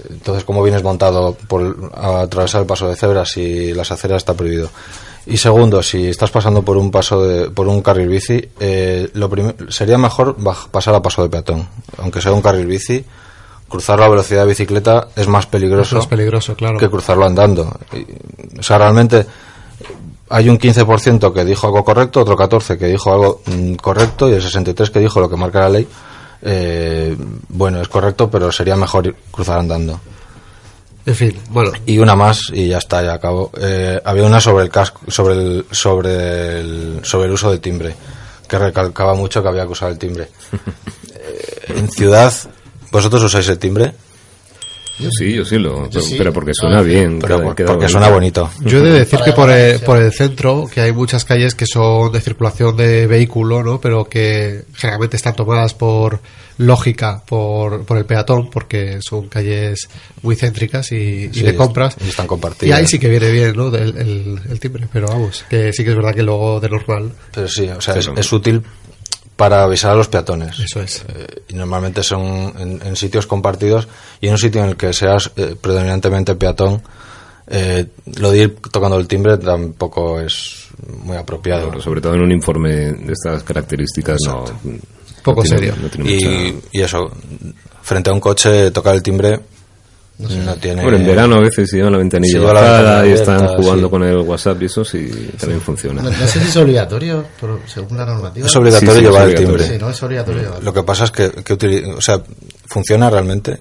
entonces, 0.10 0.43
¿cómo 0.43 0.64
vienes 0.64 0.84
montado 0.84 1.36
por 1.47 1.91
a 1.93 2.22
atravesar 2.22 2.62
el 2.62 2.68
paso 2.68 2.88
de 2.88 2.95
cebras 2.95 3.32
si 3.32 3.74
las 3.74 3.91
aceras 3.91 4.18
está 4.18 4.34
prohibido? 4.34 4.70
Y 5.26 5.38
segundo, 5.38 5.82
si 5.82 6.08
estás 6.08 6.32
pasando 6.32 6.64
por 6.64 6.76
un 6.76 6.91
paso 6.91 7.24
de, 7.24 7.49
por 7.49 7.68
un 7.68 7.82
carril 7.82 8.10
bici, 8.10 8.49
eh, 8.60 9.10
lo 9.14 9.30
sería 9.70 9.97
mejor 9.97 10.36
pasar 10.70 10.95
a 10.95 11.01
paso 11.01 11.24
de 11.24 11.30
peatón. 11.30 11.68
Aunque 11.97 12.22
sea 12.22 12.34
un 12.34 12.41
carril 12.41 12.66
bici, 12.66 13.04
cruzar 13.70 13.99
la 13.99 14.10
velocidad 14.10 14.41
de 14.41 14.49
bicicleta 14.49 15.08
es 15.16 15.28
más 15.28 15.45
peligroso, 15.45 15.97
Es 15.97 16.08
peligroso, 16.08 16.56
claro. 16.56 16.78
que 16.78 16.89
cruzarlo 16.89 17.26
andando. 17.26 17.72
Y, 17.93 18.60
o 18.60 18.64
sea, 18.64 18.78
realmente 18.78 19.26
hay 20.30 20.49
un 20.49 20.60
15% 20.60 21.32
que 21.32 21.45
dijo 21.45 21.68
algo 21.68 21.86
correcto, 21.86 22.22
otro 22.22 22.36
14% 22.36 22.78
que 22.78 22.88
dijo 22.88 23.14
algo 23.14 23.41
mm, 23.45 23.76
correcto 23.76 24.30
y 24.30 24.34
el 24.34 24.41
63% 24.41 24.91
que 24.91 24.99
dijo 24.99 25.20
lo 25.20 25.30
que 25.30 25.38
marca 25.38 25.60
la 25.60 25.70
ley. 25.70 25.88
Eh, 26.46 27.16
bueno, 27.50 27.82
es 27.82 27.88
correcto, 27.88 28.30
pero 28.30 28.52
sería 28.52 28.76
mejor 28.76 29.16
cruzar 29.32 29.60
andando. 29.60 30.00
En 31.06 31.16
fin, 31.16 31.38
bueno. 31.50 31.72
Y 31.86 31.98
una 31.98 32.16
más 32.16 32.50
y 32.54 32.70
ya 32.70 32.78
está, 32.78 33.04
ya 33.04 33.14
acabo. 33.14 33.52
Eh, 33.60 34.00
había 34.04 34.24
una 34.24 34.39
sobre 34.39 34.64
el 34.64 34.70
casco, 34.70 35.02
sobre 35.10 35.36
el, 35.36 35.66
sobre 35.72 36.60
el, 36.60 37.00
sobre 37.04 37.28
el 37.28 37.34
uso 37.34 37.50
del 37.50 37.60
timbre, 37.60 37.96
que 38.48 38.58
recalcaba 38.58 39.14
mucho 39.14 39.41
que 39.41 39.50
había 39.50 39.64
que 39.64 39.72
usar 39.72 39.91
el 39.91 39.98
timbre. 39.98 40.30
Eh, 41.26 41.76
en 41.78 41.89
ciudad, 41.89 42.34
¿vosotros 42.91 43.24
usáis 43.24 43.48
el 43.48 43.58
timbre? 43.58 43.94
Yo 45.00 45.10
sí, 45.12 45.34
yo 45.34 45.44
sí, 45.44 45.58
lo, 45.58 45.89
pero, 45.89 46.02
sí. 46.02 46.16
pero 46.18 46.32
porque 46.32 46.52
suena 46.54 46.82
bien. 46.82 47.18
Pero 47.20 47.38
queda- 47.38 47.44
por- 47.46 47.56
queda 47.56 47.68
porque 47.74 47.89
suena 47.89 48.10
bonito. 48.10 48.50
Yo 48.62 48.78
he 48.78 48.82
de 48.82 49.00
decir 49.00 49.20
que 49.26 49.34
por 49.34 49.50
el, 49.50 49.80
por 49.80 49.98
el 50.02 50.12
centro, 50.14 50.66
que 50.72 50.82
hay 50.82 50.91
muchas 50.94 51.26
calles 51.26 51.56
que 51.56 51.66
son 51.66 52.12
de 52.12 52.22
circulación 52.22 52.78
de 52.78 53.08
vehículo, 53.08 53.64
¿no? 53.64 53.82
Pero 53.82 54.06
que 54.06 54.64
generalmente 54.76 55.18
están 55.18 55.36
tomadas 55.36 55.74
por 55.74 56.20
lógica, 56.60 57.24
por, 57.26 57.84
por 57.84 57.98
el 57.98 58.06
peatón, 58.06 58.50
porque 58.52 59.00
son 59.02 59.28
calles 59.28 59.89
muy 60.22 60.36
céntricas 60.36 60.91
y, 60.91 61.26
y 61.26 61.34
Sí, 61.34 61.41
de 61.41 61.56
compras. 61.56 61.96
y 62.06 62.10
están 62.10 62.26
Y 62.26 62.30
compartidas. 62.30 62.78
ahí 62.80 62.86
sí 62.88 63.00
que 63.00 63.10
viene 63.10 63.32
bien, 63.32 63.56
¿no? 63.56 63.72
Del- 63.72 63.98
el, 63.98 64.39
el 64.48 64.60
timbre, 64.60 64.88
pero 64.94 65.08
vamos, 65.08 65.44
que 65.50 65.74
sí 65.74 65.84
que 65.84 65.89
es 65.89 65.96
verdad 65.96 66.14
que 66.14 66.22
luego 66.22 66.60
de 66.60 66.70
normal. 66.70 67.12
Pero 67.34 67.48
sí, 67.48 67.68
o 67.68 67.82
sea, 67.82 67.96
es 67.96 68.32
útil 68.32 68.62
para 69.36 69.64
avisar 69.64 69.92
a 69.92 69.96
los 69.96 70.08
peatones. 70.08 70.60
Eso 70.60 70.82
es. 70.82 71.04
Eh, 71.08 71.44
y 71.50 71.54
normalmente 71.56 72.04
son 72.04 72.54
en, 72.58 72.82
en 72.86 72.96
sitios 72.96 73.26
compartidos 73.28 73.88
y 74.22 74.28
en 74.28 74.34
un 74.34 74.38
sitio 74.40 74.64
en 74.64 74.70
el 74.70 74.78
que 74.78 74.94
seas 74.94 75.32
eh, 75.36 75.56
predominantemente 75.60 76.36
peatón, 76.36 76.82
eh, 77.48 77.88
lo 78.18 78.32
de 78.32 78.38
ir 78.38 78.56
tocando 78.72 78.98
el 78.98 79.08
timbre 79.08 79.38
tampoco 79.38 80.20
es 80.20 80.68
muy 81.04 81.18
apropiado. 81.18 81.68
Claro, 81.68 81.82
sobre 81.82 82.00
todo 82.02 82.14
en 82.16 82.22
un 82.22 82.32
informe 82.32 82.70
de 82.94 83.14
estas 83.14 83.44
características 83.44 84.18
no, 84.26 84.46
Poco 85.24 85.44
no 85.44 85.50
tiene- 85.50 85.58
serio. 85.58 85.76
no 85.98 86.10
y, 86.10 86.14
mucha- 86.54 86.68
y 86.72 86.82
eso, 86.82 87.12
frente 87.82 88.10
a 88.10 88.14
un 88.14 88.20
coche, 88.20 88.72
tocar 88.72 88.96
el 88.96 89.04
timbre 89.04 89.40
no, 90.20 90.55
tiene. 90.55 90.82
Bueno, 90.84 90.97
en 90.97 91.05
verano 91.07 91.36
a 91.36 91.39
veces 91.41 91.72
llevan 91.72 91.91
la 91.93 91.97
ventanilla 91.97 92.39
la 92.39 92.53
ventanilla 92.53 93.07
y 93.07 93.11
están 93.11 93.36
abierta, 93.38 93.55
jugando 93.57 93.88
sí. 93.88 93.91
con 93.91 94.03
el 94.03 94.18
WhatsApp 94.18 94.61
y 94.61 94.66
eso 94.66 94.86
sí 94.86 95.32
también 95.39 95.59
funciona. 95.61 96.01
No, 96.01 96.09
no 96.11 96.28
sé 96.28 96.39
si 96.39 96.47
es 96.47 96.57
obligatorio, 96.57 97.26
por- 97.39 97.59
según 97.66 97.97
la 97.97 98.05
normativa. 98.05 98.45
Es 98.47 98.55
obligatorio 98.55 98.91
Sí, 98.93 98.99
sí, 98.99 99.05
es 99.05 99.09
llevar 99.11 99.24
obligatorio. 99.26 99.49
el 99.55 99.57
timbre. 99.59 99.78
Sí, 99.78 99.84
no 99.84 99.89
es 99.89 100.03
obligatorio 100.03 100.41
llevarlo. 100.41 100.64
Lo 100.66 100.74
que 100.74 100.84
pasa 100.84 101.03
es 101.05 101.11
que, 101.11 101.32
que 101.32 101.53
utili- 101.57 101.93
o 101.97 102.01
sea, 102.01 102.22
¿funciona 102.68 103.09
realmente? 103.09 103.59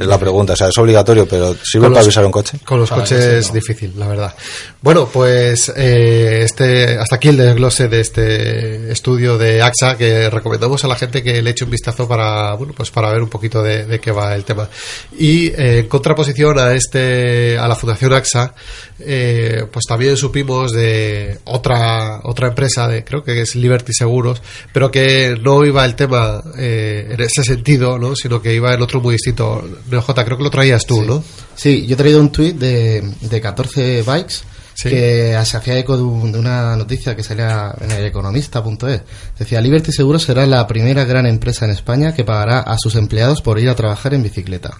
Es 0.00 0.06
la 0.06 0.18
pregunta, 0.18 0.54
o 0.54 0.56
sea, 0.56 0.68
es 0.68 0.78
obligatorio, 0.78 1.26
pero 1.28 1.54
¿sirve 1.62 1.88
para 1.88 2.00
avisar 2.00 2.24
a 2.24 2.26
un 2.26 2.32
coche? 2.32 2.58
Con 2.64 2.80
los 2.80 2.88
Para 2.88 3.02
coches 3.02 3.22
es 3.22 3.48
no. 3.48 3.54
difícil, 3.54 3.92
la 3.96 4.08
verdad. 4.08 4.34
Bueno, 4.80 5.08
pues 5.12 5.70
eh, 5.76 6.42
este 6.42 6.96
hasta 6.98 7.16
aquí 7.16 7.28
el 7.28 7.36
desglose 7.36 7.88
de 7.88 8.00
este 8.00 8.90
estudio 8.90 9.36
de 9.36 9.60
AXA 9.60 9.98
que 9.98 10.30
recomendamos 10.30 10.82
a 10.84 10.88
la 10.88 10.96
gente 10.96 11.22
que 11.22 11.42
le 11.42 11.50
eche 11.50 11.64
un 11.64 11.70
vistazo 11.70 12.08
para 12.08 12.54
bueno 12.54 12.72
pues 12.74 12.90
para 12.90 13.12
ver 13.12 13.22
un 13.22 13.28
poquito 13.28 13.62
de, 13.62 13.84
de 13.84 14.00
qué 14.00 14.10
va 14.10 14.34
el 14.34 14.44
tema. 14.44 14.68
Y 15.18 15.48
eh, 15.48 15.80
en 15.80 15.88
contraposición 15.88 16.58
a 16.58 16.72
este 16.72 17.58
a 17.58 17.68
la 17.68 17.74
Fundación 17.74 18.12
AXA, 18.14 18.54
eh, 19.00 19.64
pues 19.70 19.84
también 19.86 20.16
supimos 20.16 20.72
de 20.72 21.38
otra 21.44 22.20
otra 22.24 22.48
empresa 22.48 22.88
de 22.88 23.04
creo 23.04 23.22
que 23.22 23.40
es 23.42 23.54
Liberty 23.54 23.92
Seguros, 23.92 24.40
pero 24.72 24.90
que 24.90 25.36
no 25.42 25.64
iba 25.64 25.84
el 25.84 25.94
tema 25.94 26.42
eh, 26.58 27.08
en 27.10 27.20
ese 27.20 27.44
sentido, 27.44 27.98
¿no? 27.98 28.16
sino 28.16 28.40
que 28.40 28.54
iba 28.54 28.72
en 28.72 28.82
otro 28.82 29.00
muy 29.00 29.14
distinto. 29.14 29.62
J, 29.98 30.24
creo 30.24 30.36
que 30.38 30.44
lo 30.44 30.50
traías 30.50 30.86
tú, 30.86 31.02
¿no? 31.02 31.22
Sí, 31.56 31.86
yo 31.86 31.94
he 31.94 31.96
traído 31.96 32.20
un 32.20 32.30
tuit 32.30 32.56
de, 32.56 33.02
de 33.20 33.40
14 33.40 34.02
bikes 34.02 34.34
Sí. 34.72 34.88
que 34.88 35.36
se 35.44 35.56
hacía 35.58 35.78
eco 35.78 35.94
de, 35.96 36.02
un- 36.02 36.32
de 36.32 36.38
una 36.38 36.74
noticia 36.74 37.14
que 37.14 37.22
salía 37.22 37.74
en 37.82 37.90
el 37.90 38.06
economista.es. 38.06 39.02
Decía, 39.38 39.60
Liberty 39.60 39.92
Seguros 39.92 40.22
será 40.22 40.46
la 40.46 40.66
primera 40.66 41.04
gran 41.04 41.26
empresa 41.26 41.66
en 41.66 41.72
España 41.72 42.14
que 42.14 42.24
pagará 42.24 42.60
a 42.60 42.78
sus 42.78 42.94
empleados 42.94 43.42
por 43.42 43.58
ir 43.58 43.68
a 43.68 43.74
trabajar 43.74 44.14
en 44.14 44.22
bicicleta. 44.22 44.78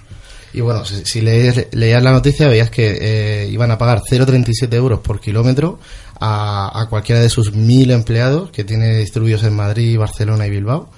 Y 0.55 0.63
bueno, 0.63 0.87
si, 0.87 1.05
si 1.05 1.21
leías 1.21 2.03
la 2.03 2.13
noticia 2.13 2.49
veías 2.49 2.71
que 2.71 2.99
eh, 3.01 3.49
iban 3.51 3.71
a 3.73 3.77
pagar 3.79 4.01
0,37 4.11 4.73
euros 4.75 5.01
por 5.01 5.21
kilómetro 5.21 5.79
a, 6.19 6.81
a 6.81 6.89
cualquiera 6.89 7.21
de 7.21 7.29
sus 7.29 7.53
mil 7.53 7.91
empleados 7.91 8.51
que 8.51 8.65
tiene 8.65 8.97
distribuidos 8.99 9.43
en 9.45 9.55
Madrid, 9.55 9.99
Barcelona 9.99 10.47
y 10.47 10.51
Bilbao. 10.51 10.91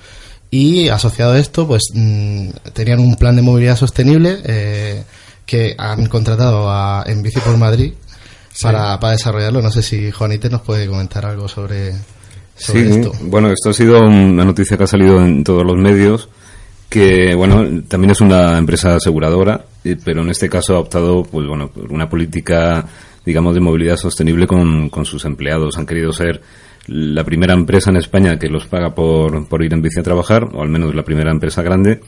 Y 0.54 0.88
asociado 0.90 1.32
a 1.32 1.38
esto, 1.38 1.66
pues 1.66 1.80
mm, 1.94 2.48
tenían 2.74 3.00
un 3.00 3.16
plan 3.16 3.34
de 3.34 3.40
movilidad 3.40 3.74
sostenible 3.76 4.36
eh, 4.44 5.02
que 5.46 5.74
han 5.78 6.06
contratado 6.06 6.70
a, 6.70 7.04
en 7.06 7.22
Bici 7.22 7.40
por 7.40 7.56
Madrid 7.56 7.94
para, 8.60 9.00
para 9.00 9.14
desarrollarlo. 9.14 9.62
No 9.62 9.70
sé 9.70 9.82
si 9.82 10.10
Juanite 10.10 10.50
nos 10.50 10.60
puede 10.60 10.86
comentar 10.86 11.24
algo 11.24 11.48
sobre, 11.48 11.92
sobre 12.54 12.84
Sí, 12.84 12.98
esto. 13.00 13.12
bueno, 13.22 13.48
esto 13.50 13.70
ha 13.70 13.72
sido 13.72 13.98
una 14.02 14.44
noticia 14.44 14.76
que 14.76 14.84
ha 14.84 14.86
salido 14.86 15.24
en 15.24 15.42
todos 15.42 15.64
los 15.64 15.76
medios, 15.78 16.28
que, 16.90 17.34
bueno, 17.34 17.82
también 17.88 18.10
es 18.10 18.20
una 18.20 18.58
empresa 18.58 18.96
aseguradora, 18.96 19.64
pero 20.04 20.20
en 20.20 20.28
este 20.28 20.50
caso 20.50 20.76
ha 20.76 20.80
optado, 20.80 21.22
pues 21.22 21.46
bueno, 21.48 21.68
por 21.70 21.90
una 21.90 22.10
política, 22.10 22.86
digamos, 23.24 23.54
de 23.54 23.60
movilidad 23.60 23.96
sostenible 23.96 24.46
con, 24.46 24.90
con 24.90 25.06
sus 25.06 25.24
empleados. 25.24 25.78
Han 25.78 25.86
querido 25.86 26.12
ser 26.12 26.42
la 26.86 27.24
primera 27.24 27.54
empresa 27.54 27.90
en 27.90 27.96
España 27.96 28.38
que 28.38 28.48
los 28.48 28.66
paga 28.66 28.94
por, 28.94 29.46
por 29.48 29.62
ir 29.62 29.72
en 29.72 29.82
bici 29.82 30.00
a 30.00 30.02
trabajar, 30.02 30.48
o 30.52 30.62
al 30.62 30.68
menos 30.68 30.94
la 30.94 31.04
primera 31.04 31.30
empresa 31.30 31.62
grande, 31.62 32.00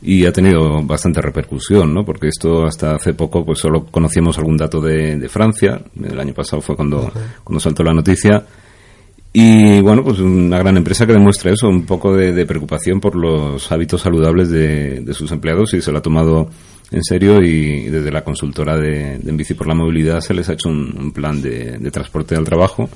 y 0.00 0.26
ha 0.26 0.32
tenido 0.32 0.82
bastante 0.82 1.20
repercusión, 1.20 1.92
¿no? 1.92 2.04
Porque 2.04 2.28
esto 2.28 2.64
hasta 2.64 2.94
hace 2.94 3.14
poco, 3.14 3.44
pues 3.44 3.58
solo 3.58 3.86
conocíamos 3.86 4.38
algún 4.38 4.56
dato 4.56 4.80
de, 4.80 5.16
de 5.16 5.28
Francia, 5.28 5.80
el 6.02 6.20
año 6.20 6.34
pasado 6.34 6.62
fue 6.62 6.76
cuando, 6.76 7.10
cuando 7.42 7.60
saltó 7.60 7.82
la 7.82 7.94
noticia, 7.94 8.44
y 9.32 9.80
bueno, 9.80 10.02
pues 10.02 10.20
una 10.20 10.58
gran 10.58 10.76
empresa 10.76 11.06
que 11.06 11.12
demuestra 11.12 11.52
eso, 11.52 11.68
un 11.68 11.84
poco 11.84 12.14
de, 12.14 12.32
de 12.32 12.46
preocupación 12.46 13.00
por 13.00 13.14
los 13.14 13.70
hábitos 13.70 14.00
saludables 14.00 14.50
de, 14.50 15.00
de 15.00 15.14
sus 15.14 15.30
empleados 15.32 15.74
y 15.74 15.82
se 15.82 15.92
lo 15.92 15.98
ha 15.98 16.02
tomado 16.02 16.48
en 16.90 17.04
serio 17.04 17.42
y 17.42 17.90
desde 17.90 18.10
la 18.10 18.24
consultora 18.24 18.78
de, 18.78 19.18
de 19.18 19.30
En 19.30 19.36
Bici 19.36 19.52
por 19.52 19.66
la 19.66 19.74
Movilidad 19.74 20.20
se 20.20 20.32
les 20.32 20.48
ha 20.48 20.54
hecho 20.54 20.70
un, 20.70 20.96
un 20.98 21.12
plan 21.12 21.42
de 21.42 21.90
transporte 21.90 22.34
al 22.36 22.44
trabajo. 22.44 22.88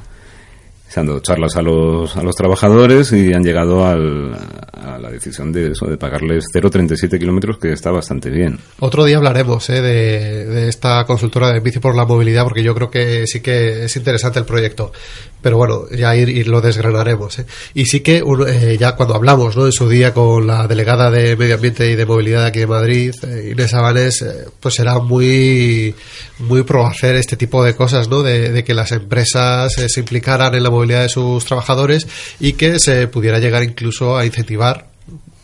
Se 0.92 1.00
han 1.00 1.06
dado 1.06 1.20
charlas 1.20 1.56
a 1.56 1.62
los, 1.62 2.14
a 2.18 2.22
los 2.22 2.34
trabajadores 2.34 3.12
y 3.12 3.32
han 3.32 3.42
llegado 3.42 3.86
al- 3.86 4.36
a 4.74 4.98
la 4.98 5.10
decisión 5.10 5.50
de 5.50 5.70
eso, 5.70 5.86
de 5.86 5.96
pagarles 5.96 6.44
0,37 6.54 7.18
kilómetros, 7.18 7.56
que 7.56 7.72
está 7.72 7.90
bastante 7.90 8.28
bien. 8.28 8.58
Otro 8.78 9.04
día 9.04 9.16
hablaremos 9.16 9.70
¿eh? 9.70 9.80
de, 9.80 10.44
de 10.44 10.68
esta 10.68 11.04
consultora 11.06 11.50
de 11.50 11.60
bici 11.60 11.78
por 11.78 11.96
la 11.96 12.04
movilidad, 12.04 12.44
porque 12.44 12.62
yo 12.62 12.74
creo 12.74 12.90
que 12.90 13.26
sí 13.26 13.40
que 13.40 13.84
es 13.84 13.96
interesante 13.96 14.38
el 14.38 14.44
proyecto. 14.44 14.92
Pero 15.42 15.56
bueno, 15.56 15.86
ya 15.90 16.14
ir, 16.16 16.28
ir 16.28 16.48
lo 16.48 16.60
desgranaremos. 16.60 17.40
¿eh? 17.40 17.46
Y 17.74 17.86
sí 17.86 18.00
que 18.00 18.22
uno, 18.22 18.46
eh, 18.46 18.78
ya 18.78 18.94
cuando 18.96 19.14
hablamos 19.14 19.56
¿no? 19.56 19.66
en 19.66 19.72
su 19.72 19.88
día 19.88 20.14
con 20.14 20.46
la 20.46 20.66
delegada 20.66 21.10
de 21.10 21.36
Medio 21.36 21.56
Ambiente 21.56 21.90
y 21.90 21.96
de 21.96 22.06
Movilidad 22.06 22.46
aquí 22.46 22.60
de 22.60 22.66
Madrid, 22.66 23.14
eh, 23.24 23.50
Inés 23.52 23.74
Abanés, 23.74 24.22
eh, 24.22 24.46
pues 24.60 24.78
era 24.78 24.98
muy, 25.00 25.94
muy 26.38 26.62
pro 26.62 26.86
hacer 26.86 27.16
este 27.16 27.36
tipo 27.36 27.64
de 27.64 27.74
cosas, 27.74 28.08
¿no? 28.08 28.22
de, 28.22 28.50
de 28.50 28.64
que 28.64 28.74
las 28.74 28.92
empresas 28.92 29.76
eh, 29.78 29.88
se 29.88 30.00
implicaran 30.00 30.54
en 30.54 30.62
la 30.62 30.70
movilidad 30.70 31.02
de 31.02 31.08
sus 31.08 31.44
trabajadores 31.44 32.06
y 32.40 32.54
que 32.54 32.78
se 32.78 33.08
pudiera 33.08 33.38
llegar 33.38 33.62
incluso 33.62 34.16
a 34.16 34.24
incentivar 34.24 34.86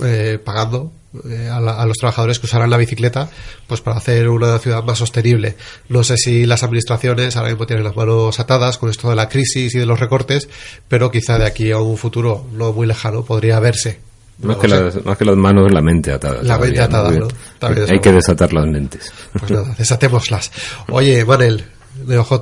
eh, 0.04 0.38
pagando 0.42 0.92
eh, 1.28 1.48
a, 1.50 1.60
la- 1.60 1.80
a 1.80 1.86
los 1.86 1.96
trabajadores 1.96 2.38
que 2.38 2.46
usarán 2.46 2.70
la 2.70 2.76
bicicleta 2.76 3.30
pues 3.66 3.80
para 3.80 3.96
hacer 3.96 4.28
una 4.28 4.58
ciudad 4.58 4.82
más 4.84 4.98
sostenible. 4.98 5.56
No 5.88 6.04
sé 6.04 6.16
si 6.16 6.44
las 6.46 6.62
administraciones 6.62 7.36
ahora 7.36 7.50
mismo 7.50 7.66
tienen 7.66 7.84
las 7.84 7.96
manos 7.96 8.38
atadas 8.40 8.78
con 8.78 8.90
esto 8.90 9.08
de 9.10 9.16
la 9.16 9.28
crisis 9.28 9.74
y 9.74 9.78
de 9.78 9.86
los 9.86 9.98
recortes, 10.00 10.48
pero 10.88 11.10
quizá 11.10 11.38
de 11.38 11.46
aquí 11.46 11.70
a 11.70 11.78
un 11.78 11.96
futuro 11.96 12.46
no 12.52 12.72
muy 12.72 12.86
lejano 12.86 13.24
podría 13.24 13.58
verse. 13.60 14.00
Más, 14.40 14.56
No 14.56 14.62
que 14.62 14.68
las, 14.68 15.04
más 15.04 15.18
que 15.18 15.24
las 15.24 15.36
manos, 15.36 15.72
la 15.72 15.82
mente 15.82 16.12
atada. 16.12 16.42
La 16.42 16.58
mente 16.58 16.80
atada, 16.80 17.10
¿no? 17.10 17.26
Es 17.26 17.90
Hay 17.90 17.98
que 18.00 18.12
desatar 18.12 18.52
las 18.52 18.66
mentes. 18.66 19.12
Pues 19.32 19.50
nada, 19.50 19.74
desatémoslas. 19.78 20.52
Oye, 20.90 21.24
Manel, 21.24 21.64
de 22.06 22.18
OJ, 22.18 22.32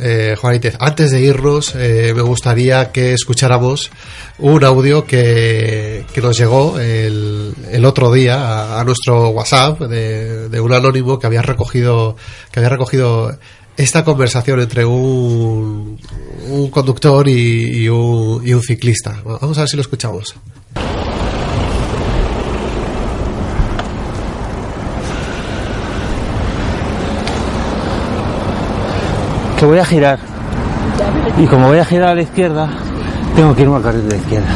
eh, 0.00 0.34
Juanítez, 0.36 0.74
antes 0.80 1.12
de 1.12 1.20
irnos, 1.20 1.74
eh, 1.76 2.12
me 2.16 2.22
gustaría 2.22 2.90
que 2.90 3.12
escucháramos 3.12 3.92
un 4.38 4.64
audio 4.64 5.04
que, 5.04 6.04
que 6.12 6.20
nos 6.20 6.36
llegó 6.36 6.78
el, 6.78 7.54
el 7.70 7.84
otro 7.84 8.12
día 8.12 8.78
a, 8.80 8.84
nuestro 8.84 9.28
WhatsApp 9.28 9.80
de, 9.82 10.48
de 10.48 10.60
un 10.60 10.72
anónimo 10.72 11.18
que 11.18 11.26
había 11.26 11.42
recogido, 11.42 12.16
que 12.50 12.60
había 12.60 12.70
recogido 12.70 13.38
esta 13.76 14.04
conversación 14.04 14.60
entre 14.60 14.84
un, 14.84 15.98
un 16.48 16.70
conductor 16.70 17.28
y, 17.28 17.82
y 17.82 17.88
un, 17.88 18.46
y 18.46 18.52
un 18.54 18.62
ciclista. 18.62 19.20
Vamos 19.24 19.56
a 19.58 19.62
ver 19.62 19.68
si 19.68 19.76
lo 19.76 19.82
escuchamos. 19.82 20.34
Que 29.58 29.64
voy 29.64 29.78
a 29.78 29.84
girar. 29.84 30.18
Y 31.38 31.46
como 31.46 31.68
voy 31.68 31.78
a 31.78 31.84
girar 31.84 32.10
a 32.10 32.14
la 32.14 32.22
izquierda, 32.22 32.68
tengo 33.36 33.54
que 33.54 33.62
irme 33.62 33.76
al 33.76 33.82
carril 33.82 34.02
de 34.04 34.10
la 34.10 34.16
izquierda. 34.16 34.46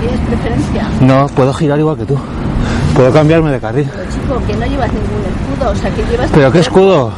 ¿Tienes 0.00 0.20
preferencia? 0.28 0.88
No, 1.00 1.26
puedo 1.28 1.52
girar 1.52 1.78
igual 1.78 1.96
que 1.96 2.04
tú. 2.04 2.16
Puedo 2.94 3.12
cambiarme 3.12 3.50
de 3.52 3.60
carril. 3.60 3.88
Pero 3.92 4.10
chico, 4.10 4.46
que 4.46 4.54
no 4.56 4.66
llevas 4.66 4.90
ningún 4.92 5.22
escudo, 5.24 5.70
o 5.70 5.74
sea, 5.76 5.90
que 5.90 6.02
llevas... 6.10 6.30
¿Pero 6.32 6.52
qué 6.52 6.58
escudo? 6.60 7.10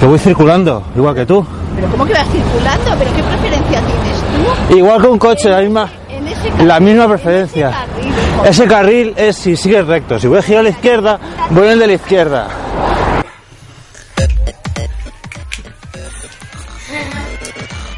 Que 0.00 0.06
voy 0.06 0.18
circulando, 0.18 0.82
igual 0.96 1.14
que 1.14 1.26
tú. 1.26 1.44
¿Pero 1.76 1.88
cómo 1.88 2.04
que 2.06 2.12
vas 2.12 2.26
circulando? 2.28 2.90
¿Pero 2.98 3.10
qué 3.16 3.22
preferencia 3.22 3.80
tienes 3.80 4.68
tú? 4.68 4.76
Igual 4.76 5.00
que 5.00 5.06
un 5.08 5.18
coche, 5.18 5.48
la 5.50 5.60
misma, 5.60 5.88
En 6.08 6.26
ese 6.28 6.48
carril, 6.50 6.68
la 6.68 6.80
misma 6.80 7.08
preferencia. 7.08 7.66
en 7.68 7.72
ese 7.72 7.78
carril, 7.78 8.12
hijo. 8.34 8.44
Ese 8.44 8.64
carril 8.66 9.14
es 9.16 9.36
si 9.36 9.56
sigues 9.56 9.86
recto. 9.86 10.18
Si 10.18 10.26
voy 10.26 10.38
a 10.38 10.42
girar 10.42 10.60
a 10.60 10.62
la 10.64 10.70
izquierda, 10.70 11.18
voy 11.50 11.64
en 11.66 11.72
el 11.72 11.78
de 11.78 11.86
la 11.86 11.92
izquierda. 11.94 12.48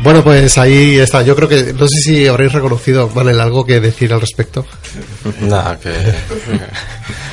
Bueno, 0.05 0.23
pues 0.23 0.59
ahí 0.59 0.99
está. 0.99 1.23
Yo 1.23 1.35
creo 1.35 1.49
que 1.49 1.73
no 1.73 1.89
sé 1.89 1.99
si 2.05 2.27
habréis 2.27 2.53
reconocido, 2.53 3.09
Manel, 3.15 3.41
algo 3.41 3.65
que 3.65 3.81
decir 3.81 4.13
al 4.13 4.21
respecto. 4.21 4.67
Nada, 5.41 5.79
que. 5.81 5.91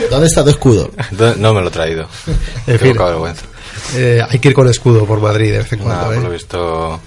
¿Dónde 0.09 0.28
está 0.28 0.41
tu 0.41 0.51
escudo? 0.51 0.89
No 1.38 1.53
me 1.53 1.59
lo 1.59 1.67
he 1.67 1.72
traído. 1.72 2.07
En 2.67 2.80
fin. 2.80 2.93
vergüenza. 2.97 3.43
Eh, 3.95 4.22
hay 4.28 4.39
que 4.39 4.47
ir 4.47 4.53
con 4.53 4.69
escudo 4.69 5.05
por 5.05 5.19
Madrid 5.19 5.51
de 5.51 5.57
vez 5.57 5.74
en 5.74 5.80
cuando. 5.80 6.01
Nada, 6.03 6.13
¿eh? 6.13 6.15
por 6.15 6.24
lo 6.24 6.30
visto. 6.32 7.01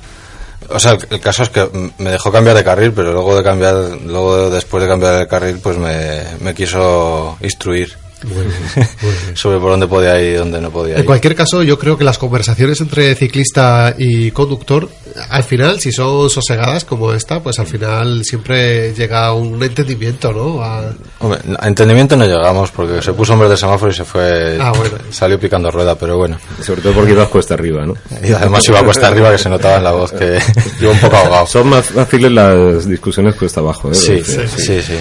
O 0.68 0.78
sea, 0.78 0.92
el, 0.92 1.06
el 1.08 1.20
caso 1.20 1.42
es 1.44 1.48
que 1.48 1.66
me 1.96 2.10
dejó 2.10 2.30
cambiar 2.30 2.56
de 2.56 2.64
carril, 2.64 2.92
pero 2.92 3.12
luego 3.12 3.34
de 3.34 3.42
cambiar, 3.42 3.74
luego 4.04 4.50
después 4.50 4.82
de 4.82 4.88
cambiar 4.88 5.18
de 5.18 5.26
carril, 5.26 5.60
pues 5.62 5.78
me, 5.78 6.24
me 6.40 6.54
quiso 6.54 7.38
instruir 7.40 7.96
sobre 9.34 9.58
por 9.58 9.70
dónde 9.70 9.86
podía 9.86 10.20
ir 10.20 10.32
y 10.32 10.34
dónde 10.34 10.60
no 10.60 10.70
podía 10.70 10.94
En 10.94 11.00
ir. 11.00 11.06
cualquier 11.06 11.34
caso, 11.34 11.62
yo 11.62 11.78
creo 11.78 11.96
que 11.98 12.04
las 12.04 12.18
conversaciones 12.18 12.80
entre 12.80 13.14
ciclista 13.14 13.94
y 13.98 14.30
conductor, 14.30 14.88
al 15.30 15.44
final, 15.44 15.80
si 15.80 15.92
son 15.92 16.28
sosegadas 16.30 16.84
como 16.84 17.12
esta, 17.12 17.40
pues 17.42 17.58
al 17.58 17.66
final 17.66 18.24
siempre 18.24 18.92
llega 18.94 19.26
a 19.26 19.32
un 19.34 19.62
entendimiento, 19.62 20.32
¿no? 20.32 20.62
A- 20.62 20.92
Hombre, 21.20 21.38
a 21.58 21.68
entendimiento 21.68 22.16
no 22.16 22.24
llegamos 22.26 22.70
porque 22.70 23.00
se 23.02 23.12
puso 23.12 23.32
hombre 23.34 23.48
de 23.48 23.56
semáforo 23.56 23.90
y 23.90 23.94
se 23.94 24.04
fue. 24.04 24.58
Ah, 24.60 24.72
bueno. 24.76 24.96
Salió 25.10 25.38
picando 25.38 25.70
rueda, 25.70 25.94
pero 25.94 26.18
bueno. 26.18 26.38
Sobre 26.62 26.80
todo 26.82 26.92
porque 26.94 27.12
ibas 27.12 27.28
cuesta 27.28 27.54
arriba, 27.54 27.84
¿no? 27.86 27.94
Y 28.22 28.32
además 28.32 28.66
iba 28.68 28.80
a 28.80 28.84
cuesta 28.84 29.08
arriba 29.08 29.30
que 29.32 29.38
se 29.38 29.48
notaba 29.48 29.76
en 29.78 29.84
la 29.84 29.92
voz 29.92 30.12
que 30.12 30.38
iba 30.80 30.90
un 30.92 30.98
poco 30.98 31.16
ahogado. 31.16 31.46
Son 31.46 31.68
más 31.68 31.86
fáciles 31.86 32.32
las 32.32 32.86
discusiones 32.86 33.34
cuesta 33.36 33.60
abajo, 33.60 33.90
¿eh? 33.90 33.94
Sí, 33.94 34.22
sí, 34.24 34.40
sí, 34.56 34.82
sí. 34.82 34.94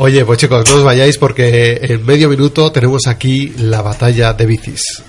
Oye, 0.00 0.24
pues 0.24 0.38
chicos, 0.38 0.64
no 0.70 0.76
os 0.76 0.84
vayáis 0.84 1.18
porque 1.18 1.80
en 1.82 2.06
medio 2.06 2.28
minuto 2.28 2.70
tenemos 2.70 3.08
aquí 3.08 3.48
la 3.58 3.82
batalla 3.82 4.32
de 4.32 4.46
bicis. 4.46 5.02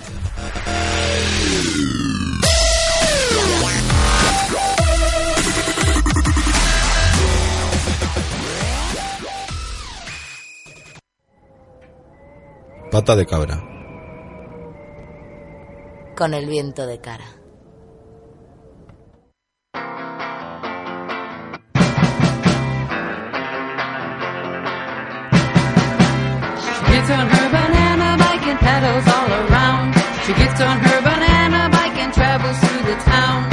Pata 12.91 13.15
de 13.15 13.27
cabra. 13.27 13.63
Con 16.17 16.33
el 16.33 16.47
viento 16.47 16.87
de 16.87 16.99
cara. 16.99 17.38
Gets 27.09 27.21
on 27.21 27.27
her 27.27 27.49
banana 27.49 28.17
bike 28.21 28.45
and 28.45 28.59
pedals 28.59 29.07
all 29.07 29.31
around. 29.41 29.93
She 30.25 30.33
gets 30.33 30.61
on 30.61 30.77
her 30.77 31.01
banana 31.01 31.69
bike 31.71 31.97
and 31.97 32.13
travels 32.13 32.57
through 32.59 32.83
the 32.85 32.97
town. 33.01 33.49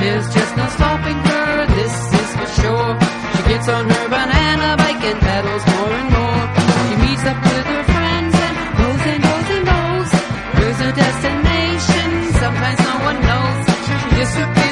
There's 0.00 0.32
just 0.32 0.56
no 0.56 0.66
stopping 0.68 1.20
her, 1.28 1.66
this 1.76 1.94
is 2.20 2.30
for 2.38 2.48
sure. 2.60 2.90
She 3.36 3.42
gets 3.52 3.68
on 3.68 3.84
her 3.90 4.08
banana 4.08 4.76
bike 4.78 5.04
and 5.04 5.20
pedals 5.20 5.64
more 5.72 5.92
and 6.00 6.10
more. 6.16 6.44
She 6.88 6.96
meets 7.04 7.24
up 7.28 7.38
with 7.44 7.66
her 7.74 7.84
friends 7.92 8.34
and 8.46 8.54
goes 8.80 9.02
and 9.12 9.20
goes 9.28 9.48
and 9.56 9.64
goes. 9.74 10.10
There's 10.56 10.78
her 10.84 10.92
destination? 11.04 12.08
Sometimes 12.40 12.80
no 12.88 12.96
one 13.08 13.18
knows. 13.28 13.64
She 13.84 14.16
disappears 14.16 14.63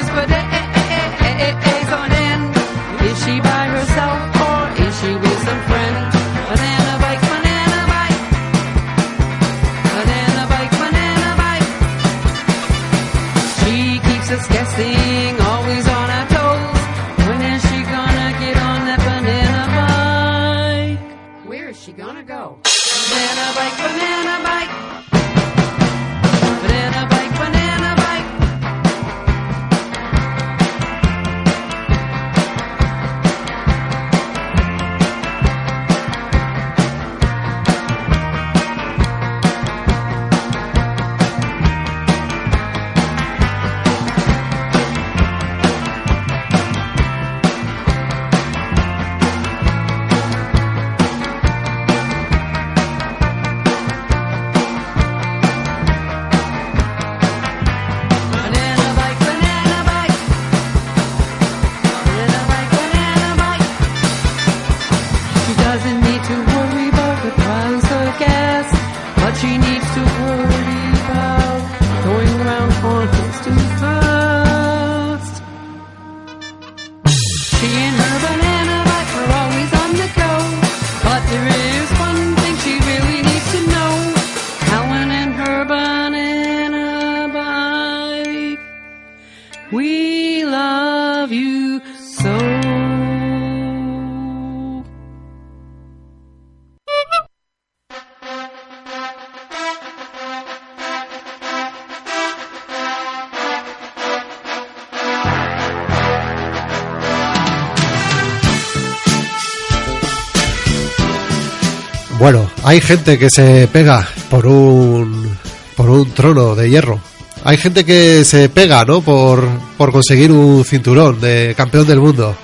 hay 112.73 112.81
gente 112.81 113.19
que 113.19 113.29
se 113.29 113.67
pega 113.67 114.07
por 114.31 114.47
un 114.47 115.37
por 115.75 115.91
un 115.91 116.09
trono 116.11 116.55
de 116.55 116.71
hierro. 116.71 116.99
Hay 117.43 117.55
gente 117.57 117.85
que 117.85 118.25
se 118.25 118.49
pega, 118.49 118.83
¿no? 118.83 119.01
Por, 119.01 119.47
por 119.77 119.91
conseguir 119.91 120.31
un 120.31 120.65
cinturón 120.65 121.21
de 121.21 121.53
campeón 121.55 121.85
del 121.85 121.99
mundo. 121.99 122.35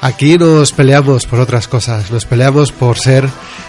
Aquí 0.00 0.36
nos 0.38 0.72
peleamos 0.72 1.24
por 1.24 1.38
otras 1.38 1.68
cosas. 1.68 2.10
Nos 2.10 2.24
peleamos 2.24 2.72
por 2.72 2.98
ser 2.98 3.28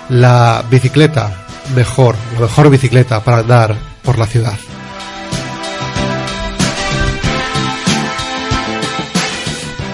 la 0.09 0.65
bicicleta 0.71 1.45
mejor, 1.75 2.15
la 2.33 2.47
mejor 2.47 2.71
bicicleta 2.71 3.23
para 3.23 3.41
andar 3.41 3.77
por 4.01 4.17
la 4.17 4.25
ciudad. 4.25 4.57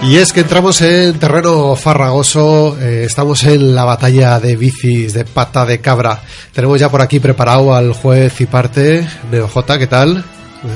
Y 0.08 0.16
es 0.18 0.32
que 0.32 0.40
entramos 0.42 0.80
en 0.82 1.20
terreno 1.20 1.76
farragoso, 1.76 2.78
eh, 2.80 3.04
estamos 3.06 3.44
en 3.44 3.76
la 3.76 3.84
batalla 3.84 4.40
de 4.40 4.56
bicis, 4.56 5.14
de 5.14 5.26
pata 5.26 5.66
de 5.66 5.82
cabra. 5.82 6.22
Tenemos 6.54 6.80
ya 6.80 6.90
por 6.90 7.02
aquí 7.02 7.20
preparado 7.20 7.76
al 7.76 7.92
juez 7.92 8.40
y 8.40 8.46
parte, 8.46 9.06
NeoJ, 9.30 9.66
¿qué 9.78 9.88
tal? 9.88 10.24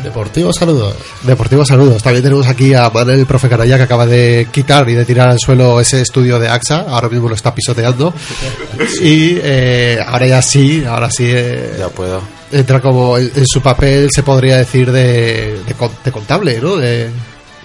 Deportivo 0.04 0.52
saludos. 0.52 0.96
Deportivo 1.24 1.66
saludos. 1.66 2.04
También 2.04 2.24
tenemos 2.24 2.46
aquí 2.48 2.74
a 2.74 2.90
Manuel, 2.90 3.26
profe 3.26 3.48
Canalla, 3.48 3.78
que 3.78 3.84
acaba 3.84 4.06
de 4.06 4.48
quitar 4.52 4.88
y 4.90 4.94
de 4.96 5.06
tirar 5.06 5.30
al 5.30 5.40
suelo 5.40 5.80
ese 5.80 6.02
estudio 6.02 6.38
de 6.38 6.50
AXA. 6.50 6.86
Ahora 6.90 7.08
mismo 7.10 7.30
lo 7.30 7.36
está 7.36 7.56
pisoteando. 7.56 8.14
Y 9.02 9.38
eh, 9.42 9.98
ahora 10.06 10.28
ya 10.28 10.42
sí, 10.42 10.84
ahora 10.86 11.10
sí. 11.10 11.24
eh, 11.28 11.76
Ya 11.80 11.88
puedo. 11.88 12.22
entra 12.52 12.80
como 12.82 13.18
en, 13.18 13.32
en 13.36 13.46
su 13.48 13.62
papel, 13.62 14.10
se 14.14 14.24
podría 14.24 14.58
decir, 14.58 14.92
de, 14.92 15.58
de 15.66 15.76
de 16.06 16.12
contable, 16.12 16.60
¿no? 16.62 16.76
De, 16.78 17.10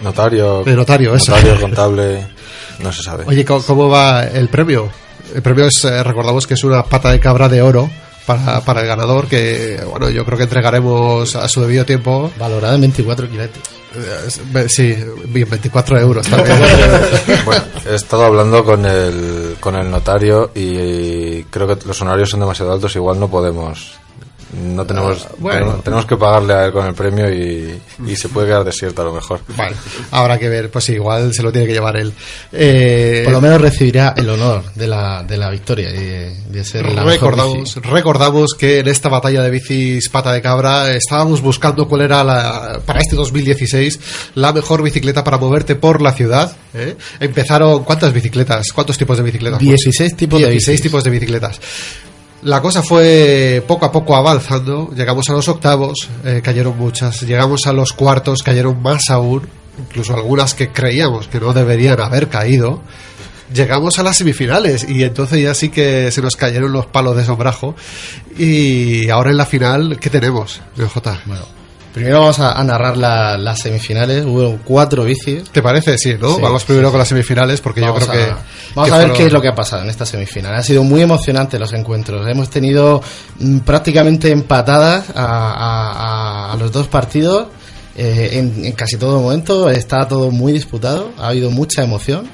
Notario. 0.03 0.63
De 0.65 0.75
notario, 0.75 1.15
eso. 1.15 1.33
Notario, 1.33 1.61
contable, 1.61 2.27
no 2.81 2.93
se 2.93 3.03
sabe. 3.03 3.25
Oye, 3.27 3.45
¿cómo, 3.45 3.63
cómo 3.63 3.89
va 3.89 4.25
el 4.25 4.49
premio? 4.49 4.89
El 5.35 5.43
premio 5.43 5.67
es, 5.67 5.85
eh, 5.85 6.03
recordamos 6.03 6.47
que 6.47 6.55
es 6.55 6.65
una 6.65 6.83
pata 6.85 7.11
de 7.11 7.19
cabra 7.21 7.49
de 7.49 7.63
oro 7.63 7.91
para, 8.27 8.61
para 8.61 8.81
el 8.81 8.87
ganador 8.87 9.27
que, 9.27 9.81
bueno, 9.91 10.11
yo 10.11 10.25
creo 10.25 10.37
que 10.39 10.45
entregaremos 10.45 11.35
a 11.37 11.49
su 11.49 11.61
debido 11.63 11.85
tiempo. 11.85 12.31
Valorada 12.39 12.75
en 12.75 12.83
24 12.83 13.29
quilates. 13.29 13.63
Eh, 13.95 14.67
Sí, 14.69 14.95
bien, 15.29 15.49
24 15.49 15.99
euros 15.99 16.27
también. 16.27 16.57
Bueno, 17.45 17.65
he 17.91 17.95
estado 17.95 18.25
hablando 18.25 18.65
con 18.65 18.85
el, 18.85 19.57
con 19.61 19.75
el 19.77 19.91
notario 19.91 20.51
y 20.55 21.43
creo 21.45 21.67
que 21.67 21.87
los 21.87 22.01
honorarios 22.03 22.31
son 22.31 22.41
demasiado 22.41 22.73
altos, 22.73 22.95
igual 22.97 23.19
no 23.19 23.29
podemos. 23.29 23.95
No 24.53 24.87
tenemos, 24.87 25.27
Ah, 25.27 25.35
bueno. 25.39 25.59
tenemos, 25.59 25.85
tenemos 25.85 26.07
que 26.07 26.17
pagarle 26.17 26.55
a 26.55 26.67
él 26.67 26.73
con 26.73 26.87
el 26.87 26.95
premio 26.95 27.33
y, 27.33 27.81
y 28.07 28.17
se 28.17 28.29
puede 28.29 28.47
quedar 28.47 28.65
desierto 28.65 29.03
a 29.03 29.07
lo 29.07 29.13
mejor. 29.13 29.41
Vale, 29.57 29.75
habrá 30.13 30.39
que 30.39 30.49
ver, 30.49 30.71
pues 30.71 30.89
igual 30.91 31.35
se 31.35 31.43
lo 31.43 31.51
tiene 31.51 31.67
que 31.67 31.73
llevar 31.73 31.97
él. 31.97 32.13
Eh, 32.53 33.23
Por 33.25 33.33
lo 33.33 33.41
menos 33.41 33.61
recibirá 33.61 34.15
el 34.17 34.29
honor 34.31 34.63
de 34.75 34.87
la, 34.87 35.25
de 35.25 35.37
la 35.37 35.51
victoria 35.51 35.91
y 35.91 35.95
de, 35.95 36.35
de 36.49 36.65
ser 36.65 36.85
la 36.87 37.03
mejor 37.05 37.11
recordamos, 37.13 37.59
bici. 37.75 37.81
recordamos 37.81 38.51
que 38.59 38.79
en 38.79 38.89
esta 38.89 39.09
batalla 39.09 39.43
de 39.43 39.51
bicis 39.51 40.09
pata 40.11 40.33
de 40.33 40.41
cabra 40.41 40.93
estábamos 40.93 41.41
buscando 41.41 41.89
cuál 41.89 42.03
era 42.03 42.23
la, 42.23 42.81
para 42.87 43.01
este 43.01 43.17
2016 43.17 44.01
la 44.37 44.53
mejor 44.53 44.83
bicicleta 44.83 45.25
para 45.25 45.39
moverte 45.39 45.75
por 45.75 46.01
la 46.01 46.13
ciudad. 46.13 46.57
¿eh? 46.73 46.97
Empezaron, 47.21 47.83
¿cuántas 47.85 48.13
bicicletas? 48.13 48.73
¿Cuántos 48.73 48.97
tipos 48.97 49.17
de 49.19 49.25
bicicletas? 49.25 49.59
16 49.59 50.17
tipos 50.17 50.41
de 50.41 50.51
16 50.51 50.73
bicis. 50.77 50.83
tipos 50.83 51.03
de 51.05 51.11
bicicletas. 51.11 51.61
La 52.47 52.63
cosa 52.63 52.81
fue 52.81 53.61
poco 53.67 53.87
a 53.87 53.91
poco 53.91 54.15
avanzando, 54.15 54.93
llegamos 54.95 55.29
a 55.29 55.33
los 55.33 55.49
octavos, 55.49 56.09
eh, 56.25 56.41
cayeron 56.45 56.79
muchas, 56.79 57.23
llegamos 57.23 57.67
a 57.67 57.73
los 57.73 57.93
cuartos, 57.93 58.45
cayeron 58.45 58.81
más 58.81 59.11
aún, 59.11 59.49
incluso 59.77 60.15
algunas 60.15 60.55
que 60.55 60.69
creíamos 60.69 61.27
que 61.27 61.41
no 61.41 61.53
deberían 61.53 62.01
haber 62.01 62.29
caído. 62.29 62.83
Llegamos 63.53 63.99
a 63.99 64.05
las 64.05 64.19
semifinales 64.19 64.89
y 64.89 65.03
entonces 65.03 65.43
ya 65.43 65.55
sí 65.55 65.71
que 65.71 66.13
se 66.13 66.23
nos 66.23 66.37
cayeron 66.37 66.71
los 66.71 66.87
palos 66.87 67.17
de 67.17 67.25
sombrajo. 67.25 67.75
Y 68.39 69.11
ahora 69.11 69.31
en 69.31 69.39
la 69.39 69.47
final, 69.47 69.99
¿qué 69.99 70.09
tenemos, 70.09 70.61
BJ? 70.77 71.01
Bueno, 71.27 71.47
primero 71.97 72.21
vamos 72.21 72.39
a, 72.41 72.53
a 72.53 72.63
narrar 72.63 72.97
la- 72.99 73.39
las 73.39 73.59
semifinales. 73.59 74.25
Hubo 74.27 74.59
cuatro 74.65 75.03
bicis. 75.05 75.45
¿Te 75.51 75.63
parece? 75.63 75.97
Sí, 75.97 76.15
¿no? 76.21 76.37
Sí, 76.37 76.43
Vamos 76.43 76.65
primero 76.65 76.89
sí. 76.89 76.93
con 76.93 76.99
las 76.99 77.09
semifinales 77.09 77.61
porque 77.63 77.81
Vamos 77.81 78.01
yo 78.01 78.07
creo 78.09 78.23
a- 78.23 78.27
que... 78.27 78.33
Vamos 78.75 78.89
que 78.91 78.95
a 78.95 78.99
ver 78.99 79.07
fueron- 79.09 79.17
qué 79.17 79.27
es 79.27 79.33
lo 79.33 79.41
que 79.41 79.49
ha 79.49 79.55
pasado 79.55 79.83
en 79.83 79.89
esta 79.89 80.05
semifinal. 80.05 80.55
Ha 80.55 80.63
sido 80.63 80.83
muy 80.85 81.01
emocionante 81.01 81.59
los 81.59 81.73
encuentros. 81.73 82.27
Hemos 82.29 82.51
tenido 82.51 83.03
mm, 83.39 83.61
prácticamente 83.61 84.31
empatadas 84.31 85.07
a, 85.15 85.25
a- 85.25 85.93
a- 86.51 86.53
a 86.53 86.57
los 86.57 86.71
dos 86.71 86.87
partidos. 86.89 87.47
eh, 87.97 88.29
en, 88.35 88.63
en 88.67 88.73
casi 88.73 88.99
todo 88.99 89.23
momento 89.23 89.71
está 89.71 90.07
todo 90.07 90.31
muy 90.31 90.53
disputado. 90.53 91.13
Ha 91.17 91.29
habido 91.29 91.51
mucha 91.51 91.83
emoción. 91.83 92.29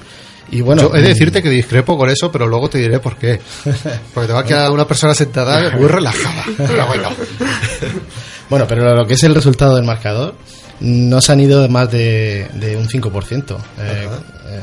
Y 0.51 0.61
bueno, 0.61 0.83
Yo 0.83 0.89
he 0.95 0.99
de 1.01 1.05
mm, 1.05 1.09
decirte 1.13 1.41
que 1.43 1.49
discrepo 1.51 1.97
con 1.97 2.11
eso, 2.11 2.31
pero 2.33 2.49
luego 2.49 2.69
te 2.69 2.79
diré 2.79 2.99
por 2.99 3.17
qué. 3.17 3.41
Porque 4.13 4.27
te 4.27 4.33
va 4.35 4.41
a 4.41 4.45
quedar 4.45 4.71
una 4.73 4.87
persona 4.89 5.15
sentada 5.15 5.71
muy 5.77 5.87
relajada. 5.87 6.45
Pero 6.59 6.87
bueno. 6.89 7.09
Bueno, 8.53 8.67
pero 8.69 8.95
lo 8.95 9.07
que 9.07 9.15
es 9.15 9.23
el 9.23 9.35
resultado 9.35 9.77
del 9.77 9.85
marcador, 9.87 10.35
no 10.81 11.23
se 11.23 11.33
han 11.33 11.41
ido 11.41 11.67
más 11.71 11.91
de, 11.91 12.47
de 12.53 12.77
un 12.77 12.87
5% 12.87 13.57
eh, 13.79 14.09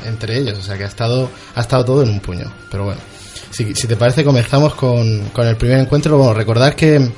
entre 0.05 0.37
ellos. 0.37 0.59
O 0.59 0.61
sea 0.61 0.77
que 0.77 0.83
ha 0.83 0.87
estado, 0.87 1.27
ha 1.55 1.61
estado 1.61 1.85
todo 1.85 2.03
en 2.03 2.09
un 2.09 2.19
puño. 2.19 2.53
Pero 2.69 2.83
bueno, 2.83 3.01
si, 3.49 3.73
si 3.73 3.87
te 3.87 3.95
parece, 3.95 4.23
comenzamos 4.23 4.75
con, 4.75 5.29
con 5.29 5.47
el 5.47 5.55
primer 5.57 5.79
encuentro. 5.79 6.19
Bueno, 6.19 6.35
recordar 6.35 6.75
que, 6.75 7.09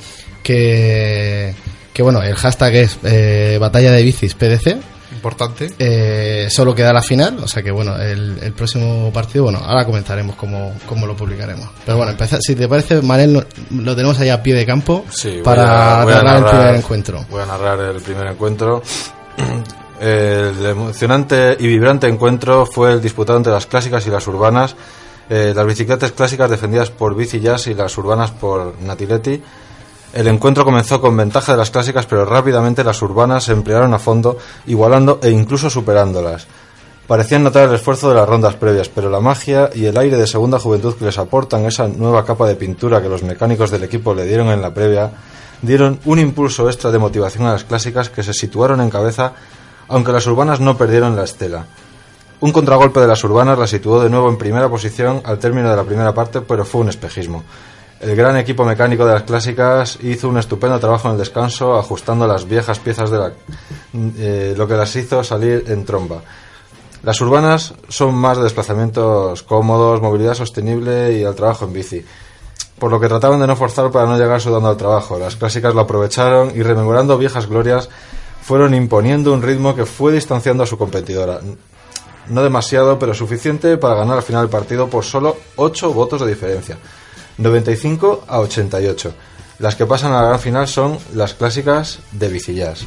que, 0.42 1.54
que 1.94 2.04
bueno, 2.04 2.24
el 2.24 2.36
hashtag 2.36 2.76
es 2.76 3.00
eh, 3.04 3.58
Batalla 3.60 3.92
de 3.92 4.04
Bicis 4.04 4.34
PDC. 4.34 4.78
Importante. 5.22 5.72
Eh, 5.78 6.48
solo 6.50 6.74
queda 6.74 6.92
la 6.92 7.04
final, 7.04 7.38
o 7.44 7.48
sea 7.48 7.62
que 7.62 7.70
bueno, 7.70 7.96
el, 7.96 8.40
el 8.42 8.54
próximo 8.54 9.12
partido, 9.14 9.44
bueno, 9.44 9.60
ahora 9.60 9.86
comentaremos 9.86 10.36
cómo, 10.36 10.74
cómo 10.88 11.06
lo 11.06 11.16
publicaremos. 11.16 11.70
Pero 11.86 11.98
bueno, 11.98 12.12
empezar, 12.14 12.40
si 12.42 12.56
te 12.56 12.68
parece, 12.68 13.04
Manel, 13.04 13.34
lo, 13.34 13.46
lo 13.84 13.96
tenemos 13.96 14.20
allá 14.20 14.34
a 14.34 14.42
pie 14.44 14.56
de 14.56 14.66
campo 14.66 15.06
Sí, 15.12 15.42
para 15.44 16.00
a- 16.00 16.02
a 16.02 16.06
narrar 16.06 16.18
el 16.18 16.26
narrar- 16.44 16.50
primer 16.50 16.76
encuentro. 16.76 17.26
Voy 17.30 17.42
a 17.44 17.46
narrar 17.46 17.80
el 17.80 18.02
primer 18.02 18.26
encuentro. 18.28 18.82
El 20.00 20.66
emocionante 20.66 21.56
y 21.60 21.68
vibrante 21.68 22.08
encuentro 22.08 22.66
fue 22.66 22.92
el 22.94 23.02
disputado 23.02 23.38
entre 23.38 23.54
las 23.54 23.68
clásicas 23.68 24.06
y 24.08 24.10
las 24.10 24.26
urbanas. 24.28 24.76
Eh, 25.30 25.54
las 25.56 25.66
bicicletas 25.68 26.12
clásicas 26.12 26.50
defendidas 26.50 26.90
por 26.90 27.16
Bici 27.16 27.40
Jazz 27.40 27.68
y 27.68 27.76
las 27.76 27.96
urbanas 28.00 28.32
por 28.32 28.82
Natiletti. 28.82 29.42
El 30.14 30.28
encuentro 30.28 30.66
comenzó 30.66 30.99
con 30.99 31.16
ventaja 31.16 31.53
de 31.53 31.57
las 31.57 31.72
clásicas, 31.72 32.05
pero 32.05 32.26
rápidamente 32.26 32.84
las 32.84 33.01
urbanas 33.01 33.45
se 33.45 33.53
emplearon 33.53 33.93
a 33.93 33.99
fondo, 33.99 34.38
igualando 34.68 35.20
e 35.24 35.30
incluso 35.30 35.70
superándolas. 35.70 36.47
Parecían 37.07 37.43
notar 37.43 37.70
el 37.70 37.76
esfuerzo 37.76 38.09
de 38.09 38.16
las 38.16 38.28
rondas 38.28 38.55
previas, 38.55 38.89
pero 38.89 39.09
la 39.09 39.22
magia 39.22 39.70
y 39.74 39.86
el 39.86 39.97
aire 39.97 40.18
de 40.18 40.28
segunda 40.28 40.59
juventud 40.59 40.95
que 40.95 41.05
les 41.05 41.18
aportan 41.18 41.66
esa 41.66 41.88
nueva 41.88 42.26
capa 42.26 42.47
de 42.47 42.55
pintura 42.55 43.01
que 43.01 43.09
los 43.09 43.24
mecánicos 43.24 43.72
del 43.72 43.84
equipo 43.84 44.14
le 44.14 44.26
dieron 44.26 44.47
en 44.47 44.62
la 44.62 44.74
previa, 44.74 45.12
dieron 45.62 45.99
un 46.05 46.20
impulso 46.20 46.70
extra 46.70 46.91
de 46.91 46.99
motivación 46.99 47.45
a 47.45 47.53
las 47.53 47.64
clásicas 47.64 48.09
que 48.09 48.24
se 48.24 48.34
situaron 48.34 48.82
en 48.82 48.89
cabeza, 48.89 49.34
aunque 49.88 50.12
las 50.12 50.28
urbanas 50.28 50.59
no 50.59 50.78
perdieron 50.78 51.16
la 51.16 51.24
estela. 51.24 51.66
Un 52.41 52.51
contragolpe 52.51 52.99
de 52.99 53.07
las 53.07 53.24
urbanas 53.24 53.57
la 53.57 53.68
situó 53.68 54.01
de 54.01 54.09
nuevo 54.09 54.28
en 54.28 54.38
primera 54.38 54.68
posición 54.68 55.22
al 55.24 55.38
término 55.38 55.70
de 55.70 55.76
la 55.76 55.84
primera 55.84 56.14
parte, 56.14 56.41
pero 56.41 56.66
fue 56.66 56.82
un 56.82 56.89
espejismo. 56.89 57.43
El 58.02 58.16
gran 58.16 58.36
equipo 58.36 58.66
mecánico 58.66 59.06
de 59.06 59.14
las 59.14 59.22
clásicas 59.24 59.99
hizo 60.02 60.28
un 60.28 60.39
estupendo 60.39 60.80
trabajo 60.80 61.08
en 61.08 61.14
el 61.14 61.20
descanso, 61.20 61.78
ajustando 61.78 62.26
las 62.26 62.47
viejas 62.47 62.80
piezas 62.80 63.12
de 63.12 63.18
la, 63.20 63.32
eh, 64.18 64.56
lo 64.58 64.68
que 64.68 64.74
las 64.74 64.95
hizo 64.95 65.24
salir 65.24 65.66
en 65.68 65.86
tromba. 65.86 66.24
Las 67.04 67.22
urbanas 67.22 67.76
son 67.89 68.16
más 68.16 68.38
de 68.38 68.43
desplazamientos 68.43 69.43
cómodos, 69.43 70.02
movilidad 70.02 70.34
sostenible 70.34 71.14
y 71.14 71.22
el 71.22 71.36
trabajo 71.36 71.66
en 71.66 71.74
bici. 71.74 72.04
Por 72.80 72.89
lo 72.89 72.99
que 72.99 73.08
trataban 73.08 73.39
de 73.39 73.45
no 73.45 73.56
forzar 73.56 73.91
para 73.91 74.08
no 74.08 74.18
llegar 74.18 74.41
sudando 74.41 74.70
al 74.70 74.78
trabajo. 74.78 75.20
Las 75.20 75.36
clásicas 75.36 75.76
lo 75.76 75.82
aprovecharon 75.82 76.54
y 76.56 76.64
rememorando 76.64 77.20
viejas 77.20 77.45
glorias 77.45 77.88
fueron 78.41 78.74
imponiendo 78.74 79.32
un 79.32 79.43
ritmo 79.43 79.76
que 79.76 79.86
fue 79.86 80.12
distanciando 80.12 80.64
a 80.64 80.68
su 80.68 80.76
competidora. 80.76 81.39
No 82.30 82.41
demasiado, 82.41 82.97
pero 82.97 83.14
suficiente 83.14 83.78
para 83.78 83.93
ganar 83.93 84.18
al 84.18 84.24
final 84.24 84.41
del 84.41 84.49
partido 84.49 84.88
por 84.89 85.04
solo 85.04 85.38
8 85.58 85.93
votos 85.93 86.22
de 86.22 86.28
diferencia. 86.28 86.80
95 87.38 88.26
a 88.28 88.40
88. 88.40 89.14
Las 89.60 89.76
que 89.76 89.86
pasan 89.86 90.14
a 90.14 90.22
la 90.22 90.28
gran 90.30 90.40
final 90.40 90.68
son 90.68 90.98
las 91.14 91.34
clásicas 91.34 92.00
de 92.12 92.30
Bicillas. 92.30 92.86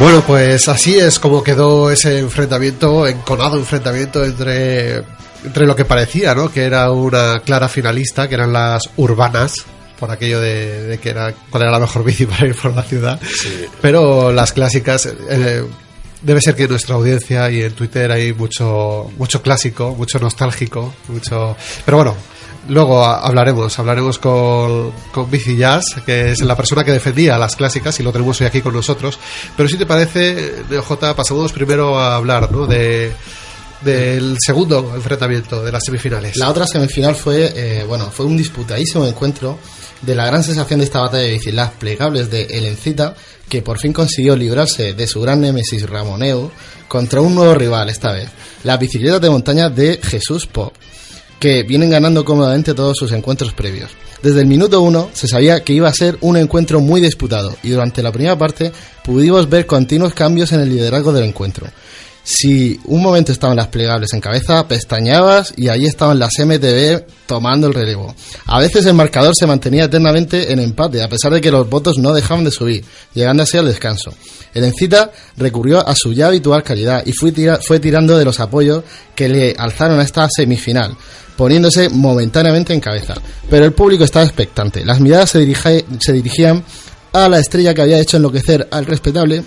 Bueno, 0.00 0.22
pues 0.24 0.68
así 0.68 0.96
es 0.96 1.18
como 1.18 1.42
quedó 1.42 1.90
ese 1.90 2.20
enfrentamiento, 2.20 3.04
enconado 3.06 3.56
enfrentamiento 3.56 4.24
entre, 4.24 5.02
entre 5.44 5.66
lo 5.66 5.74
que 5.74 5.84
parecía, 5.84 6.36
¿no? 6.36 6.52
Que 6.52 6.64
era 6.64 6.92
una 6.92 7.40
clara 7.44 7.68
finalista, 7.68 8.28
que 8.28 8.36
eran 8.36 8.52
las 8.52 8.88
urbanas, 8.96 9.64
por 9.98 10.12
aquello 10.12 10.40
de, 10.40 10.84
de 10.84 10.98
que 10.98 11.10
era 11.10 11.34
cuál 11.50 11.64
era 11.64 11.72
la 11.72 11.80
mejor 11.80 12.04
bici 12.04 12.26
para 12.26 12.46
ir 12.46 12.54
por 12.54 12.76
la 12.76 12.84
ciudad. 12.84 13.20
Pero 13.82 14.32
las 14.32 14.52
clásicas, 14.52 15.06
eh, 15.06 15.64
debe 16.22 16.40
ser 16.40 16.54
que 16.54 16.68
nuestra 16.68 16.94
audiencia 16.94 17.50
y 17.50 17.62
en 17.62 17.72
Twitter 17.72 18.10
hay 18.10 18.32
mucho, 18.32 19.10
mucho 19.16 19.42
clásico, 19.42 19.94
mucho 19.94 20.18
nostálgico, 20.18 20.94
mucho. 21.08 21.56
Pero 21.84 21.96
bueno, 21.98 22.16
luego 22.68 23.04
hablaremos, 23.04 23.78
hablaremos 23.78 24.18
con, 24.18 24.92
con 25.12 25.30
Bici 25.30 25.56
Jazz, 25.56 25.84
que 26.04 26.32
es 26.32 26.40
la 26.40 26.56
persona 26.56 26.84
que 26.84 26.92
defendía 26.92 27.38
las 27.38 27.56
clásicas 27.56 27.98
y 28.00 28.02
lo 28.02 28.12
tenemos 28.12 28.40
hoy 28.40 28.46
aquí 28.46 28.60
con 28.60 28.74
nosotros. 28.74 29.18
Pero 29.56 29.68
si 29.68 29.76
te 29.76 29.86
parece, 29.86 30.64
J, 30.82 31.14
pasamos 31.14 31.52
primero 31.52 31.98
a 31.98 32.16
hablar, 32.16 32.50
¿no? 32.50 32.66
De 32.66 33.12
del 33.80 34.36
segundo 34.44 34.92
enfrentamiento 34.94 35.62
de 35.62 35.70
las 35.70 35.84
semifinales. 35.84 36.36
La 36.36 36.50
otra 36.50 36.66
semifinal 36.66 37.14
fue, 37.14 37.52
eh, 37.54 37.84
bueno, 37.84 38.10
fue 38.10 38.26
un 38.26 38.36
disputadísimo 38.36 39.06
encuentro 39.06 39.58
de 40.02 40.14
la 40.14 40.26
gran 40.26 40.44
sensación 40.44 40.80
de 40.80 40.86
esta 40.86 41.00
batalla 41.00 41.24
de 41.24 41.32
bici, 41.32 41.52
las 41.52 41.70
plegables 41.70 42.30
de 42.30 42.42
El 42.44 42.66
Encita, 42.66 43.14
que 43.48 43.62
por 43.62 43.78
fin 43.78 43.92
consiguió 43.92 44.36
librarse 44.36 44.92
de 44.92 45.06
su 45.06 45.20
gran 45.20 45.40
némesis 45.40 45.88
Ramoneu 45.88 46.50
contra 46.86 47.20
un 47.20 47.34
nuevo 47.34 47.54
rival 47.54 47.88
esta 47.88 48.12
vez, 48.12 48.28
las 48.64 48.78
bicicletas 48.78 49.20
de 49.20 49.30
montaña 49.30 49.70
de 49.70 50.00
Jesús 50.02 50.46
Pop, 50.46 50.74
que 51.38 51.62
vienen 51.62 51.90
ganando 51.90 52.24
cómodamente 52.24 52.74
todos 52.74 52.96
sus 52.96 53.12
encuentros 53.12 53.52
previos. 53.52 53.90
Desde 54.22 54.40
el 54.40 54.46
minuto 54.46 54.80
uno 54.80 55.10
se 55.12 55.28
sabía 55.28 55.62
que 55.62 55.72
iba 55.72 55.88
a 55.88 55.92
ser 55.92 56.18
un 56.22 56.36
encuentro 56.36 56.80
muy 56.80 57.00
disputado 57.00 57.56
y 57.62 57.70
durante 57.70 58.02
la 58.02 58.10
primera 58.10 58.36
parte 58.36 58.72
pudimos 59.04 59.48
ver 59.48 59.66
continuos 59.66 60.12
cambios 60.12 60.50
en 60.52 60.60
el 60.60 60.70
liderazgo 60.70 61.12
del 61.12 61.24
encuentro. 61.24 61.68
Si 62.30 62.78
un 62.84 63.00
momento 63.00 63.32
estaban 63.32 63.56
las 63.56 63.68
plegables 63.68 64.12
en 64.12 64.20
cabeza, 64.20 64.68
pestañabas 64.68 65.54
y 65.56 65.68
ahí 65.68 65.86
estaban 65.86 66.18
las 66.18 66.32
MTV 66.38 67.06
tomando 67.26 67.68
el 67.68 67.72
relevo. 67.72 68.14
A 68.44 68.58
veces 68.60 68.84
el 68.84 68.92
marcador 68.92 69.32
se 69.34 69.46
mantenía 69.46 69.84
eternamente 69.84 70.52
en 70.52 70.58
empate, 70.60 71.02
a 71.02 71.08
pesar 71.08 71.32
de 71.32 71.40
que 71.40 71.50
los 71.50 71.70
votos 71.70 71.96
no 71.96 72.12
dejaban 72.12 72.44
de 72.44 72.50
subir, 72.50 72.84
llegando 73.14 73.44
así 73.44 73.56
al 73.56 73.64
descanso. 73.64 74.12
El 74.52 74.64
Encita 74.64 75.10
recurrió 75.38 75.86
a 75.88 75.94
su 75.96 76.12
ya 76.12 76.26
habitual 76.26 76.62
calidad 76.62 77.02
y 77.06 77.12
fue, 77.12 77.32
tira- 77.32 77.60
fue 77.66 77.80
tirando 77.80 78.18
de 78.18 78.26
los 78.26 78.40
apoyos 78.40 78.84
que 79.14 79.30
le 79.30 79.54
alzaron 79.56 79.98
a 79.98 80.02
esta 80.02 80.28
semifinal, 80.28 80.94
poniéndose 81.34 81.88
momentáneamente 81.88 82.74
en 82.74 82.80
cabeza. 82.80 83.14
Pero 83.48 83.64
el 83.64 83.72
público 83.72 84.04
estaba 84.04 84.26
expectante. 84.26 84.84
Las 84.84 85.00
miradas 85.00 85.30
se, 85.30 85.46
se 85.98 86.12
dirigían 86.12 86.62
a 87.14 87.26
la 87.30 87.38
estrella 87.38 87.72
que 87.72 87.80
había 87.80 87.98
hecho 88.00 88.18
enloquecer 88.18 88.68
al 88.70 88.84
respetable 88.84 89.44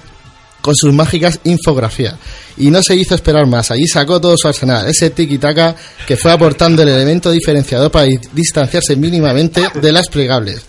con 0.61 0.75
sus 0.75 0.93
mágicas 0.93 1.39
infografías. 1.43 2.15
Y 2.57 2.69
no 2.69 2.81
se 2.83 2.95
hizo 2.95 3.15
esperar 3.15 3.47
más. 3.47 3.71
Allí 3.71 3.87
sacó 3.87 4.21
todo 4.21 4.35
su 4.37 4.47
arsenal, 4.47 4.87
ese 4.87 5.09
tiki-taka 5.09 5.75
que 6.05 6.15
fue 6.17 6.31
aportando 6.31 6.83
el 6.83 6.89
elemento 6.89 7.31
diferenciador 7.31 7.89
para 7.91 8.05
di- 8.05 8.19
distanciarse 8.33 8.95
mínimamente 8.95 9.63
de 9.81 9.91
las 9.91 10.07
plegables, 10.09 10.61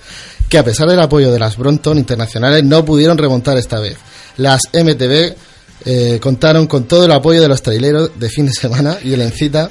que 0.49 0.59
a 0.59 0.64
pesar 0.64 0.88
del 0.88 1.01
apoyo 1.01 1.30
de 1.30 1.38
las 1.38 1.57
Brompton 1.57 1.99
internacionales 1.99 2.64
no 2.64 2.84
pudieron 2.84 3.18
remontar 3.18 3.59
esta 3.59 3.80
vez. 3.80 3.97
Las 4.38 4.62
MTV 4.72 5.34
eh, 5.84 6.18
contaron 6.22 6.66
con 6.66 6.84
todo 6.84 7.05
el 7.05 7.12
apoyo 7.12 7.43
de 7.43 7.49
los 7.49 7.61
traileros 7.62 8.12
de 8.18 8.28
fin 8.30 8.47
de 8.47 8.53
semana 8.53 8.97
y 9.05 9.12
el 9.12 9.20
Encita, 9.20 9.70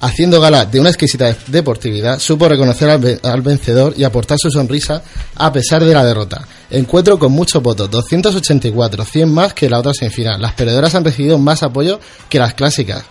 haciendo 0.00 0.40
gala 0.40 0.64
de 0.66 0.80
una 0.80 0.90
exquisita 0.90 1.34
deportividad, 1.46 2.18
supo 2.18 2.48
reconocer 2.48 2.88
al, 2.90 2.98
ve- 3.00 3.20
al 3.22 3.42
vencedor 3.42 3.94
y 3.96 4.04
aportar 4.04 4.38
su 4.40 4.50
sonrisa 4.50 5.02
a 5.36 5.52
pesar 5.52 5.84
de 5.84 5.94
la 5.94 6.04
derrota. 6.04 6.46
Encuentro 6.70 7.18
con 7.18 7.32
muchos 7.32 7.62
votos, 7.62 7.90
284, 7.90 9.04
100 9.04 9.32
más 9.32 9.54
que 9.54 9.68
la 9.70 9.78
otra 9.78 9.92
semifinal. 9.94 10.40
Las 10.40 10.52
perdedoras 10.54 10.94
han 10.94 11.04
recibido 11.04 11.38
más 11.38 11.62
apoyo 11.62 11.98
que 12.28 12.38
las 12.38 12.54
clásicas. 12.54 13.04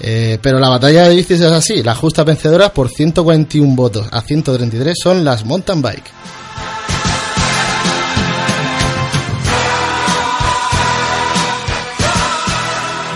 Eh, 0.00 0.38
pero 0.40 0.60
la 0.60 0.68
batalla 0.68 1.08
de 1.08 1.16
bicis 1.16 1.40
es 1.40 1.50
así, 1.50 1.82
las 1.82 1.98
justas 1.98 2.24
vencedoras 2.24 2.70
por 2.70 2.88
141 2.88 3.74
votos 3.74 4.06
a 4.12 4.20
133 4.20 4.96
son 5.02 5.24
las 5.24 5.44
mountain 5.44 5.82
bike. 5.82 6.04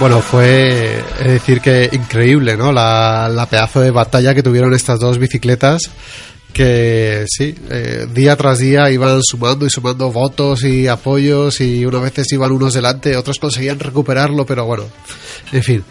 Bueno, 0.03 0.20
fue 0.20 0.98
es 1.20 1.26
decir 1.28 1.61
que 1.61 1.88
increíble, 1.92 2.57
¿no? 2.57 2.72
La, 2.72 3.46
pedazo 3.48 3.82
de 3.82 3.92
batalla 3.92 4.34
que 4.34 4.42
tuvieron 4.42 4.74
estas 4.74 4.98
dos 4.98 5.16
bicicletas 5.16 5.92
que 6.53 7.24
sí, 7.28 7.55
eh, 7.70 8.09
día 8.12 8.34
tras 8.34 8.59
día 8.59 8.90
iban 8.90 9.20
sumando 9.22 9.64
y 9.64 9.70
sumando 9.70 10.11
votos 10.11 10.64
y 10.64 10.88
apoyos 10.88 11.61
y 11.61 11.86
unas 11.86 12.03
veces 12.03 12.32
iban 12.32 12.50
unos 12.50 12.74
delante, 12.74 13.16
otros 13.16 13.38
conseguían 13.38 13.78
recuperarlo, 13.78 14.44
pero 14.44 14.66
bueno, 14.66 14.86
en 15.53 15.62
fin. 15.62 15.84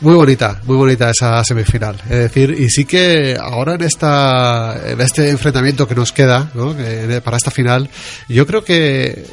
Muy 0.00 0.14
bonita, 0.16 0.60
muy 0.64 0.76
bonita 0.76 1.08
esa 1.08 1.44
semifinal. 1.44 2.02
Es 2.10 2.18
decir, 2.18 2.50
y 2.50 2.68
sí 2.68 2.84
que 2.84 3.36
ahora 3.40 3.74
en 3.74 3.82
esta 3.82 4.76
en 4.90 5.00
este 5.00 5.30
enfrentamiento 5.30 5.86
que 5.86 5.94
nos 5.94 6.10
queda, 6.10 6.50
¿no? 6.54 6.74
Para 7.22 7.36
esta 7.36 7.52
final, 7.52 7.88
yo 8.28 8.44
creo 8.44 8.64
que 8.64 9.24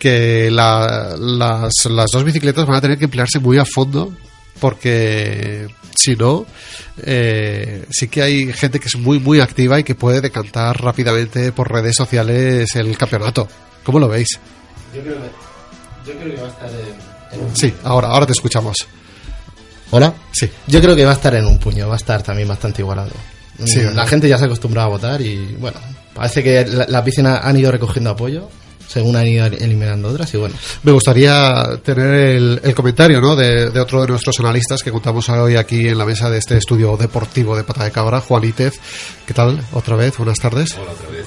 que 0.00 0.50
la- 0.50 1.14
las, 1.16 1.72
las 1.88 2.06
dos 2.12 2.24
bicicletas 2.24 2.66
van 2.66 2.76
a 2.76 2.80
tener 2.80 2.98
que 2.98 3.04
emplearse 3.04 3.38
muy 3.38 3.58
a 3.58 3.64
fondo 3.64 4.12
porque 4.58 5.68
si 5.94 6.16
no 6.16 6.46
eh, 7.02 7.84
sí 7.90 8.08
que 8.08 8.22
hay 8.22 8.52
gente 8.52 8.80
que 8.80 8.88
es 8.88 8.96
muy 8.96 9.18
muy 9.20 9.40
activa 9.40 9.78
y 9.78 9.84
que 9.84 9.94
puede 9.94 10.20
decantar 10.20 10.82
rápidamente 10.82 11.52
por 11.52 11.70
redes 11.70 11.94
sociales 11.96 12.74
el 12.74 12.96
campeonato. 12.98 13.46
¿Cómo 13.84 13.98
lo 14.00 14.08
veis? 14.08 14.28
Yo 14.94 15.02
creo 15.02 15.14
que, 15.14 16.10
yo 16.10 16.18
creo 16.18 16.34
que 16.34 16.40
va 16.42 16.48
a 16.48 16.50
estar 16.50 16.70
en, 16.70 17.56
Sí, 17.56 17.72
ahora 17.84 18.08
ahora 18.08 18.26
te 18.26 18.32
escuchamos. 18.32 18.76
¿Hola? 19.92 20.12
Sí. 20.32 20.48
Yo 20.66 20.80
creo 20.80 20.96
que 20.96 21.04
va 21.04 21.10
a 21.12 21.14
estar 21.14 21.34
en 21.34 21.46
un 21.46 21.58
puño, 21.58 21.86
va 21.88 21.94
a 21.94 21.96
estar 21.96 22.22
también 22.22 22.48
bastante 22.48 22.82
igualado. 22.82 23.12
Sí, 23.64 23.80
Mm, 23.80 23.94
la 23.94 24.06
gente 24.06 24.28
ya 24.28 24.38
se 24.38 24.44
ha 24.44 24.46
acostumbrado 24.46 24.88
a 24.88 24.90
votar 24.90 25.20
y 25.20 25.54
bueno, 25.58 25.78
parece 26.14 26.42
que 26.42 26.64
la- 26.66 26.86
las 26.88 27.02
piscinas 27.02 27.40
han 27.44 27.56
ido 27.58 27.70
recogiendo 27.70 28.10
apoyo 28.10 28.48
según 28.90 29.14
han 29.16 29.26
ido 29.26 29.46
eliminando 29.46 30.08
otras 30.08 30.32
y 30.34 30.36
bueno. 30.38 30.54
Me 30.82 30.90
gustaría 30.92 31.78
tener 31.84 32.12
el, 32.12 32.60
el 32.64 32.74
comentario 32.74 33.20
¿no? 33.20 33.36
de, 33.36 33.70
de 33.70 33.80
otro 33.80 34.02
de 34.02 34.08
nuestros 34.08 34.38
analistas 34.40 34.82
que 34.82 34.90
contamos 34.90 35.28
hoy 35.28 35.56
aquí 35.56 35.86
en 35.88 35.96
la 35.98 36.04
mesa 36.04 36.28
de 36.28 36.38
este 36.38 36.56
estudio 36.56 36.96
deportivo 36.96 37.56
de 37.56 37.62
Pata 37.64 37.84
de 37.84 37.92
Cabra, 37.92 38.20
Juan 38.20 38.44
Ítez. 38.44 38.74
¿Qué 39.26 39.34
tal? 39.34 39.60
Otra 39.72 39.94
vez, 39.96 40.16
buenas 40.16 40.38
tardes. 40.38 40.76
Hola 40.80 40.90
otra 40.92 41.08
vez. 41.08 41.26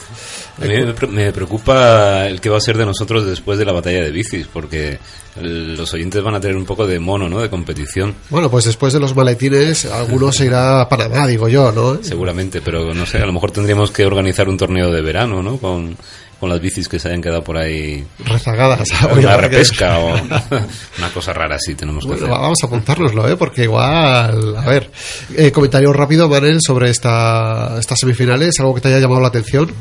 A 0.61 0.65
mí 0.65 0.85
me 0.85 0.93
pre- 0.93 1.07
me 1.07 1.31
preocupa 1.31 2.27
el 2.27 2.41
que 2.41 2.49
va 2.49 2.57
a 2.57 2.61
ser 2.61 2.77
de 2.77 2.85
nosotros 2.85 3.25
después 3.25 3.57
de 3.57 3.65
la 3.65 3.71
batalla 3.71 4.01
de 4.03 4.11
bicis, 4.11 4.47
porque 4.51 4.99
el- 5.39 5.75
los 5.75 5.93
oyentes 5.93 6.21
van 6.21 6.35
a 6.35 6.39
tener 6.41 6.57
un 6.57 6.65
poco 6.65 6.85
de 6.85 6.99
mono, 6.99 7.29
¿no? 7.29 7.39
De 7.39 7.49
competición, 7.49 8.13
Bueno, 8.29 8.51
pues 8.51 8.65
después 8.65 8.91
de 8.93 8.99
los 8.99 9.15
maletines, 9.15 9.85
algunos 9.85 10.35
se 10.35 10.45
irá 10.45 10.81
a 10.81 10.89
Panamá, 10.89 11.25
digo 11.25 11.47
yo, 11.47 11.71
¿no? 11.71 11.97
seguramente, 12.03 12.61
pero 12.61 12.93
no 12.93 13.05
sé, 13.05 13.17
a 13.19 13.25
lo 13.25 13.33
mejor 13.33 13.51
tendríamos 13.51 13.89
que 13.91 14.05
organizar 14.05 14.47
un 14.49 14.57
torneo 14.57 14.91
de 14.91 15.01
verano, 15.01 15.41
¿no? 15.41 15.57
Con, 15.57 15.97
con 16.43 16.49
las 16.49 16.59
bicis 16.59 16.89
que 16.89 16.99
se 16.99 17.07
hayan 17.07 17.21
quedado 17.21 17.41
por 17.43 17.57
ahí. 17.57 18.05
Rezagadas. 18.25 18.87
Una 19.17 19.37
repesca 19.47 19.97
o 19.99 20.13
una 20.97 21.09
cosa 21.13 21.31
rara 21.31 21.55
así 21.55 21.73
tenemos 21.73 22.03
que 22.03 22.09
Bueno, 22.11 22.25
hacer. 22.25 22.37
vamos 22.41 22.57
a 22.61 22.65
apuntárnoslo, 22.67 23.29
¿eh? 23.29 23.37
porque 23.37 23.63
igual. 23.63 24.55
A 24.57 24.65
ver, 24.65 24.91
eh, 25.37 25.51
comentario 25.51 25.93
rápido, 25.93 26.27
Manel, 26.27 26.59
sobre 26.61 26.89
esta, 26.89 27.77
estas 27.79 27.97
semifinales, 27.99 28.59
algo 28.59 28.75
que 28.75 28.81
te 28.81 28.89
haya 28.89 28.99
llamado 28.99 29.21
la 29.21 29.29
atención. 29.29 29.71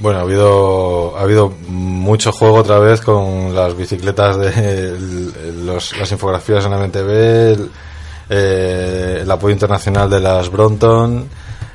Bueno, 0.00 0.18
ha 0.18 0.22
habido, 0.22 1.16
ha 1.16 1.22
habido 1.22 1.52
mucho 1.68 2.32
juego 2.32 2.56
otra 2.56 2.78
vez 2.78 3.00
con 3.00 3.54
las 3.54 3.76
bicicletas 3.76 4.36
de 4.38 4.96
los- 5.64 5.96
las 5.96 6.10
infografías 6.12 6.64
en 6.64 6.70
la 6.72 6.78
MTV, 6.78 7.52
el, 7.52 7.70
eh, 8.30 9.18
el 9.22 9.30
apoyo 9.30 9.52
internacional 9.54 10.10
de 10.10 10.20
las 10.20 10.50
Brompton. 10.50 11.28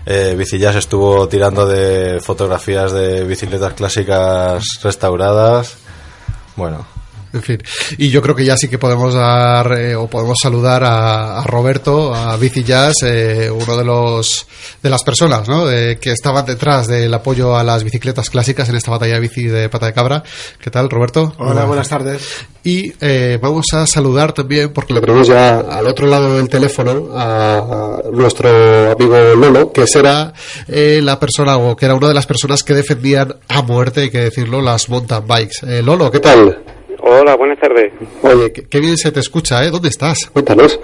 Eh, 0.06 0.36
Bicillas 0.38 0.76
estuvo 0.76 1.28
tirando 1.30 1.66
de 1.66 2.20
fotografías 2.22 2.92
de 2.92 3.24
bicicletas 3.24 3.74
clásicas 3.74 4.64
restauradas. 4.82 5.78
Bueno, 6.56 6.86
En 7.34 7.42
fin, 7.42 7.58
y 7.98 8.10
yo 8.10 8.22
creo 8.22 8.36
que 8.36 8.46
ya 8.46 8.56
sí 8.56 8.68
que 8.68 8.78
podemos 8.78 9.14
dar 9.14 9.72
eh, 9.74 9.96
o 9.96 10.08
podemos 10.08 10.38
saludar 10.42 10.84
a, 10.84 11.40
a 11.40 11.44
Roberto, 11.44 12.14
a 12.14 12.38
Bici 12.38 12.64
Jazz, 12.64 12.94
eh, 13.04 13.50
uno 13.52 13.76
de 13.76 13.84
los 13.84 14.46
de 14.82 14.90
las 14.90 15.04
personas 15.04 15.48
¿no? 15.48 15.70
Eh, 15.72 15.98
que 16.00 16.12
estaban 16.12 16.46
detrás 16.46 16.88
del 16.88 17.14
apoyo 17.14 17.56
a 17.58 17.64
las 17.64 17.84
bicicletas 17.84 18.30
clásicas 18.30 18.70
en 18.70 18.76
esta 18.76 18.92
batalla 18.92 19.16
de 19.16 19.20
bici 19.20 19.44
de 19.44 19.70
pata 19.70 19.88
de 19.88 19.94
cabra. 19.94 20.24
¿Qué 20.62 20.70
tal, 20.70 20.90
Roberto? 20.90 21.34
Hola, 21.38 21.66
buenas 21.66 21.90
tardes. 21.90 22.22
Y 22.64 22.94
eh, 23.02 23.40
vamos 23.42 23.66
a 23.74 23.86
saludar 23.86 24.32
también, 24.32 24.72
porque 24.72 24.94
lo 24.94 25.02
tenemos 25.02 25.28
ya 25.28 25.60
al 25.60 25.86
otro 25.88 26.08
lado 26.08 26.38
del 26.38 26.48
teléfono, 26.48 27.10
a, 27.14 27.58
a 27.58 28.02
nuestro 28.12 28.92
amigo 28.92 29.18
Lolo, 29.36 29.72
que 29.74 29.86
será 29.86 30.34
eh, 30.68 31.02
la 31.04 31.20
persona, 31.20 31.58
o 31.58 31.76
que 31.76 31.86
era 31.86 31.96
una 31.96 32.08
de 32.08 32.14
las 32.14 32.26
personas 32.26 32.64
que 32.64 32.74
defendían 32.74 33.36
a 33.50 33.62
muerte, 33.64 34.02
hay 34.02 34.10
que 34.10 34.20
decirlo, 34.20 34.62
las 34.62 34.88
mountain 34.88 35.28
bikes. 35.28 35.58
Eh, 35.64 35.82
Lolo, 35.82 36.10
¿qué 36.10 36.20
tal? 36.20 36.64
Hola, 37.20 37.36
buenas 37.36 37.60
tardes. 37.60 37.94
Oye, 38.22 38.52
qué, 38.52 38.64
qué 38.68 38.80
bien 38.80 38.98
se 38.98 39.12
te 39.12 39.20
escucha, 39.20 39.64
¿eh? 39.64 39.70
¿Dónde 39.70 39.90
estás? 39.90 40.30
Cuéntanos. 40.32 40.80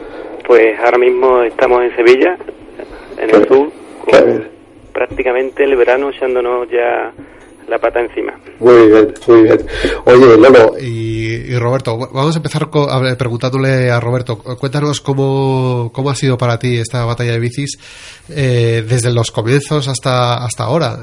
Pues 0.46 0.78
ahora 0.84 0.98
mismo 0.98 1.42
estamos 1.44 1.82
en 1.84 1.96
Sevilla, 1.96 2.38
en 3.18 3.30
el 3.36 3.48
sur, 3.48 3.72
con 4.06 4.48
prácticamente 4.94 5.64
el 5.64 5.76
verano 5.76 6.10
echándonos 6.10 6.68
ya 6.70 7.12
la 7.68 7.78
pata 7.80 8.00
encima. 8.02 8.34
Muy 8.60 8.88
bien, 8.88 9.14
muy 9.28 9.44
bien. 9.44 9.60
Oye, 10.06 10.38
Lolo. 10.38 10.74
Y, 10.80 11.36
y 11.52 11.58
Roberto, 11.58 11.98
vamos 11.98 12.36
a 12.36 12.40
empezar 12.40 12.70
co- 12.70 12.90
a 12.90 13.00
ver, 13.00 13.16
preguntándole 13.18 13.92
a 13.92 14.00
Roberto, 14.00 14.38
cu- 14.40 14.56
cuéntanos 14.58 15.02
cómo, 15.02 15.92
cómo 15.94 16.10
ha 16.10 16.16
sido 16.16 16.38
para 16.38 16.58
ti 16.60 16.78
esta 16.78 17.06
batalla 17.06 17.34
de 17.34 17.40
bicis 17.40 17.78
eh, 18.30 18.84
desde 18.88 19.12
los 19.14 19.32
comienzos 19.32 19.88
hasta, 19.88 20.44
hasta 20.44 20.64
ahora. 20.64 20.98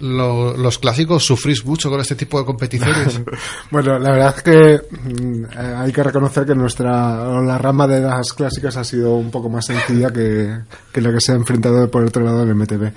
Lo- 0.00 0.56
los 0.56 0.78
clásicos 0.78 1.24
sufrís 1.24 1.64
mucho 1.64 1.90
con 1.90 2.00
este 2.00 2.14
tipo 2.14 2.38
de 2.38 2.44
competiciones. 2.46 3.20
Bueno, 3.70 3.98
la 3.98 4.10
verdad 4.12 4.34
es 4.36 4.42
que 4.42 4.82
mm, 4.90 5.44
hay 5.76 5.92
que 5.92 6.02
reconocer 6.02 6.46
que 6.46 6.54
nuestra 6.54 7.40
la 7.42 7.58
rama 7.58 7.86
de 7.86 8.00
las 8.00 8.32
clásicas 8.32 8.76
ha 8.76 8.84
sido 8.84 9.14
un 9.16 9.30
poco 9.30 9.48
más 9.48 9.66
sencilla 9.66 10.10
que, 10.10 10.58
que 10.92 11.00
lo 11.00 11.12
que 11.12 11.20
se 11.20 11.32
ha 11.32 11.34
enfrentado 11.36 11.90
por 11.90 12.02
otro 12.04 12.24
lado 12.24 12.42
el 12.42 12.54
MTV. 12.54 12.90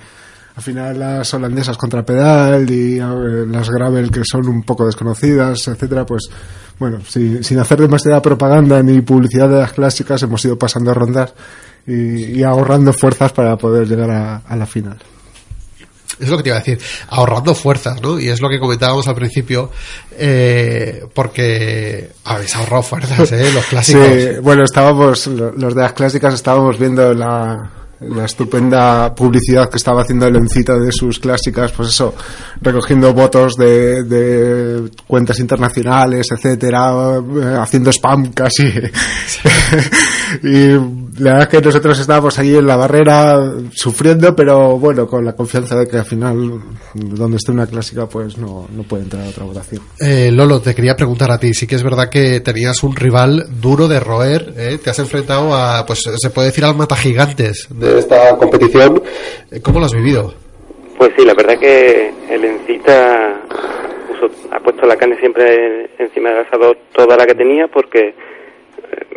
Al 0.56 0.62
final 0.62 0.98
las 0.98 1.34
holandesas 1.34 1.76
contra 1.76 2.04
pedal 2.04 2.70
y 2.70 2.98
las 2.98 3.68
gravel 3.70 4.10
que 4.10 4.22
son 4.24 4.48
un 4.48 4.62
poco 4.62 4.86
desconocidas, 4.86 5.66
etcétera, 5.68 6.06
pues 6.06 6.28
bueno, 6.78 7.00
si- 7.06 7.42
sin 7.44 7.58
hacer 7.58 7.80
demasiada 7.80 8.22
propaganda 8.22 8.82
ni 8.82 9.00
publicidad 9.02 9.48
de 9.48 9.58
las 9.58 9.72
clásicas 9.72 10.22
hemos 10.22 10.44
ido 10.44 10.58
pasando 10.58 10.94
rondas 10.94 11.34
y, 11.86 12.42
ahorrando 12.42 12.92
fuerzas 12.92 13.32
para 13.32 13.56
poder 13.58 13.86
llegar 13.86 14.10
a 14.46 14.56
la 14.56 14.66
final. 14.66 14.96
Es 16.20 16.28
lo 16.28 16.36
que 16.36 16.42
te 16.44 16.48
iba 16.50 16.56
a 16.58 16.60
decir, 16.60 16.78
ahorrando 17.08 17.54
fuerzas, 17.56 18.00
¿no? 18.00 18.20
Y 18.20 18.28
es 18.28 18.40
lo 18.40 18.48
que 18.48 18.60
comentábamos 18.60 19.08
al 19.08 19.16
principio, 19.16 19.70
eh, 20.16 21.04
porque 21.12 22.10
habéis 22.24 22.54
ahorrado 22.54 22.82
fuerzas, 22.82 23.32
¿eh? 23.32 23.50
Los 23.52 23.64
clásicos. 23.70 24.06
Sí, 24.06 24.26
bueno, 24.40 24.62
estábamos, 24.64 25.26
lo- 25.26 25.52
los 25.52 25.74
de 25.74 25.80
las 25.82 25.92
clásicas 25.92 26.34
estábamos 26.34 26.78
viendo 26.78 27.12
la, 27.14 27.68
la 28.00 28.24
estupenda 28.26 29.12
publicidad 29.14 29.68
que 29.68 29.76
estaba 29.78 30.02
haciendo 30.02 30.26
el 30.26 30.36
Encita 30.36 30.78
de 30.78 30.92
sus 30.92 31.18
clásicas, 31.18 31.72
pues 31.72 31.88
eso, 31.88 32.14
recogiendo 32.60 33.12
votos 33.12 33.56
de, 33.56 34.04
de 34.04 34.90
cuentas 35.08 35.40
internacionales, 35.40 36.28
etcétera, 36.30 37.16
eh, 37.18 37.56
haciendo 37.60 37.90
spam 37.90 38.30
casi. 38.32 38.62
y 40.42 40.76
la 41.18 41.32
verdad 41.34 41.42
es 41.42 41.48
que 41.60 41.64
nosotros 41.66 41.98
estábamos 42.00 42.38
ahí 42.38 42.56
en 42.56 42.66
la 42.66 42.76
barrera 42.76 43.52
sufriendo, 43.72 44.34
pero 44.34 44.78
bueno, 44.78 45.06
con 45.06 45.24
la 45.24 45.34
confianza 45.34 45.76
de 45.76 45.86
que 45.88 45.98
al 45.98 46.04
final, 46.04 46.60
donde 46.94 47.36
esté 47.36 47.52
una 47.52 47.66
clásica, 47.66 48.06
pues 48.06 48.36
no, 48.38 48.66
no 48.74 48.82
puede 48.82 49.04
entrar 49.04 49.24
a 49.24 49.28
otra 49.28 49.44
votación. 49.44 49.82
Eh, 50.00 50.30
Lolo, 50.32 50.60
te 50.60 50.74
quería 50.74 50.96
preguntar 50.96 51.30
a 51.30 51.38
ti. 51.38 51.54
Sí 51.54 51.66
que 51.66 51.74
es 51.76 51.82
verdad 51.82 52.08
que 52.08 52.40
tenías 52.40 52.82
un 52.82 52.94
rival 52.96 53.46
duro 53.60 53.88
de 53.88 54.00
roer. 54.00 54.52
¿eh? 54.56 54.78
Te 54.82 54.90
has 54.90 54.98
enfrentado 54.98 55.54
a, 55.54 55.84
pues 55.86 56.02
se 56.16 56.30
puede 56.30 56.48
decir, 56.48 56.64
al 56.64 56.74
mata 56.76 56.96
gigantes 56.96 57.66
de 57.70 57.98
esta 57.98 58.36
competición. 58.36 59.02
Eh, 59.50 59.60
¿Cómo 59.60 59.78
lo 59.80 59.86
has 59.86 59.92
vivido? 59.94 60.34
Pues 60.98 61.10
sí, 61.16 61.24
la 61.24 61.34
verdad 61.34 61.58
que 61.58 62.12
el 62.30 62.44
Encita 62.44 63.40
puso- 64.08 64.30
ha 64.52 64.60
puesto 64.60 64.86
la 64.86 64.96
carne 64.96 65.16
siempre 65.18 65.90
encima 65.98 66.30
del 66.30 66.46
asador 66.46 66.76
toda 66.94 67.16
la 67.16 67.26
que 67.26 67.34
tenía 67.34 67.66
porque 67.68 68.14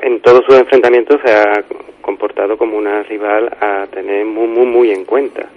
en 0.03 0.21
todos 0.21 0.41
sus 0.47 0.57
enfrentamientos 0.57 1.17
se 1.25 1.31
ha 1.33 1.63
comportado 2.01 2.57
como 2.57 2.77
una 2.77 3.03
rival 3.03 3.49
a 3.59 3.85
tener 3.87 4.25
muy, 4.25 4.47
muy, 4.47 4.65
muy 4.65 4.91
en 4.91 5.05
cuenta. 5.05 5.49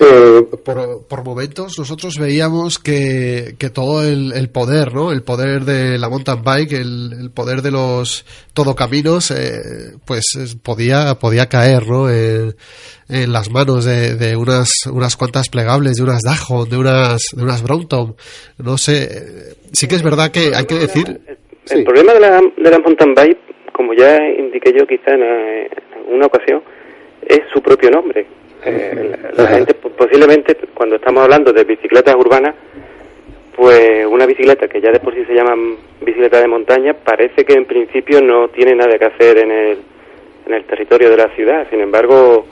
Eh, 0.00 0.42
por, 0.64 1.06
por 1.06 1.24
momentos 1.24 1.78
nosotros 1.78 2.18
veíamos 2.18 2.78
que, 2.80 3.54
que 3.58 3.70
todo 3.70 4.02
el, 4.02 4.32
el 4.32 4.48
poder, 4.50 4.92
¿no? 4.92 5.12
El 5.12 5.22
poder 5.22 5.64
de 5.64 5.98
la 5.98 6.08
mountain 6.08 6.42
bike, 6.42 6.72
el, 6.72 7.12
el 7.20 7.30
poder 7.30 7.62
de 7.62 7.70
los 7.70 8.24
todocaminos, 8.54 9.30
eh, 9.30 9.92
pues 10.04 10.34
es- 10.36 10.56
podía, 10.56 11.14
podía 11.14 11.48
caer, 11.48 11.86
¿no? 11.86 12.10
En, 12.10 12.56
en 13.08 13.32
las 13.32 13.50
manos 13.50 13.84
de, 13.84 14.14
de 14.16 14.36
unas, 14.36 14.70
unas 14.92 15.16
cuantas 15.16 15.48
plegables, 15.48 15.96
de 15.96 16.02
unas 16.02 16.22
Dajon, 16.22 16.68
de 16.68 16.76
unas, 16.76 17.22
de 17.32 17.42
unas 17.42 17.62
Brompton. 17.62 18.16
No 18.58 18.78
sé, 18.78 19.04
eh, 19.04 19.54
sí 19.72 19.86
que 19.86 19.94
es 19.94 20.02
verdad 20.02 20.30
que 20.32 20.52
hay 20.56 20.64
que 20.66 20.74
decir... 20.74 21.20
El 21.70 21.84
problema 21.84 22.14
de 22.14 22.20
la, 22.20 22.40
de 22.56 22.70
la 22.70 22.78
mountain 22.78 23.14
bike, 23.14 23.38
como 23.72 23.92
ya 23.94 24.16
indiqué 24.28 24.72
yo 24.72 24.86
quizá 24.86 25.12
en, 25.14 25.22
eh, 25.22 25.68
en 26.08 26.14
una 26.14 26.26
ocasión, 26.26 26.62
es 27.26 27.40
su 27.52 27.60
propio 27.62 27.90
nombre. 27.90 28.26
Eh, 28.64 29.16
la, 29.36 29.44
la 29.44 29.48
gente 29.50 29.74
po- 29.74 29.90
posiblemente 29.90 30.56
cuando 30.74 30.96
estamos 30.96 31.22
hablando 31.22 31.52
de 31.52 31.64
bicicletas 31.64 32.14
urbanas, 32.16 32.54
pues 33.56 34.06
una 34.06 34.26
bicicleta 34.26 34.68
que 34.68 34.80
ya 34.80 34.90
de 34.92 35.00
por 35.00 35.14
sí 35.14 35.24
se 35.24 35.34
llama 35.34 35.56
bicicleta 36.00 36.40
de 36.40 36.46
montaña, 36.48 36.94
parece 36.94 37.44
que 37.44 37.54
en 37.54 37.64
principio 37.66 38.20
no 38.22 38.48
tiene 38.48 38.74
nada 38.74 38.98
que 38.98 39.04
hacer 39.06 39.38
en 39.38 39.50
el, 39.50 39.78
en 40.46 40.54
el 40.54 40.64
territorio 40.64 41.10
de 41.10 41.16
la 41.16 41.28
ciudad. 41.34 41.66
Sin 41.70 41.80
embargo, 41.80 42.46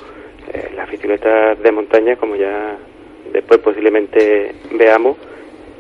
eh, 0.53 0.71
las 0.77 0.91
bicicletas 0.91 1.61
de 1.63 1.73
montaña, 1.73 2.17
como 2.17 2.35
ya 2.37 2.77
después 3.33 3.61
posiblemente 3.61 4.53
veamos, 4.73 5.17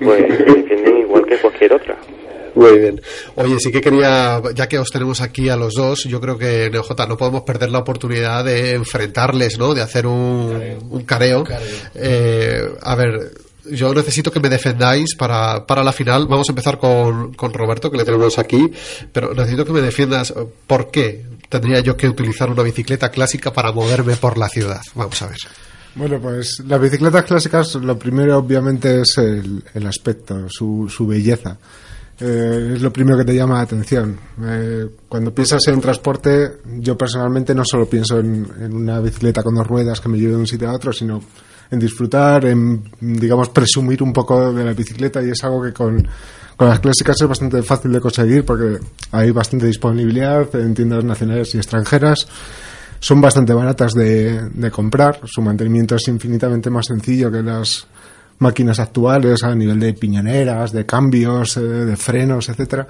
pues 0.00 0.18
se 0.20 0.44
defienden 0.44 0.98
igual 0.98 1.26
que 1.26 1.36
cualquier 1.38 1.72
otra. 1.74 1.96
Muy 2.56 2.78
bien. 2.78 3.02
Oye, 3.34 3.60
sí 3.60 3.70
que 3.70 3.82
quería, 3.82 4.40
ya 4.54 4.66
que 4.66 4.78
os 4.78 4.90
tenemos 4.90 5.20
aquí 5.20 5.50
a 5.50 5.56
los 5.56 5.74
dos, 5.74 6.04
yo 6.04 6.20
creo 6.22 6.38
que 6.38 6.70
NeoJ 6.70 7.06
no 7.06 7.16
podemos 7.18 7.42
perder 7.42 7.70
la 7.70 7.80
oportunidad 7.80 8.44
de 8.44 8.72
enfrentarles, 8.72 9.58
¿no? 9.58 9.74
De 9.74 9.82
hacer 9.82 10.06
un, 10.06 10.78
un 10.88 11.04
careo. 11.04 11.44
Eh, 11.94 12.66
a 12.82 12.94
ver, 12.94 13.32
yo 13.70 13.92
necesito 13.92 14.30
que 14.30 14.40
me 14.40 14.48
defendáis 14.48 15.14
para, 15.16 15.66
para 15.66 15.84
la 15.84 15.92
final. 15.92 16.26
Vamos 16.26 16.48
a 16.48 16.52
empezar 16.52 16.78
con, 16.78 17.34
con 17.34 17.52
Roberto, 17.52 17.90
que 17.90 17.98
le 17.98 18.04
tenemos 18.04 18.38
aquí, 18.38 18.72
pero 19.12 19.34
necesito 19.34 19.66
que 19.66 19.72
me 19.72 19.82
defiendas 19.82 20.32
por 20.66 20.90
qué 20.90 21.26
tendría 21.50 21.80
yo 21.80 21.94
que 21.94 22.08
utilizar 22.08 22.50
una 22.50 22.62
bicicleta 22.62 23.10
clásica 23.10 23.52
para 23.52 23.70
moverme 23.70 24.16
por 24.16 24.38
la 24.38 24.48
ciudad. 24.48 24.80
Vamos 24.94 25.20
a 25.20 25.26
ver. 25.26 25.38
Bueno, 25.94 26.18
pues 26.20 26.62
las 26.66 26.80
bicicletas 26.80 27.24
clásicas, 27.24 27.74
lo 27.74 27.98
primero 27.98 28.38
obviamente 28.38 29.02
es 29.02 29.18
el, 29.18 29.62
el 29.74 29.86
aspecto, 29.86 30.48
su, 30.48 30.88
su 30.88 31.06
belleza. 31.06 31.58
Eh, 32.18 32.72
es 32.74 32.82
lo 32.82 32.92
primero 32.92 33.18
que 33.18 33.24
te 33.24 33.34
llama 33.34 33.56
la 33.56 33.60
atención. 33.62 34.18
Eh, 34.42 34.86
cuando 35.08 35.34
piensas 35.34 35.66
en 35.68 35.80
transporte, 35.80 36.58
yo 36.78 36.96
personalmente 36.96 37.54
no 37.54 37.62
solo 37.64 37.86
pienso 37.86 38.18
en, 38.18 38.46
en 38.60 38.74
una 38.74 39.00
bicicleta 39.00 39.42
con 39.42 39.54
dos 39.54 39.66
ruedas 39.66 40.00
que 40.00 40.08
me 40.08 40.18
lleve 40.18 40.32
de 40.32 40.38
un 40.38 40.46
sitio 40.46 40.70
a 40.70 40.74
otro, 40.74 40.92
sino 40.92 41.22
en 41.70 41.78
disfrutar, 41.78 42.46
en, 42.46 42.84
digamos, 43.00 43.50
presumir 43.50 44.02
un 44.02 44.12
poco 44.12 44.52
de 44.52 44.64
la 44.64 44.72
bicicleta 44.72 45.22
y 45.22 45.30
es 45.30 45.44
algo 45.44 45.62
que 45.62 45.72
con, 45.72 46.06
con 46.56 46.68
las 46.68 46.80
clásicas 46.80 47.20
es 47.20 47.28
bastante 47.28 47.62
fácil 47.62 47.92
de 47.92 48.00
conseguir 48.00 48.44
porque 48.44 48.78
hay 49.12 49.30
bastante 49.30 49.66
disponibilidad 49.66 50.54
en 50.54 50.74
tiendas 50.74 51.04
nacionales 51.04 51.54
y 51.54 51.58
extranjeras 51.58 52.26
son 52.98 53.20
bastante 53.20 53.52
baratas 53.52 53.92
de, 53.92 54.48
de 54.50 54.70
comprar, 54.70 55.20
su 55.24 55.42
mantenimiento 55.42 55.96
es 55.96 56.08
infinitamente 56.08 56.70
más 56.70 56.86
sencillo 56.86 57.30
que 57.30 57.42
las 57.42 57.86
máquinas 58.38 58.78
actuales 58.78 59.42
a 59.42 59.54
nivel 59.54 59.80
de 59.80 59.94
piñoneras, 59.94 60.72
de 60.72 60.84
cambios, 60.84 61.56
eh, 61.56 61.60
de 61.60 61.96
frenos, 61.96 62.48
etcétera. 62.48 62.86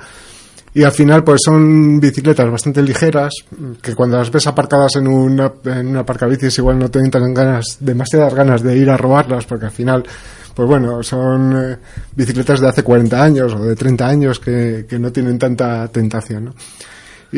Y 0.74 0.82
al 0.82 0.92
final, 0.92 1.24
pues 1.24 1.40
son 1.42 1.98
bicicletas 1.98 2.50
bastante 2.50 2.82
ligeras, 2.82 3.32
que 3.80 3.94
cuando 3.94 4.18
las 4.18 4.30
ves 4.30 4.46
aparcadas 4.46 4.96
en 4.96 5.08
una, 5.08 5.50
en 5.64 5.86
una 5.86 6.00
aparcabicis 6.00 6.58
igual 6.58 6.78
no 6.78 6.90
te 6.90 6.98
entran 6.98 7.32
ganas, 7.32 7.78
demasiadas 7.80 8.34
ganas 8.34 8.62
de 8.62 8.76
ir 8.76 8.90
a 8.90 8.96
robarlas, 8.98 9.46
porque 9.46 9.64
al 9.64 9.72
final, 9.72 10.04
pues 10.54 10.68
bueno, 10.68 11.02
son 11.02 11.56
eh, 11.56 11.76
bicicletas 12.14 12.60
de 12.60 12.68
hace 12.68 12.82
40 12.82 13.22
años 13.22 13.54
o 13.54 13.64
de 13.64 13.74
30 13.74 14.06
años 14.06 14.38
que, 14.38 14.84
que 14.86 14.98
no 14.98 15.10
tienen 15.10 15.38
tanta 15.38 15.88
tentación, 15.88 16.44
¿no? 16.46 16.54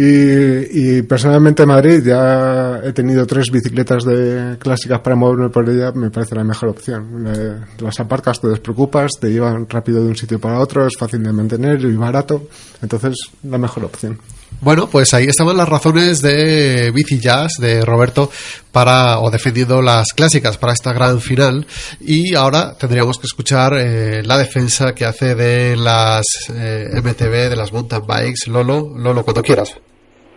Y, 0.01 1.03
personalmente 1.03 1.65
en 1.65 1.69
Madrid 1.69 2.03
ya 2.05 2.79
he 2.85 2.93
tenido 2.93 3.27
tres 3.27 3.51
bicicletas 3.51 4.05
de 4.05 4.57
clásicas 4.59 5.01
para 5.01 5.17
moverme 5.17 5.49
por 5.49 5.69
ella, 5.69 5.91
me 5.91 6.11
parece 6.11 6.37
la 6.37 6.45
mejor 6.45 6.69
opción. 6.69 7.27
Eh, 7.27 7.57
las 7.79 7.99
aparcas, 7.99 8.41
te 8.41 8.47
despreocupas, 8.47 9.13
te 9.21 9.29
llevan 9.29 9.69
rápido 9.69 10.03
de 10.03 10.11
un 10.11 10.17
sitio 10.17 10.39
para 10.39 10.61
otro, 10.61 10.87
es 10.87 10.97
fácil 10.97 11.25
de 11.25 11.33
mantener 11.33 11.81
y 11.81 11.97
barato, 11.97 12.47
entonces 12.81 13.17
la 13.43 13.59
mejor 13.59 13.87
opción. 13.87 14.21
Bueno, 14.61 14.89
pues 14.89 15.13
ahí 15.15 15.27
estaban 15.27 15.57
las 15.57 15.69
razones 15.69 16.23
de 16.23 16.93
Bici 16.93 17.19
Jazz, 17.19 17.55
de 17.59 17.85
Roberto, 17.85 18.31
para, 18.71 19.19
o 19.19 19.31
defendiendo 19.31 19.83
las 19.83 20.13
clásicas 20.15 20.59
para 20.59 20.73
esta 20.73 20.93
gran 20.93 21.21
final. 21.21 21.67
Y 22.01 22.35
ahora 22.35 22.77
tendríamos 22.79 23.19
que 23.19 23.27
escuchar 23.27 23.75
eh, 23.77 24.23
la 24.25 24.39
defensa 24.39 24.95
que 24.95 25.05
hace 25.05 25.35
de 25.35 25.77
las 25.77 26.25
eh, 26.55 26.89
MTB, 26.93 27.51
de 27.51 27.57
las 27.57 27.73
mountain 27.73 28.07
bikes. 28.07 28.49
Lolo, 28.51 28.93
Lolo, 28.97 29.25
cuando 29.25 29.43
quieras. 29.43 29.75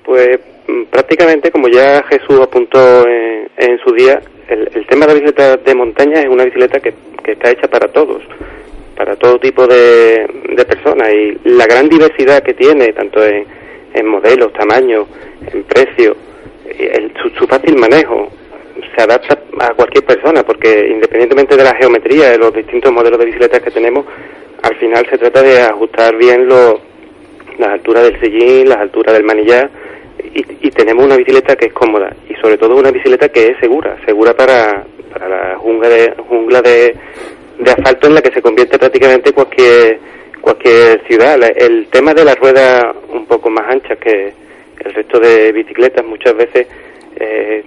Pues 0.06 0.40
mm, 0.68 0.84
prácticamente, 0.86 1.52
como 1.52 1.68
ya 1.68 2.04
Jesús 2.04 2.40
apuntó 2.42 3.08
en, 3.08 3.50
en 3.58 3.80
su 3.80 3.94
día, 3.94 4.22
el, 4.48 4.70
el 4.74 4.86
tema 4.88 5.06
de 5.06 5.14
la 5.14 5.20
bicicleta 5.20 5.58
de 5.58 5.76
montaña 5.76 6.22
es 6.22 6.28
una 6.28 6.44
bicicleta 6.46 6.80
que, 6.80 6.94
que 7.24 7.34
está 7.34 7.52
hecha 7.52 7.68
para 7.68 7.88
todos, 7.88 8.22
para 8.98 9.16
todo 9.16 9.40
tipo 9.40 9.68
de, 9.68 10.28
de 10.56 10.66
personas. 10.66 11.10
Y 11.14 11.38
la 11.46 11.66
gran 11.68 11.88
diversidad 11.88 12.44
que 12.44 12.54
tiene, 12.54 12.92
tanto 12.94 13.24
en, 13.26 13.46
en 13.94 14.06
modelos, 14.08 14.52
tamaños, 14.54 15.08
en 15.54 15.64
precio, 15.64 16.16
el- 16.78 17.12
su, 17.22 17.30
su 17.32 17.48
fácil 17.48 17.76
manejo, 17.78 18.30
se 18.96 19.04
adapta 19.04 19.38
a 19.60 19.74
cualquier 19.74 20.04
persona, 20.06 20.44
porque 20.44 20.88
independientemente 20.90 21.56
de 21.56 21.64
la 21.64 21.76
geometría 21.76 22.32
de 22.32 22.38
los 22.38 22.54
distintos 22.54 22.92
modelos 22.92 23.20
de 23.20 23.26
bicicletas 23.26 23.62
que 23.62 23.72
tenemos, 23.72 24.06
al 24.64 24.76
final 24.76 25.06
se 25.10 25.18
trata 25.18 25.42
de 25.42 25.62
ajustar 25.62 26.16
bien 26.18 26.48
los 26.48 26.76
las 27.60 27.72
alturas 27.74 28.04
del 28.04 28.20
sillín, 28.20 28.70
las 28.70 28.80
alturas 28.80 29.14
del 29.14 29.24
manillar 29.24 29.70
y, 30.34 30.68
y 30.68 30.72
tenemos 30.72 31.06
una 31.06 31.18
bicicleta 31.18 31.56
que 31.56 31.68
es 31.68 31.74
cómoda 31.74 32.14
y 32.30 32.36
sobre 32.36 32.58
todo 32.58 32.76
una 32.76 32.92
bicicleta 32.92 33.30
que 33.30 33.48
es 33.48 33.58
segura, 33.60 33.98
segura 34.06 34.34
para, 34.36 34.86
para 35.12 35.28
la 35.30 35.58
jungla 35.58 35.90
de 35.90 36.14
jungla 36.28 36.62
de, 36.62 36.96
de 37.60 37.72
asfalto 37.72 38.08
en 38.08 38.16
la 38.16 38.22
que 38.22 38.32
se 38.32 38.42
convierte 38.42 38.78
prácticamente 38.80 39.34
cualquier 39.34 40.00
cualquier 40.42 41.02
ciudad. 41.08 41.38
La- 41.38 41.48
El 41.48 41.88
tema 41.88 42.14
de 42.14 42.26
las 42.26 42.36
ruedas 42.40 42.84
un 43.10 43.26
poco 43.26 43.50
más 43.50 43.68
anchas 43.70 43.98
que 44.00 44.34
el 44.86 44.94
resto 44.94 45.20
de 45.20 45.52
bicicletas 45.52 46.04
muchas 46.06 46.36
veces 46.36 46.68
eh, 47.18 47.64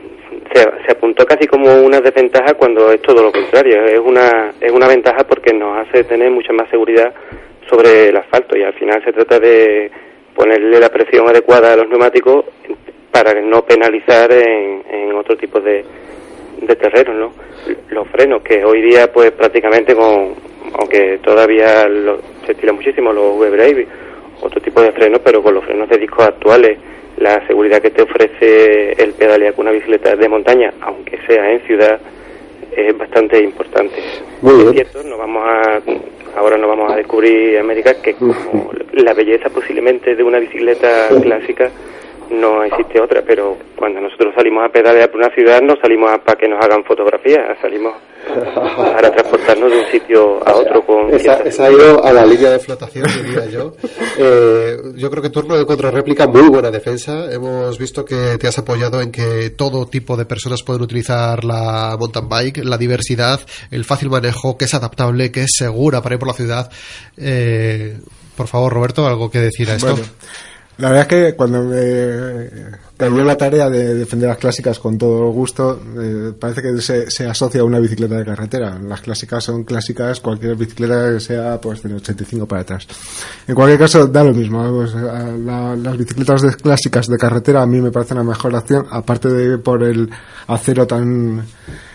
se, 0.53 0.61
se 0.85 0.91
apuntó 0.93 1.25
casi 1.25 1.47
como 1.47 1.73
una 1.83 2.01
desventaja 2.01 2.55
cuando 2.55 2.91
es 2.93 3.01
todo 3.03 3.23
lo 3.23 3.31
contrario. 3.31 3.85
Es 3.85 4.01
una, 4.01 4.53
es 4.61 4.73
una 4.73 4.89
ventaja 4.89 5.25
porque 5.25 5.53
nos 5.53 5.79
hace 5.87 6.03
tener 6.05 6.31
mucha 6.31 6.53
más 6.53 6.69
seguridad 6.71 7.15
sobre 7.71 8.09
el 8.09 8.17
asfalto 8.17 8.57
y 8.57 8.63
al 8.65 8.75
final 8.75 9.03
se 9.05 9.13
trata 9.13 9.39
de 9.39 9.91
ponerle 10.35 10.79
la 10.81 10.89
presión 10.91 11.29
adecuada 11.29 11.73
a 11.73 11.77
los 11.77 11.89
neumáticos 11.89 12.45
para 13.11 13.41
no 13.41 13.65
penalizar 13.65 14.33
en, 14.33 14.83
en 14.91 15.13
otro 15.15 15.37
tipo 15.37 15.61
de, 15.61 15.85
de 16.63 16.77
terrenos, 16.77 17.15
¿no? 17.17 17.33
Los 17.91 18.09
frenos 18.09 18.43
que 18.43 18.65
hoy 18.65 18.83
día 18.83 19.13
pues 19.13 19.31
prácticamente 19.33 19.95
con, 19.95 20.35
aunque 20.79 21.19
todavía 21.23 21.87
lo- 21.89 22.19
se 22.45 22.53
estila 22.53 22.73
muchísimo 22.73 23.13
los 23.13 23.37
V-Brave, 23.39 23.87
otro 24.43 24.61
tipo 24.61 24.83
de 24.83 24.93
frenos, 24.93 25.21
pero 25.25 25.43
con 25.43 25.55
los 25.55 25.65
frenos 25.65 25.89
de 25.89 25.99
discos 25.99 26.27
actuales, 26.27 26.79
la 27.19 27.47
seguridad 27.47 27.81
que 27.81 27.91
te 27.91 28.03
ofrece 28.03 28.93
el 29.01 29.13
pedalear 29.13 29.55
con 29.55 29.67
una 29.67 29.73
bicicleta 29.73 30.17
de 30.17 30.29
montaña, 30.29 30.75
aunque 30.81 31.19
sea 31.27 31.53
en 31.53 31.61
ciudad, 31.61 32.01
es 32.77 32.99
bastante 32.99 33.41
importante. 33.41 33.95
Es 34.69 34.73
cierto, 34.73 35.03
no 35.05 35.17
vamos 35.17 35.43
a, 35.47 35.81
ahora 36.37 36.57
no 36.57 36.69
vamos 36.69 36.93
a 36.93 36.97
descubrir 36.97 37.59
América 37.59 37.95
que 38.03 38.15
como 38.15 38.71
la 38.93 39.15
belleza 39.15 39.51
posiblemente 39.51 40.15
de 40.15 40.23
una 40.23 40.39
bicicleta 40.39 41.09
clásica 41.23 41.71
no 42.31 42.63
existe 42.65 43.01
otra, 43.01 43.23
pero 43.27 43.57
cuando 43.77 44.01
nosotros 44.01 44.35
salimos 44.37 44.65
a 44.65 44.73
pedalear 44.73 45.11
por 45.11 45.21
una 45.21 45.31
ciudad 45.35 45.61
no 45.63 45.75
salimos 45.81 46.11
a- 46.13 46.19
para 46.19 46.39
que 46.39 46.49
nos 46.49 46.65
hagan 46.65 46.85
fotografías, 46.85 47.41
salimos 47.61 47.95
para 48.77 49.11
transportarnos 49.11 49.71
de 49.71 49.79
un 49.81 49.87
sitio 49.87 50.49
a 50.49 50.55
otro 50.55 50.81
con 50.87 51.13
Esa, 51.13 51.65
ha 51.65 51.71
ido 51.71 52.03
a 52.03 52.13
la 52.13 52.25
línea 52.25 52.51
de 52.51 52.59
flotación, 52.59 53.05
diría 53.23 53.45
yo. 53.47 53.75
Eh, 54.19 54.77
yo 54.97 55.11
creo 55.11 55.23
que 55.23 55.29
turno 55.29 55.57
de 55.59 55.67
contrarréplica, 55.67 56.27
muy 56.27 56.49
buena 56.49 56.71
defensa. 56.71 57.31
Hemos 57.31 57.79
visto 57.79 58.03
que 58.05 58.39
te 58.39 58.49
has 58.49 58.59
apoyado 58.59 59.03
en 59.03 59.13
que 59.13 59.51
todo 59.51 59.87
tipo 59.87 60.17
de 60.17 60.25
personas 60.25 60.63
pueden 60.63 60.81
utilizar 60.83 61.45
la 61.45 61.97
mountain 61.99 62.27
bike, 62.29 62.65
la 62.65 62.79
diversidad, 62.79 63.41
el 63.71 63.85
fácil 63.85 64.09
manejo, 64.09 64.57
que 64.57 64.65
es 64.65 64.73
adaptable, 64.75 65.31
que 65.31 65.43
es 65.43 65.51
segura 65.59 66.01
para 66.01 66.15
ir 66.15 66.19
por 66.19 66.29
la 66.29 66.35
ciudad. 66.35 66.71
Eh, 67.19 67.99
por 68.37 68.49
favor, 68.49 68.73
Roberto, 68.73 69.07
algo 69.07 69.31
que 69.31 69.39
decir 69.41 69.69
a 69.71 69.75
esto. 69.75 69.91
Bueno, 69.93 70.07
la 70.79 70.89
verdad 70.91 71.03
es 71.03 71.09
que 71.31 71.37
cuando 71.37 71.63
me 71.63 72.83
cayó 72.97 73.25
la 73.25 73.37
tarea 73.37 73.69
de 73.69 73.95
defender 73.95 74.29
las 74.29 74.39
clásicas 74.39 74.79
con 74.79 74.97
todo 74.99 75.31
gusto, 75.31 75.81
eh, 76.01 76.33
parece 76.39 76.63
que 76.63 76.81
se, 76.81 77.11
se 77.11 77.27
asocia 77.29 77.61
a 77.61 77.65
una 77.65 77.79
bicicleta 77.81 78.17
de 78.17 78.25
carretera. 78.25 78.79
Las 78.79 79.01
clásicas 79.01 79.43
son 79.45 79.65
clásicas, 79.65 80.21
cualquier 80.21 80.55
bicicleta 80.57 81.13
que 81.13 81.21
sea 81.21 81.61
pues 81.61 81.83
del 81.83 81.95
85 81.97 82.47
para 82.47 82.63
atrás. 82.63 82.87
En 83.49 83.55
cualquier 83.55 83.79
caso, 83.81 84.07
da 84.07 84.23
lo 84.25 84.33
mismo. 84.33 84.63
pues, 84.75 84.95
la- 84.95 85.77
las 85.77 85.97
bicicletas 85.97 86.43
de- 86.43 86.55
clásicas 86.55 87.07
de 87.09 87.17
carretera 87.19 87.63
a 87.63 87.67
mí 87.67 87.81
me 87.81 87.91
parecen 87.91 88.17
la 88.19 88.23
mejor 88.25 88.55
opción, 88.55 88.87
aparte 88.91 89.29
de 89.29 89.59
por 89.59 89.83
el 89.83 90.09
acero 90.47 90.87
tan 90.87 91.43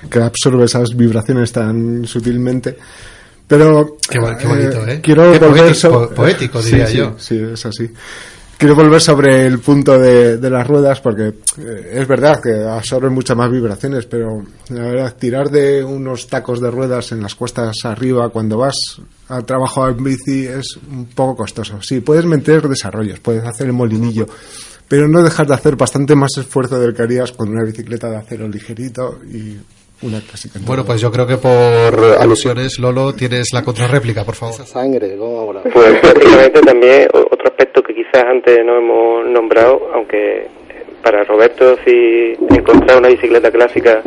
que 0.10 0.20
absorbe 0.22 0.66
esas 0.66 0.96
vibraciones 0.96 1.52
tan 1.52 2.06
sutilmente. 2.06 2.78
Pero 3.48 3.98
Qué 4.10 4.20
bo- 4.20 4.38
qué 4.38 4.48
bonito, 4.48 4.86
¿eh? 4.88 5.00
quiero 5.02 5.32
Qué 5.32 5.40
volver 5.40 5.64
poético- 5.74 5.74
so- 5.76 6.10
poético, 6.14 6.62
Sí, 6.62 6.70
diría 6.72 6.88
sí, 6.88 6.98
yo. 6.98 7.16
Sí, 7.18 7.40
es 7.54 7.66
así. 7.66 7.90
Quiero 8.60 8.76
volver 8.76 9.00
sobre 9.00 9.46
el 9.46 9.60
punto 9.60 9.98
de, 9.98 10.38
las 10.50 10.68
ruedas 10.68 11.00
porque 11.00 11.30
eh, 11.30 11.92
es 11.94 12.06
verdad 12.06 12.42
que 12.44 12.62
absorben 12.68 13.14
muchas 13.14 13.38
más 13.38 13.50
vibraciones, 13.50 14.06
pero 14.06 14.44
la 14.68 14.82
verdad, 14.82 15.16
tirar 15.18 15.50
de 15.50 15.82
unos 15.82 16.28
tacos 16.28 16.60
de 16.60 16.70
ruedas 16.70 17.14
en 17.14 17.22
las 17.22 17.36
cuestas 17.36 17.78
arriba 17.86 18.28
cuando 18.28 18.58
vas 18.58 18.76
al 19.30 19.46
trabajo 19.46 19.88
en 19.88 20.04
bici 20.04 20.46
es 20.46 20.78
un 20.92 21.06
poco 21.06 21.38
costoso. 21.38 21.82
Sí, 21.82 22.02
puedes 22.02 22.26
meter 22.26 22.68
desarrollos, 22.68 23.22
puedes 23.22 23.46
hacer 23.46 23.68
el 23.68 23.74
molinillo, 23.74 24.28
pero 24.90 25.08
no 25.08 25.24
dejas 25.24 25.48
de 25.48 25.54
hacer 25.54 25.78
bastante 25.78 26.14
más 26.14 26.32
esfuerzo 26.38 26.82
del 26.82 26.94
que 26.94 27.04
harías 27.04 27.32
con 27.32 27.48
una 27.48 27.64
bicicleta 27.64 28.10
de 28.10 28.18
acero 28.18 28.46
ligerito 28.46 29.22
y 29.24 29.56
una 30.02 30.22
clásica. 30.22 30.60
Bueno, 30.66 30.86
pues 30.86 31.02
yo 31.02 31.12
creo 31.12 31.28
que 31.28 31.38
por 31.38 32.18
alusiones, 32.20 32.80
Lolo, 32.80 33.14
tienes 33.14 33.50
la 33.54 33.64
contrarréplica, 33.64 34.24
por 34.24 34.36
favor. 34.36 34.56
Sangre, 34.66 35.16
¿cómo 35.18 35.40
ahora? 35.40 35.62
Pues 35.64 36.00
prácticamente 36.00 36.62
también 36.62 37.08
otro 37.14 37.48
aspecto 37.48 37.82
que 37.84 37.94
quizás 37.94 38.24
antes 38.24 38.60
no 38.66 38.78
hemos 38.78 39.28
nombrado, 39.28 39.90
aunque 39.94 40.48
para 41.04 41.24
Roberto 41.24 41.78
si 41.86 42.36
encontrar 42.50 42.98
una 42.98 43.10
bicicleta 43.10 43.52
clásica 43.52 44.02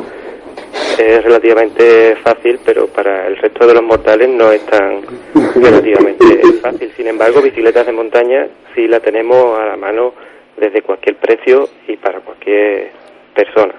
es 0.99 1.22
relativamente 1.22 2.16
fácil, 2.16 2.59
pero 2.64 2.86
para 2.86 3.26
el 3.26 3.36
resto 3.36 3.66
de 3.66 3.74
los 3.74 3.82
mortales 3.82 4.28
no 4.28 4.53
es 4.53 4.64
tan 4.66 5.03
relativamente 5.55 6.24
fácil. 6.61 6.90
Sin 6.97 7.07
embargo, 7.09 7.43
bicicletas 7.43 7.86
de 7.86 7.93
montaña 7.93 8.47
sí 8.74 8.86
la 8.86 9.01
tenemos 9.01 9.59
a 9.59 9.66
la 9.66 9.76
mano 9.76 10.14
desde 10.57 10.82
cualquier 10.82 11.16
precio 11.16 11.68
y 11.88 11.97
para 11.97 12.20
cualquier 12.20 12.90
persona. 13.34 13.74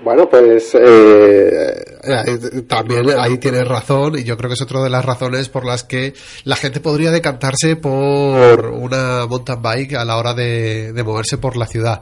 Bueno, 0.00 0.28
pues 0.30 0.76
eh, 0.76 1.84
eh, 2.04 2.62
también 2.68 3.10
ahí 3.18 3.36
tienes 3.38 3.66
razón 3.66 4.16
y 4.16 4.22
yo 4.22 4.36
creo 4.36 4.48
que 4.48 4.54
es 4.54 4.62
otra 4.62 4.80
de 4.80 4.90
las 4.90 5.04
razones 5.04 5.48
por 5.48 5.66
las 5.66 5.82
que 5.82 6.14
la 6.44 6.54
gente 6.54 6.78
podría 6.78 7.10
decantarse 7.10 7.74
por 7.74 8.66
una 8.66 9.26
mountain 9.26 9.60
bike 9.60 9.94
a 9.94 10.04
la 10.04 10.16
hora 10.16 10.34
de, 10.34 10.92
de 10.92 11.02
moverse 11.02 11.36
por 11.38 11.56
la 11.56 11.66
ciudad. 11.66 12.00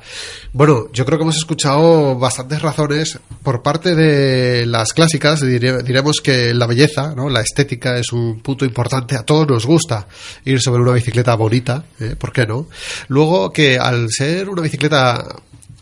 Bueno, 0.52 0.88
yo 0.92 1.06
creo 1.06 1.18
que 1.18 1.22
hemos 1.22 1.38
escuchado 1.38 2.16
bastantes 2.18 2.60
razones 2.60 3.18
por 3.42 3.62
parte 3.62 3.94
de 3.94 4.66
las 4.66 4.92
clásicas. 4.92 5.40
dire- 5.42 5.82
diremos 5.82 6.20
que 6.20 6.52
la 6.52 6.66
belleza, 6.66 7.14
¿no? 7.16 7.30
la 7.30 7.40
estética 7.40 7.96
es 7.96 8.12
un 8.12 8.40
punto 8.42 8.66
importante. 8.66 9.16
A 9.16 9.22
todos 9.24 9.48
nos 9.48 9.64
gusta 9.64 10.06
ir 10.44 10.60
sobre 10.60 10.82
una 10.82 10.92
bicicleta 10.92 11.34
bonita, 11.34 11.82
¿eh? 11.98 12.14
¿por 12.18 12.30
qué 12.32 12.46
no? 12.46 12.68
Luego 13.08 13.50
que 13.52 13.78
al 13.78 14.08
ser 14.10 14.50
una 14.50 14.60
bicicleta 14.60 15.24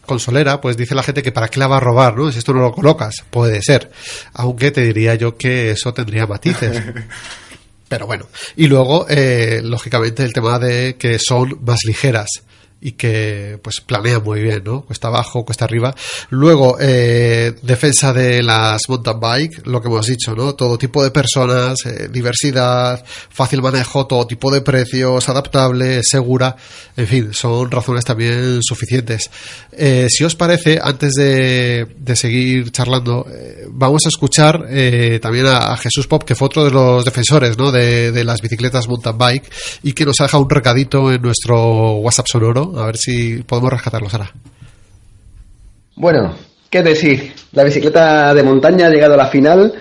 consolera, 0.05 0.61
pues 0.61 0.77
dice 0.77 0.95
la 0.95 1.03
gente 1.03 1.23
que 1.23 1.33
para 1.33 1.49
qué 1.49 1.59
la 1.59 1.67
va 1.67 1.79
a 1.79 1.81
robar, 1.81 2.17
¿no? 2.17 2.31
Si 2.31 2.39
esto 2.39 2.53
no 2.53 2.61
lo 2.61 2.73
colocas, 2.73 3.25
puede 3.31 3.63
ser. 3.63 3.91
Aunque 4.33 4.71
te 4.71 4.83
diría 4.83 5.15
yo 5.15 5.37
que 5.37 5.71
eso 5.71 5.93
tendría 5.93 6.27
matices. 6.27 6.83
Pero 7.89 8.07
bueno. 8.07 8.27
Y 8.57 8.67
luego, 8.67 9.07
eh, 9.09 9.61
lógicamente, 9.63 10.25
el 10.25 10.33
tema 10.33 10.59
de 10.59 10.97
que 10.97 11.19
son 11.19 11.59
más 11.65 11.85
ligeras 11.85 12.43
y 12.85 12.93
que 12.93 13.59
pues 13.63 13.81
planean 13.81 14.23
muy 14.23 14.43
bien, 14.43 14.63
¿no? 14.63 14.83
Cuesta 14.83 15.09
abajo, 15.09 15.43
cuesta 15.43 15.65
arriba. 15.65 15.95
Luego, 16.29 16.77
eh, 16.79 17.55
defensa 17.63 18.13
de 18.13 18.43
las 18.43 18.83
mountain 18.91 19.19
bike, 19.19 19.67
lo 19.67 19.81
que 19.81 19.89
hemos 19.89 20.07
dicho, 20.07 20.35
¿no? 20.37 20.55
Todo 20.55 20.77
tipo 20.77 21.03
de 21.03 21.11
personas, 21.11 21.79
eh, 21.87 22.09
diversidad, 22.13 23.03
fácil 23.31 23.63
manejo, 23.63 24.07
todo 24.07 24.27
tipo 24.27 24.53
de 24.53 24.61
precios, 24.61 25.27
adaptable, 25.31 26.03
segura, 26.03 26.57
en 26.95 27.07
fin, 27.07 27.33
son 27.33 27.71
razones 27.71 28.05
también 28.05 28.61
suficientes. 28.63 29.31
Eh, 29.73 30.07
si 30.11 30.23
os 30.25 30.37
parece, 30.37 30.79
antes 30.81 31.15
de, 31.15 31.87
de 31.99 32.17
seguir 32.17 32.71
charlando, 32.71 33.27
eh, 33.33 33.67
vamos 33.71 34.03
a 34.05 34.11
escuchar 34.11 34.67
eh, 34.69 35.19
también 35.23 35.47
a, 35.47 35.73
a 35.73 35.77
Jesús 35.79 36.07
Pop, 36.07 36.23
que 36.25 36.35
fue 36.35 36.47
otro 36.47 36.67
de 36.67 36.71
los 36.71 37.03
defensores, 37.03 37.57
¿no? 37.57 37.73
De, 37.73 38.13
de 38.13 38.25
las 38.25 38.43
bicicletas 38.43 38.89
mountain 38.89 39.17
bike 39.17 39.51
y 39.83 39.95
que 39.95 40.05
nos 40.05 40.21
ha 40.21 40.25
dejado 40.25 40.43
un 40.43 40.51
recadito 40.51 41.11
en 41.11 41.23
nuestro 41.23 41.95
WhatsApp 41.95 42.27
sonoro, 42.31 42.74
a 42.77 42.87
ver 42.87 42.97
si 42.97 43.43
podemos 43.43 43.73
rescatarlo, 43.73 44.09
Sara. 44.11 44.31
Bueno, 45.97 46.35
¿qué 46.71 46.83
decir? 46.83 47.33
La 47.53 47.65
bicicleta 47.65 48.35
de 48.35 48.43
montaña 48.43 48.87
ha 48.87 48.91
llegado 48.91 49.15
a 49.15 49.19
la 49.19 49.27
final 49.27 49.73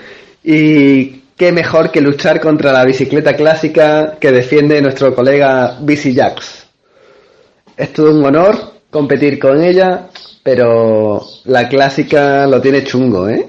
y 0.44 1.06
qué 1.36 1.52
mejor 1.52 1.91
que 1.91 2.02
luchar 2.02 2.39
contra 2.39 2.72
la 2.72 2.86
bicicleta 2.86 3.36
clásica 3.36 4.18
que 4.20 4.32
defiende 4.32 4.82
nuestro 4.82 5.14
colega 5.16 5.78
Bici 5.82 6.14
Jax. 6.14 6.68
Es 7.76 7.91
todo 7.94 8.12
un 8.12 8.24
honor 8.24 8.74
competir 8.91 9.39
con 9.39 9.64
ella, 9.64 10.08
pero 10.44 11.26
la 11.46 11.68
clásica 11.68 12.46
lo 12.46 12.62
tiene 12.62 12.84
chungo, 12.84 13.28
¿eh? 13.28 13.48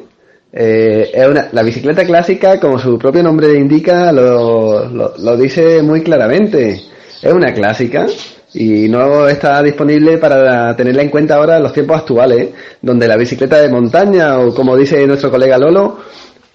Eh, 0.57 1.11
es 1.13 1.27
una- 1.29 1.49
la 1.53 1.63
bicicleta 1.63 2.05
clásica, 2.07 2.59
como 2.61 2.79
su 2.79 2.97
propio 2.97 3.23
nombre 3.23 3.53
indica, 3.55 4.13
lo, 4.13 4.89
lo- 4.89 5.15
lo 5.19 5.37
dice 5.37 5.83
muy 5.83 6.03
claramente. 6.03 6.81
Es 7.21 7.33
una 7.33 7.53
clásica 7.53 8.07
y 8.55 8.89
no 8.89 9.29
está 9.29 9.61
disponible 9.63 10.19
para 10.19 10.75
tenerla 10.77 11.03
en 11.03 11.11
cuenta 11.11 11.35
ahora 11.35 11.57
en 11.57 11.65
los 11.65 11.73
tiempos 11.73 11.99
actuales, 11.99 12.51
donde 12.81 13.09
la 13.09 13.17
bicicleta 13.17 13.61
de 13.61 13.69
montaña, 13.69 14.39
o 14.39 14.55
como 14.55 14.77
dice 14.77 15.05
nuestro 15.07 15.31
colega 15.31 15.59
Lolo, 15.59 15.99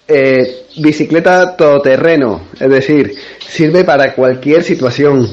eh, 0.08 0.66
bicicleta 0.78 1.56
todoterreno, 1.58 2.48
es 2.58 2.70
decir, 2.70 3.14
sirve 3.40 3.84
para 3.84 4.16
cualquier 4.16 4.64
situación, 4.64 5.28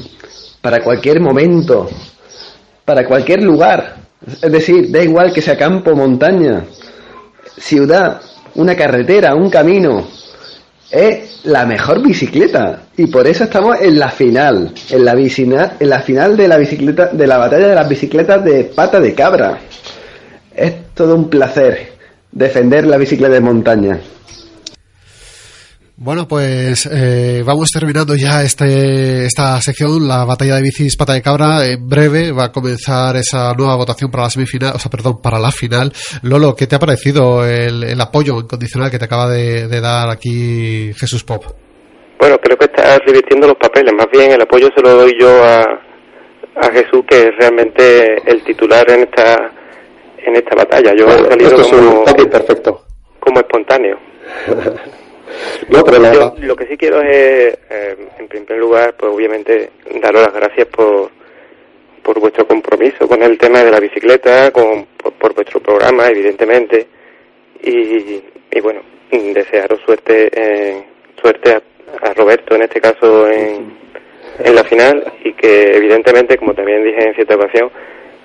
para 0.61 0.83
cualquier 0.83 1.21
momento, 1.21 1.89
para 2.83 3.05
cualquier 3.07 3.43
lugar. 3.43 3.95
Es 4.41 4.51
decir, 4.51 4.91
da 4.91 5.01
igual 5.01 5.31
que 5.31 5.41
sea 5.41 5.57
campo, 5.57 5.95
montaña, 5.95 6.65
ciudad, 7.57 8.21
una 8.55 8.75
carretera, 8.75 9.35
un 9.35 9.49
camino. 9.49 10.05
Es 10.89 11.41
la 11.43 11.65
mejor 11.65 12.01
bicicleta 12.01 12.83
y 12.95 13.07
por 13.07 13.27
eso 13.27 13.43
estamos 13.43 13.77
en 13.81 13.99
la 13.99 14.09
final, 14.09 14.71
en 14.89 15.03
la, 15.05 15.13
vicina- 15.15 15.73
en 15.79 15.89
la 15.89 15.99
final 15.99 16.37
de 16.37 16.47
la 16.47 16.57
bicicleta, 16.57 17.07
de 17.07 17.27
la 17.27 17.37
batalla 17.37 17.67
de 17.67 17.75
las 17.75 17.89
bicicletas 17.89 18.43
de 18.43 18.63
pata 18.65 18.99
de 18.99 19.13
cabra. 19.13 19.57
Es 20.55 20.73
todo 20.93 21.15
un 21.15 21.29
placer 21.29 21.89
defender 22.31 22.87
la 22.87 22.97
bicicleta 22.97 23.33
de 23.33 23.41
montaña. 23.41 23.99
Bueno, 25.99 26.27
pues 26.27 26.87
eh, 26.93 27.41
vamos 27.43 27.71
terminando 27.73 28.13
ya 28.13 28.43
este, 28.43 29.25
esta 29.25 29.59
sección, 29.61 30.07
la 30.07 30.25
batalla 30.25 30.53
de 30.57 30.61
bicis 30.61 30.95
pata 30.95 31.13
de 31.13 31.23
cabra. 31.23 31.65
En 31.65 31.89
breve 31.89 32.31
va 32.31 32.45
a 32.45 32.51
comenzar 32.51 33.15
esa 33.15 33.51
nueva 33.57 33.75
votación 33.77 34.11
para 34.11 34.25
la 34.25 34.29
semifinal, 34.29 34.73
o 34.75 34.79
sea, 34.79 34.91
perdón, 34.91 35.19
para 35.23 35.39
la 35.39 35.49
final. 35.49 35.91
Lolo, 36.21 36.55
¿qué 36.55 36.67
te 36.67 36.75
ha 36.75 36.79
parecido 36.79 37.43
el, 37.43 37.83
el 37.83 37.99
apoyo 37.99 38.39
incondicional 38.39 38.91
que 38.91 38.99
te 38.99 39.05
acaba 39.05 39.27
de, 39.27 39.67
de 39.67 39.81
dar 39.81 40.11
aquí 40.11 40.93
Jesús 40.93 41.23
Pop? 41.23 41.45
Bueno, 42.19 42.37
creo 42.37 42.57
que 42.57 42.65
está 42.65 42.99
revirtiendo 42.99 43.47
los 43.47 43.57
papeles. 43.57 43.91
Más 43.97 44.07
bien 44.13 44.31
el 44.31 44.41
apoyo 44.41 44.69
se 44.75 44.83
lo 44.83 44.97
doy 44.97 45.15
yo 45.19 45.43
a, 45.43 45.61
a 46.61 46.71
Jesús, 46.73 47.05
que 47.09 47.23
es 47.23 47.35
realmente 47.39 48.21
el 48.29 48.43
titular 48.43 48.85
en 48.91 48.99
esta 48.99 49.51
en 50.23 50.35
esta 50.35 50.55
batalla. 50.55 50.93
Yo 50.95 51.07
he 51.07 51.27
salido 51.27 51.55
como, 51.55 52.05
perfecto. 52.29 52.85
como 53.19 53.39
espontáneo. 53.39 53.97
No, 55.69 55.83
pero 55.83 55.99
la- 55.99 56.13
Yo 56.13 56.33
lo 56.39 56.55
que 56.55 56.67
sí 56.67 56.77
quiero 56.77 57.01
es, 57.01 57.57
eh, 57.69 57.95
en 58.19 58.27
primer 58.27 58.57
lugar, 58.57 58.95
pues 58.97 59.11
obviamente 59.13 59.69
daros 60.01 60.21
las 60.23 60.33
gracias 60.33 60.67
por, 60.67 61.09
por 62.03 62.19
vuestro 62.19 62.47
compromiso 62.47 63.07
con 63.07 63.21
el 63.23 63.37
tema 63.37 63.63
de 63.63 63.71
la 63.71 63.79
bicicleta, 63.79 64.51
con, 64.51 64.85
por, 64.97 65.13
por 65.13 65.33
vuestro 65.35 65.59
programa, 65.59 66.07
evidentemente, 66.07 66.87
y, 67.63 68.21
y 68.51 68.59
bueno, 68.61 68.81
desearos 69.11 69.79
suerte, 69.85 70.29
eh, 70.33 70.83
suerte 71.21 71.51
a, 71.51 71.61
a 72.09 72.13
Roberto 72.13 72.55
en 72.55 72.61
este 72.63 72.79
caso 72.79 73.29
en, 73.29 73.77
en 74.39 74.55
la 74.55 74.63
final. 74.63 75.13
Y 75.23 75.33
que 75.33 75.75
evidentemente, 75.75 76.37
como 76.37 76.53
también 76.53 76.83
dije 76.83 77.07
en 77.07 77.15
cierta 77.15 77.35
ocasión, 77.35 77.69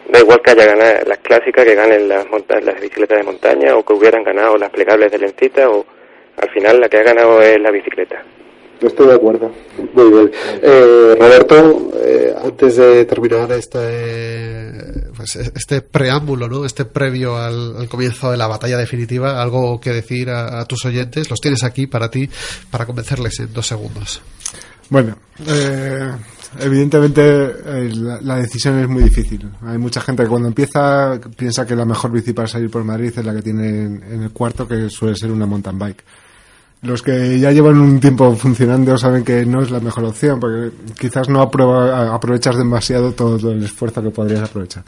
Da 0.08 0.18
igual 0.18 0.42
que 0.42 0.50
haya 0.50 0.66
ganado 0.66 0.98
las 1.06 1.18
clásicas, 1.18 1.64
que 1.64 1.76
ganen 1.76 2.08
las, 2.08 2.28
monta- 2.28 2.60
las 2.60 2.74
bicicletas 2.80 3.18
de 3.18 3.22
montaña 3.24 3.76
o 3.76 3.84
que 3.84 3.92
hubieran 3.94 4.24
ganado 4.24 4.58
las 4.58 4.68
plegables 4.70 5.12
de 5.12 5.18
Lencita 5.18 5.70
o 5.70 5.86
al 6.36 6.50
final 6.50 6.80
la 6.80 6.88
que 6.88 6.98
ha 6.98 7.02
ganado 7.02 7.40
es 7.40 7.60
la 7.60 7.70
bicicleta. 7.70 8.22
Estoy 8.80 9.06
de 9.06 9.14
acuerdo. 9.14 9.52
Muy 9.94 10.10
bien. 10.10 10.30
Eh, 10.60 11.14
Roberto, 11.16 11.92
eh, 12.02 12.34
antes 12.44 12.76
de 12.76 13.04
terminar 13.04 13.52
este, 13.52 14.72
pues, 15.16 15.36
este 15.36 15.82
preámbulo, 15.82 16.48
¿no? 16.48 16.64
este 16.64 16.84
previo 16.84 17.36
al, 17.36 17.76
al 17.76 17.88
comienzo 17.88 18.32
de 18.32 18.36
la 18.36 18.48
batalla 18.48 18.76
definitiva, 18.78 19.40
algo 19.40 19.80
que 19.80 19.90
decir 19.90 20.30
a, 20.30 20.60
a 20.60 20.64
tus 20.64 20.84
oyentes, 20.84 21.30
los 21.30 21.38
tienes 21.40 21.62
aquí 21.62 21.86
para 21.86 22.10
ti, 22.10 22.28
para 22.72 22.84
convencerles 22.84 23.38
en 23.38 23.52
dos 23.52 23.68
segundos. 23.68 24.20
Bueno, 24.90 25.16
eh, 25.46 26.10
evidentemente 26.58 27.22
eh, 27.22 27.90
la, 27.94 28.20
la 28.20 28.36
decisión 28.36 28.80
es 28.80 28.88
muy 28.88 29.04
difícil. 29.04 29.48
Hay 29.64 29.78
mucha 29.78 30.00
gente 30.00 30.24
que 30.24 30.28
cuando 30.28 30.48
empieza 30.48 31.20
piensa 31.36 31.64
que 31.64 31.76
la 31.76 31.84
mejor 31.84 32.10
bici 32.10 32.32
para 32.32 32.48
salir 32.48 32.68
por 32.68 32.82
Madrid 32.82 33.12
es 33.16 33.24
la 33.24 33.32
que 33.32 33.42
tiene 33.42 33.68
en, 33.68 34.02
en 34.02 34.22
el 34.24 34.32
cuarto, 34.32 34.66
que 34.66 34.90
suele 34.90 35.14
ser 35.14 35.30
una 35.30 35.46
mountain 35.46 35.78
bike. 35.78 36.02
Los 36.82 37.00
que 37.02 37.38
ya 37.38 37.52
llevan 37.52 37.78
un 37.80 38.00
tiempo 38.00 38.34
funcionando 38.34 38.98
saben 38.98 39.22
que 39.24 39.46
no 39.46 39.62
es 39.62 39.70
la 39.70 39.78
mejor 39.78 40.04
opción, 40.04 40.40
porque 40.40 40.72
quizás 40.98 41.28
no 41.28 41.40
apro- 41.48 42.12
aprovechas 42.12 42.56
demasiado 42.56 43.12
todo 43.12 43.52
el 43.52 43.62
esfuerzo 43.62 44.02
que 44.02 44.10
podrías 44.10 44.42
aprovechar. 44.50 44.82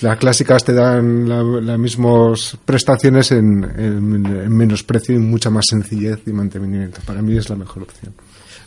Las 0.00 0.16
clásicas 0.16 0.64
te 0.64 0.72
dan 0.72 1.28
la- 1.28 1.42
las 1.42 1.78
mismas 1.78 2.56
prestaciones 2.64 3.30
en- 3.32 3.62
en 3.78 4.56
menos 4.56 4.82
precio 4.84 5.14
y 5.16 5.18
mucha 5.18 5.50
más 5.50 5.66
sencillez 5.68 6.20
y 6.26 6.32
mantenimiento. 6.32 7.00
Para 7.04 7.20
mí 7.20 7.36
es 7.36 7.50
la 7.50 7.56
mejor 7.56 7.82
opción. 7.82 8.14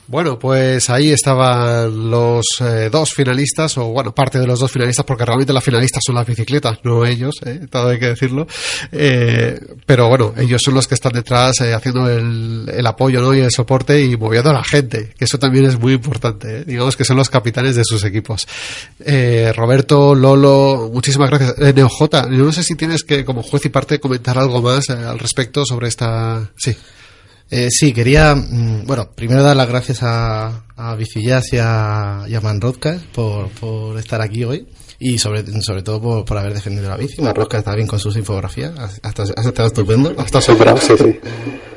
Bueno, 0.08 0.38
pues 0.38 0.90
ahí 0.90 1.12
estaban 1.12 2.10
los 2.10 2.46
eh, 2.60 2.90
dos 2.92 3.14
finalistas, 3.14 3.78
o 3.78 3.86
bueno, 3.88 4.14
parte 4.14 4.40
de 4.40 4.48
los 4.48 4.60
dos 4.60 4.72
finalistas, 4.72 5.06
porque 5.06 5.26
realmente 5.26 5.54
las 5.54 5.64
finalistas 5.64 6.02
son 6.06 6.16
las 6.16 6.28
bicicletas, 6.28 6.80
no 6.84 7.06
ellos, 7.06 7.36
eh, 7.46 7.68
todo 7.70 7.90
hay 7.90 8.00
que 8.00 8.08
decirlo. 8.08 8.46
Eh, 8.92 9.60
pero 9.86 10.10
bueno, 10.10 10.34
ellos 10.38 10.62
son 10.64 10.74
los 10.74 10.88
que 10.88 10.96
están 10.96 11.14
detrás 11.14 11.62
eh, 11.62 11.74
haciendo 11.74 12.10
el, 12.10 12.86
apoyo 12.86 13.22
¿no? 13.22 13.34
y 13.34 13.40
el 13.40 13.52
soporte 13.52 14.02
y 14.04 14.18
moviendo 14.18 14.50
a 14.50 14.54
la 14.54 14.64
gente, 14.64 15.14
que 15.18 15.26
eso 15.26 15.40
también 15.40 15.66
es 15.66 15.80
muy 15.80 15.94
importante. 15.94 16.60
eh. 16.60 16.64
Digamos 16.66 16.98
que 16.98 17.06
son 17.06 17.18
los 17.18 17.30
capitanes 17.30 17.76
de 17.76 17.84
sus 17.86 18.04
equipos. 18.04 18.48
Roberto, 19.56 20.16
Lolo, 20.16 20.90
muchísimas 20.94 21.30
gracias. 21.30 21.56
Eh, 21.60 21.74
NeoJ, 21.74 22.30
yo 22.32 22.46
no 22.46 22.52
sé 22.52 22.64
si 22.64 22.76
tienes 22.76 23.04
que, 23.04 23.24
como 23.26 23.44
juez 23.44 23.66
y 23.66 23.70
parte, 23.70 24.00
comentar 24.00 24.38
algo 24.38 24.62
más 24.62 24.90
al 24.90 25.20
respecto 25.20 25.66
sobre 25.66 25.88
esta. 25.88 26.50
Sí. 26.58 26.76
Eh, 27.54 27.68
sí, 27.70 27.92
quería, 27.92 28.34
mm, 28.34 28.86
bueno, 28.88 29.12
primero 29.14 29.44
dar 29.44 29.58
las 29.58 29.68
gracias 29.68 30.00
a, 30.04 30.64
a 30.78 30.96
Bicillas 30.96 31.52
y 31.52 31.58
a, 31.60 32.24
y 32.28 32.34
a 32.36 32.42
por, 33.14 33.50
por 33.50 34.00
estar 34.00 34.22
aquí 34.22 34.46
hoy 34.46 34.66
y 35.00 35.18
sobre, 35.18 35.44
sobre 35.62 35.84
todo 35.84 36.02
por, 36.02 36.24
por 36.24 36.38
haber 36.38 36.54
defendido 36.54 36.90
la 36.90 36.96
bici. 36.96 37.22
Manrodka 37.22 37.58
está 37.58 37.76
bien 37.76 37.88
con 37.88 38.00
sus 38.00 38.16
infografías, 38.16 38.72
has, 38.80 39.02
has- 39.04 39.34
has 39.36 39.46
estado 39.46 39.68
estupendo. 39.68 40.16
Hasta 40.18 40.40
sobrado, 40.40 40.78
sí, 40.78 40.94
sí. 40.98 41.20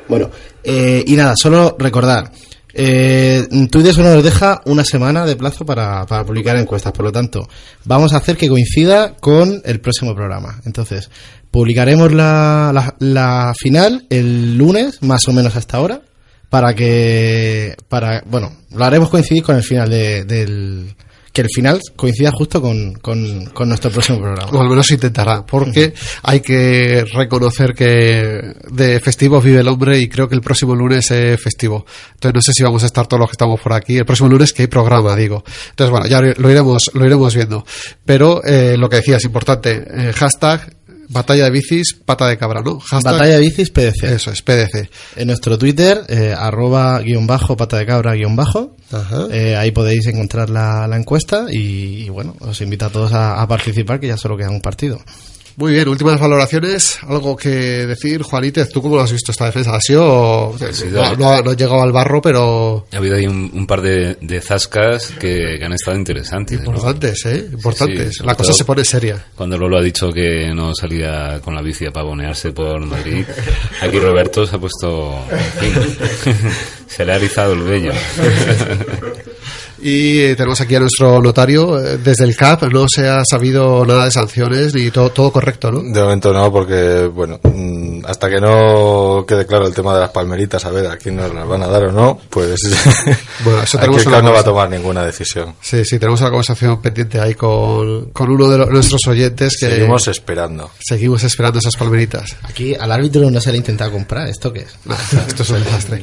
Bueno, 0.07 0.29
eh, 0.63 1.03
y 1.05 1.13
nada, 1.17 1.35
solo 1.35 1.75
recordar. 1.77 2.31
Eh, 2.77 3.47
Twitter 3.71 3.93
solo 3.93 4.13
nos 4.15 4.23
deja 4.23 4.61
una 4.65 4.83
semana 4.83 5.25
de 5.25 5.35
plazo 5.37 5.65
para, 5.65 6.05
para 6.05 6.25
publicar 6.25 6.55
encuestas, 6.57 6.91
por 6.93 7.05
lo 7.05 7.11
tanto, 7.11 7.47
vamos 7.85 8.13
a 8.13 8.17
hacer 8.17 8.35
que 8.37 8.49
coincida 8.49 9.15
con 9.15 9.61
el 9.63 9.79
próximo 9.79 10.13
programa. 10.13 10.61
Entonces, 10.65 11.09
publicaremos 11.55 12.11
la, 12.11 12.71
la, 12.73 12.95
la 12.99 13.53
final 13.57 14.05
el 14.09 14.57
lunes, 14.57 15.01
más 15.01 15.25
o 15.29 15.31
menos 15.31 15.55
hasta 15.55 15.77
ahora, 15.77 16.01
para 16.49 16.73
que, 16.73 17.75
para, 17.87 18.21
bueno, 18.25 18.51
lo 18.71 18.83
haremos 18.83 19.09
coincidir 19.09 19.41
con 19.41 19.55
el 19.55 19.63
final 19.63 19.89
de- 19.89 20.25
del, 20.25 20.93
que 21.31 21.41
el 21.41 21.47
final 21.53 21.79
coincida 21.95 22.31
justo 22.31 22.61
con, 22.61 22.93
con, 22.95 23.45
con 23.47 23.69
nuestro 23.69 23.89
próximo 23.89 24.19
programa. 24.19 24.51
O 24.51 24.61
al 24.61 24.69
menos 24.69 24.89
intentará, 24.91 25.45
porque 25.45 25.93
hay 26.23 26.41
que 26.41 27.05
reconocer 27.13 27.73
que 27.73 28.53
de 28.71 28.99
festivo 28.99 29.39
vive 29.41 29.61
el 29.61 29.67
hombre 29.69 29.97
y 29.99 30.07
creo 30.09 30.27
que 30.27 30.35
el 30.35 30.41
próximo 30.41 30.75
lunes 30.75 31.09
es 31.11 31.41
festivo. 31.41 31.85
Entonces 32.15 32.35
no 32.35 32.41
sé 32.41 32.51
si 32.53 32.63
vamos 32.63 32.83
a 32.83 32.85
estar 32.85 33.07
todos 33.07 33.19
los 33.21 33.29
que 33.29 33.33
estamos 33.33 33.59
por 33.61 33.71
aquí. 33.73 33.97
El 33.97 34.05
próximo 34.05 34.27
lunes 34.29 34.51
que 34.51 34.63
hay 34.63 34.67
programa, 34.67 35.15
digo. 35.15 35.43
Entonces 35.69 35.91
bueno, 35.91 36.05
ya 36.07 36.21
lo 36.21 36.49
iremos, 36.51 36.91
lo 36.93 37.05
iremos 37.05 37.33
viendo. 37.33 37.65
Pero 38.05 38.41
eh, 38.45 38.75
lo 38.77 38.89
que 38.89 38.97
decía 38.97 39.17
es 39.17 39.23
importante. 39.25 39.83
eh, 39.89 40.13
hashtag 40.13 40.74
batalla 41.09 41.45
de 41.45 41.51
bicis, 41.51 41.93
pata 42.05 42.27
de 42.27 42.37
cabra, 42.37 42.61
¿no? 42.61 42.79
Hashtag- 42.79 43.03
Batalla 43.03 43.33
de 43.35 43.39
bicis 43.39 43.69
PDC. 43.71 44.03
Eso 44.15 44.31
es, 44.31 44.41
PDC. 44.41 44.89
En 45.15 45.27
nuestro 45.27 45.57
Twitter, 45.57 46.01
eh, 46.09 46.33
arroba 46.37 46.99
guion 46.99 47.27
bajo, 47.27 47.55
pata 47.57 47.77
de 47.77 47.85
cabra 47.85 48.13
guion 48.13 48.35
bajo. 48.35 48.75
Eh, 49.31 49.55
ahí 49.55 49.71
podéis 49.71 50.05
encontrar 50.07 50.49
la, 50.49 50.87
la 50.87 50.97
encuesta 50.97 51.45
y, 51.51 52.03
y 52.05 52.09
bueno, 52.09 52.35
os 52.39 52.59
invito 52.61 52.85
a 52.85 52.89
todos 52.89 53.13
a, 53.13 53.41
a 53.41 53.47
participar 53.47 53.99
que 53.99 54.07
ya 54.07 54.17
solo 54.17 54.37
queda 54.37 54.49
un 54.49 54.61
partido. 54.61 54.99
Muy 55.57 55.71
bien, 55.71 55.87
últimas 55.87 56.19
valoraciones. 56.19 56.99
Algo 57.03 57.35
que 57.37 57.49
decir, 57.49 58.21
Juanítez, 58.23 58.69
¿tú 58.69 58.81
cómo 58.81 58.97
lo 58.97 59.01
has 59.03 59.11
visto 59.13 59.31
esta 59.31 59.45
defensa? 59.45 59.73
Ha 59.75 59.79
sido. 59.79 60.53
sido- 60.73 61.01
No, 61.01 61.15
no 61.15 61.29
ha- 61.29 61.41
no 61.41 61.51
ha 61.51 61.55
llegado 61.55 61.81
al 61.81 61.93
barro, 61.93 62.21
pero. 62.21 62.85
Ha 62.91 62.97
habido 62.97 63.15
ahí 63.15 63.25
un, 63.25 63.49
un 63.53 63.65
par 63.65 63.81
de, 63.81 64.15
de 64.19 64.41
zascas 64.41 65.11
que, 65.19 65.55
que 65.57 65.63
han 65.65 65.71
estado 65.73 65.95
interesantes. 65.97 66.59
¿no? 66.59 66.65
Importantes, 66.65 67.25
¿eh? 67.25 67.47
Importantes. 67.53 68.17
Sí, 68.17 68.23
la 68.25 68.35
cosa 68.35 68.51
se 68.53 68.65
pone 68.65 68.83
seria. 68.83 69.25
Cuando 69.35 69.57
Lolo 69.57 69.77
ha 69.77 69.81
dicho 69.81 70.11
que 70.11 70.53
no 70.53 70.75
salía 70.75 71.39
con 71.41 71.55
la 71.55 71.61
bici 71.61 71.85
a 71.85 71.91
pavonearse 71.91 72.51
por 72.51 72.79
Madrid, 72.85 73.23
aquí 73.81 73.97
Roberto 73.99 74.45
se 74.45 74.55
ha 74.55 74.59
puesto. 74.59 75.19
en 75.31 75.73
fin, 75.73 76.43
se 76.87 77.05
le 77.05 77.13
ha 77.13 77.15
erizado 77.15 77.53
el 77.53 77.61
vello. 77.63 77.91
Y 79.77 80.19
eh, 80.21 80.35
tenemos 80.35 80.59
aquí 80.61 80.73
a 80.73 80.79
nuestro 80.79 81.21
notario. 81.21 81.79
eh, 81.79 81.97
Desde 81.97 82.23
el 82.23 82.35
CAP 82.35 82.63
no 82.71 82.87
se 82.89 83.07
ha 83.07 83.23
sabido 83.23 83.85
nada 83.85 84.05
de 84.05 84.11
sanciones 84.11 84.73
ni 84.73 84.89
todo, 84.89 85.11
todo 85.11 85.31
correcto, 85.31 85.69
¿no? 85.71 85.81
De 85.83 86.01
momento 86.01 86.33
no, 86.33 86.51
porque, 86.51 87.05
bueno, 87.13 87.39
mm, 87.43 88.03
hasta 88.07 88.29
que 88.29 88.39
no 88.39 89.25
quede 89.27 89.45
claro 89.45 89.67
el 89.67 89.75
tema 89.75 89.93
de 89.93 89.99
las 89.99 90.09
palmeritas, 90.09 90.63
a 90.65 90.71
ver 90.71 90.87
a 90.87 90.97
quién 90.97 91.17
nos 91.17 91.31
las 91.35 91.47
van 91.47 91.61
a 91.61 91.67
dar 91.67 91.83
o 91.83 91.91
no, 91.91 92.19
pues. 92.31 92.61
Bueno, 93.43 93.61
eso 93.61 93.77
aquí 93.77 93.85
tenemos 93.85 94.01
el 94.01 94.07
una 94.07 94.17
CAP 94.17 94.23
no 94.25 94.31
va 94.33 94.39
a 94.39 94.43
tomar 94.43 94.69
ninguna 94.71 95.05
decisión. 95.05 95.53
Sí, 95.61 95.83
sí, 95.85 95.99
tenemos 95.99 96.21
una 96.21 96.29
conversación 96.31 96.81
pendiente 96.81 97.19
ahí 97.19 97.35
con, 97.35 98.05
con 98.11 98.29
uno 98.31 98.49
de 98.49 98.57
los- 98.59 98.69
nuestros 98.71 99.05
oyentes 99.07 99.55
que. 99.59 99.67
Seguimos 99.69 100.07
esperando. 100.07 100.71
Seguimos 100.79 101.21
esperando 101.23 101.59
esas 101.59 101.75
palmeritas. 101.75 102.35
Aquí 102.43 102.73
al 102.73 102.91
árbitro 102.91 103.29
no 103.29 103.39
se 103.39 103.51
le 103.51 103.55
ha 103.55 103.57
intentado 103.57 103.91
comprar. 103.91 104.29
¿Esto 104.29 104.51
qué 104.51 104.61
es? 104.61 104.73
Esto 105.27 105.43
es 105.43 105.49
un 105.51 105.63
desastre. 105.63 106.01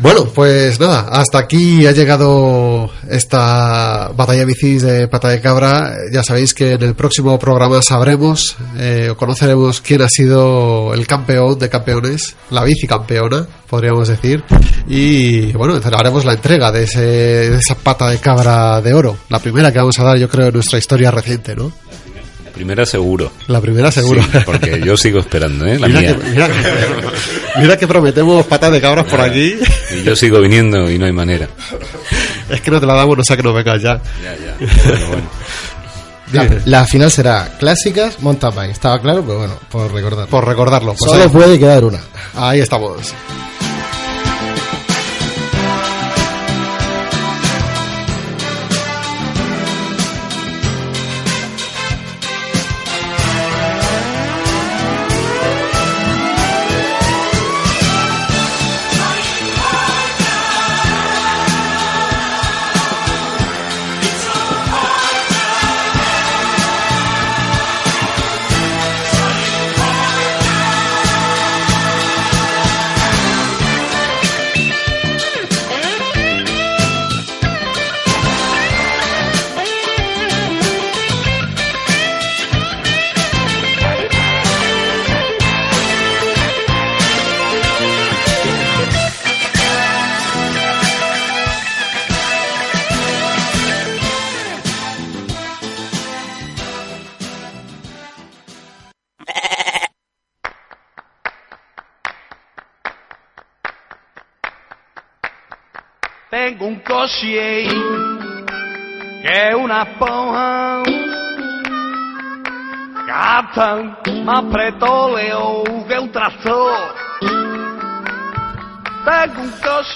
Bueno, 0.00 0.26
pues 0.32 0.78
nada, 0.78 1.08
hasta 1.10 1.38
aquí 1.38 1.84
ha 1.84 1.90
llegado 1.90 2.88
esta 3.10 4.12
batalla 4.14 4.44
bicis 4.44 4.82
de 4.82 5.08
pata 5.08 5.28
de 5.28 5.40
cabra. 5.40 5.92
Ya 6.12 6.22
sabéis 6.22 6.54
que 6.54 6.74
en 6.74 6.82
el 6.82 6.94
próximo 6.94 7.36
programa 7.36 7.82
sabremos 7.82 8.56
eh, 8.78 9.08
o 9.10 9.16
conoceremos 9.16 9.80
quién 9.80 10.02
ha 10.02 10.08
sido 10.08 10.94
el 10.94 11.04
campeón 11.04 11.58
de 11.58 11.68
campeones, 11.68 12.36
la 12.50 12.62
bici 12.62 12.86
campeona, 12.86 13.44
podríamos 13.68 14.06
decir. 14.06 14.44
Y 14.86 15.52
bueno, 15.54 15.80
haremos 15.92 16.24
la 16.24 16.34
entrega 16.34 16.70
de, 16.70 16.84
ese, 16.84 17.00
de 17.00 17.56
esa 17.56 17.74
pata 17.74 18.08
de 18.08 18.18
cabra 18.18 18.80
de 18.80 18.94
oro. 18.94 19.16
La 19.28 19.40
primera 19.40 19.72
que 19.72 19.78
vamos 19.78 19.98
a 19.98 20.04
dar, 20.04 20.16
yo 20.16 20.28
creo, 20.28 20.46
en 20.46 20.54
nuestra 20.54 20.78
historia 20.78 21.10
reciente, 21.10 21.56
¿no? 21.56 21.72
Primera 22.58 22.84
seguro. 22.84 23.30
La 23.46 23.60
primera 23.60 23.92
seguro. 23.92 24.20
Sí, 24.20 24.38
porque 24.44 24.80
yo 24.84 24.96
sigo 24.96 25.20
esperando, 25.20 25.64
¿eh? 25.64 25.78
La 25.78 25.86
Mira 25.86 26.00
mía. 26.00 26.16
que, 26.16 26.24
mira, 26.30 26.48
que, 26.48 27.60
mira 27.60 27.76
que 27.76 27.86
prometemos 27.86 28.44
patas 28.46 28.72
de 28.72 28.80
cabras 28.80 29.04
por 29.06 29.20
aquí. 29.20 29.54
Y 29.96 30.02
yo 30.02 30.16
sigo 30.16 30.40
viniendo 30.40 30.90
y 30.90 30.98
no 30.98 31.06
hay 31.06 31.12
manera. 31.12 31.48
Es 32.50 32.60
que 32.60 32.70
no 32.72 32.80
te 32.80 32.86
la 32.86 32.94
damos, 32.94 33.16
no 33.16 33.22
sea 33.22 33.36
que 33.36 33.44
no 33.44 33.52
vengas 33.52 33.80
ya. 33.80 34.00
Ya, 34.22 34.36
ya. 34.36 34.56
Bueno, 34.88 35.06
bueno. 35.08 35.30
La, 36.32 36.60
la 36.80 36.84
final 36.86 37.10
será 37.12 37.56
clásicas, 37.58 38.20
mountain 38.20 38.54
bike. 38.54 38.72
Estaba 38.72 39.00
claro, 39.00 39.22
pero 39.24 39.38
bueno, 39.38 39.54
por 39.70 39.90
recordar. 39.92 40.26
Por 40.28 40.44
recordarlo. 40.46 40.94
pues 40.98 41.10
Solo 41.10 41.30
puede 41.30 41.58
quedar 41.58 41.84
una. 41.84 42.00
Ahí 42.34 42.58
estamos. 42.60 43.14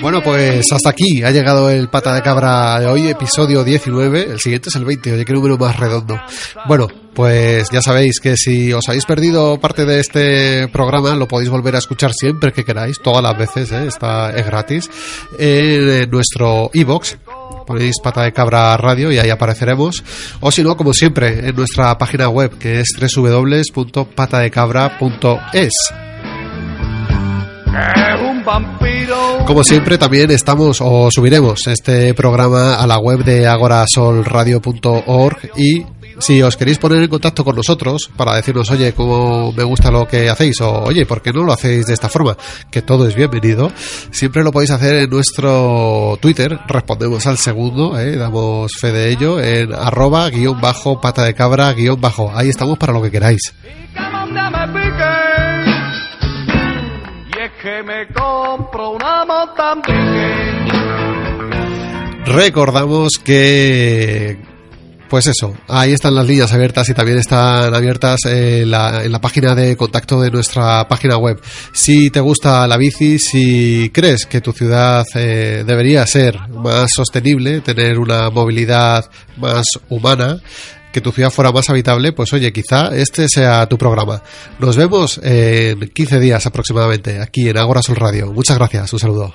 Bueno, 0.01 0.23
pues 0.23 0.71
hasta 0.73 0.91
aquí 0.91 1.23
ha 1.23 1.31
llegado 1.31 1.71
el 1.71 1.89
pata 1.89 2.15
de 2.15 2.23
cabra 2.23 2.81
de 2.81 2.87
hoy, 2.87 3.09
episodio 3.09 3.63
19. 3.63 4.33
El 4.33 4.41
siguiente 4.41 4.69
es 4.69 4.75
el 4.75 4.85
20, 4.85 5.13
oye, 5.13 5.25
qué 5.25 5.33
número 5.33 5.57
más 5.59 5.79
redondo. 5.79 6.21
Bueno, 6.67 6.89
pues 7.15 7.71
ya 7.71 7.81
sabéis 7.83 8.19
que 8.21 8.37
si 8.37 8.73
os 8.73 8.89
habéis 8.89 9.05
perdido 9.05 9.61
parte 9.61 9.85
de 9.85 10.01
este 10.01 10.67
programa, 10.69 11.15
lo 11.15 11.29
podéis 11.29 11.51
volver 11.51 11.77
a 11.77 11.79
escuchar 11.79 12.13
siempre 12.15 12.53
que 12.53 12.65
queráis, 12.65 13.01
todas 13.01 13.23
las 13.23 13.39
veces, 13.39 13.71
¿eh? 13.71 13.87
está, 13.87 14.31
es 14.31 14.47
gratis, 14.47 14.91
en 15.39 16.11
nuestro 16.11 16.71
iBox. 16.73 17.19
Ponéis 17.67 17.97
pata 18.03 18.23
de 18.23 18.33
cabra 18.33 18.75
radio 18.77 19.13
y 19.13 19.19
ahí 19.19 19.31
apareceremos. 19.31 20.03
O 20.41 20.51
si 20.51 20.65
no, 20.65 20.77
como 20.77 20.93
siempre, 20.93 21.49
en 21.49 21.55
nuestra 21.55 21.97
página 21.97 22.29
web 22.29 22.59
que 22.59 22.81
es 22.81 22.89
www.patadecabra.es. 22.99 25.73
es 28.43 28.43
un 28.43 28.45
vampiro. 28.45 29.45
Como 29.47 29.65
siempre, 29.65 29.97
también 29.99 30.31
estamos 30.31 30.81
o 30.81 31.11
subiremos 31.11 31.67
este 31.67 32.15
programa 32.15 32.77
a 32.77 32.87
la 32.87 32.99
web 32.99 33.25
de 33.25 33.47
agorasolradio.org 33.47 35.51
y 35.57 35.85
si 36.19 36.43
os 36.43 36.57
queréis 36.57 36.79
poner 36.79 37.03
en 37.03 37.09
contacto 37.09 37.45
con 37.45 37.57
nosotros 37.57 38.11
para 38.17 38.37
decirnos, 38.37 38.71
oye, 38.71 38.93
cómo 38.93 39.51
me 39.53 39.65
gusta 39.65 39.91
lo 39.91 40.07
que 40.07 40.29
hacéis, 40.29 40.61
o 40.61 40.85
oye, 40.85 41.07
¿por 41.07 41.23
qué 41.23 41.33
no 41.33 41.43
lo 41.43 41.53
hacéis 41.53 41.87
de 41.87 41.95
esta 41.95 42.09
forma? 42.09 42.37
Que 42.71 42.83
todo 42.83 43.09
es 43.09 43.15
bienvenido. 43.15 43.73
Siempre 44.11 44.45
lo 44.45 44.53
podéis 44.53 44.73
hacer 44.73 44.97
en 44.97 45.09
nuestro 45.11 46.19
Twitter, 46.21 46.59
respondemos 46.69 47.27
al 47.27 47.39
segundo, 47.39 47.99
¿eh? 47.99 48.17
damos 48.17 48.73
fe 48.79 48.93
de 48.93 49.11
ello, 49.11 49.41
en 49.41 49.73
arroba 49.73 50.29
guion 50.29 50.61
bajo 50.61 51.01
pata 51.01 51.25
de 51.25 51.33
cabra 51.35 51.73
guion 51.73 51.99
bajo. 52.01 52.31
Ahí 52.35 52.51
estamos 52.51 52.79
para 52.79 52.93
lo 52.93 53.03
que 53.03 53.11
queráis. 53.11 53.41
Que 57.63 57.83
me 57.83 58.07
compro 58.13 58.91
una 58.91 59.25
Mozambique. 59.25 59.93
Recordamos 62.27 63.13
que 63.25 64.39
pues 65.09 65.27
eso, 65.27 65.55
ahí 65.69 65.93
están 65.93 66.15
las 66.15 66.27
líneas 66.27 66.55
abiertas 66.55 66.89
y 66.89 66.95
también 66.95 67.19
están 67.19 67.75
abiertas 67.75 68.21
eh, 68.25 68.65
la- 68.67 69.05
en 69.05 69.13
la 69.13 69.21
página 69.21 69.55
de 69.55 69.77
contacto 69.77 70.19
de 70.23 70.31
nuestra 70.31 70.89
página 70.89 71.19
web. 71.19 71.39
Si 71.75 72.09
te 72.09 72.21
gusta 72.21 72.67
la 72.67 72.79
bici, 72.79 73.19
si 73.19 73.91
crees 73.93 74.25
que 74.25 74.41
tu 74.41 74.53
ciudad 74.55 75.05
eh, 75.15 75.65
debería 75.67 76.07
ser 76.07 76.39
más 76.49 76.91
sostenible, 76.95 77.61
tener 77.61 77.99
una 77.99 78.31
movilidad 78.31 79.05
más 79.37 79.67
humana, 79.91 80.39
que 80.93 81.01
tu 81.01 81.11
ciudad 81.11 81.31
fuera 81.31 81.51
más 81.51 81.69
habitable, 81.71 82.13
pues 82.13 82.33
oye, 82.33 82.53
quizá 82.53 82.95
este 82.95 83.29
sea 83.29 83.67
tu 83.67 83.79
programa. 83.79 84.23
Nos 84.59 84.77
vemos 84.77 85.19
en 85.23 85.81
15 85.89 86.21
días 86.21 86.47
aproximadamente 86.47 87.21
aquí 87.21 87.49
en 87.49 87.59
Agora 87.59 87.83
Sol 87.83 87.97
Radio. 87.97 88.33
Muchas 88.33 88.59
gracias, 88.59 88.93
un 88.93 88.99
saludo. 88.99 89.35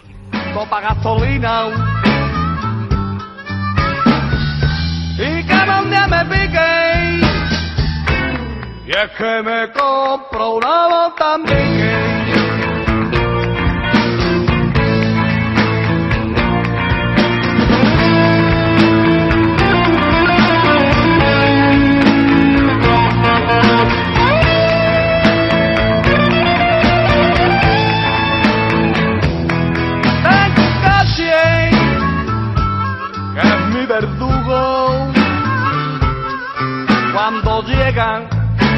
Llegan 37.98 38.30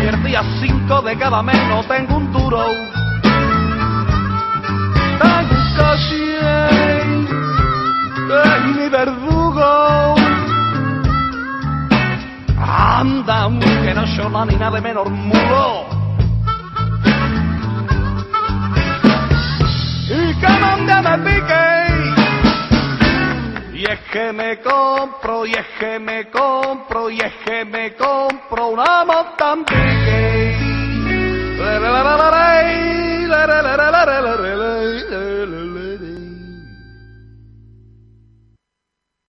y 0.01 0.07
el 0.07 0.23
día 0.23 0.41
5 0.61 1.01
de 1.01 1.17
cada 1.17 1.43
mes 1.43 1.57
no 1.67 1.83
tengo 1.83 2.15
un 2.15 2.31
duro. 2.31 2.65
Tengo 5.19 5.55
un 5.55 5.67
que 8.27 8.41
es 8.41 8.75
mi 8.77 8.89
verdugo. 8.89 10.15
Anda, 12.57 13.49
que 13.59 13.93
no 13.93 14.07
soy 14.07 14.47
ni 14.47 14.55
nada 14.55 14.75
de 14.75 14.81
menor 14.81 15.09
mulo. 15.09 15.85
y 20.11 20.33
que 20.39 20.47
donde 20.47 21.01
me 21.01 21.17
pique. 21.19 21.88
Y 23.79 23.85
es 23.85 23.99
que 24.11 24.33
me 24.33 24.59
compro, 24.59 25.45
y 25.45 25.53
es 25.53 25.65
que 25.79 25.99
me 25.99 26.29
compro, 26.29 27.09
y 27.09 27.21
es 27.21 27.33
que 27.45 27.63
me 27.63 27.95
compro 27.95 28.67
una 28.67 29.05
Mozambique. 29.05 29.79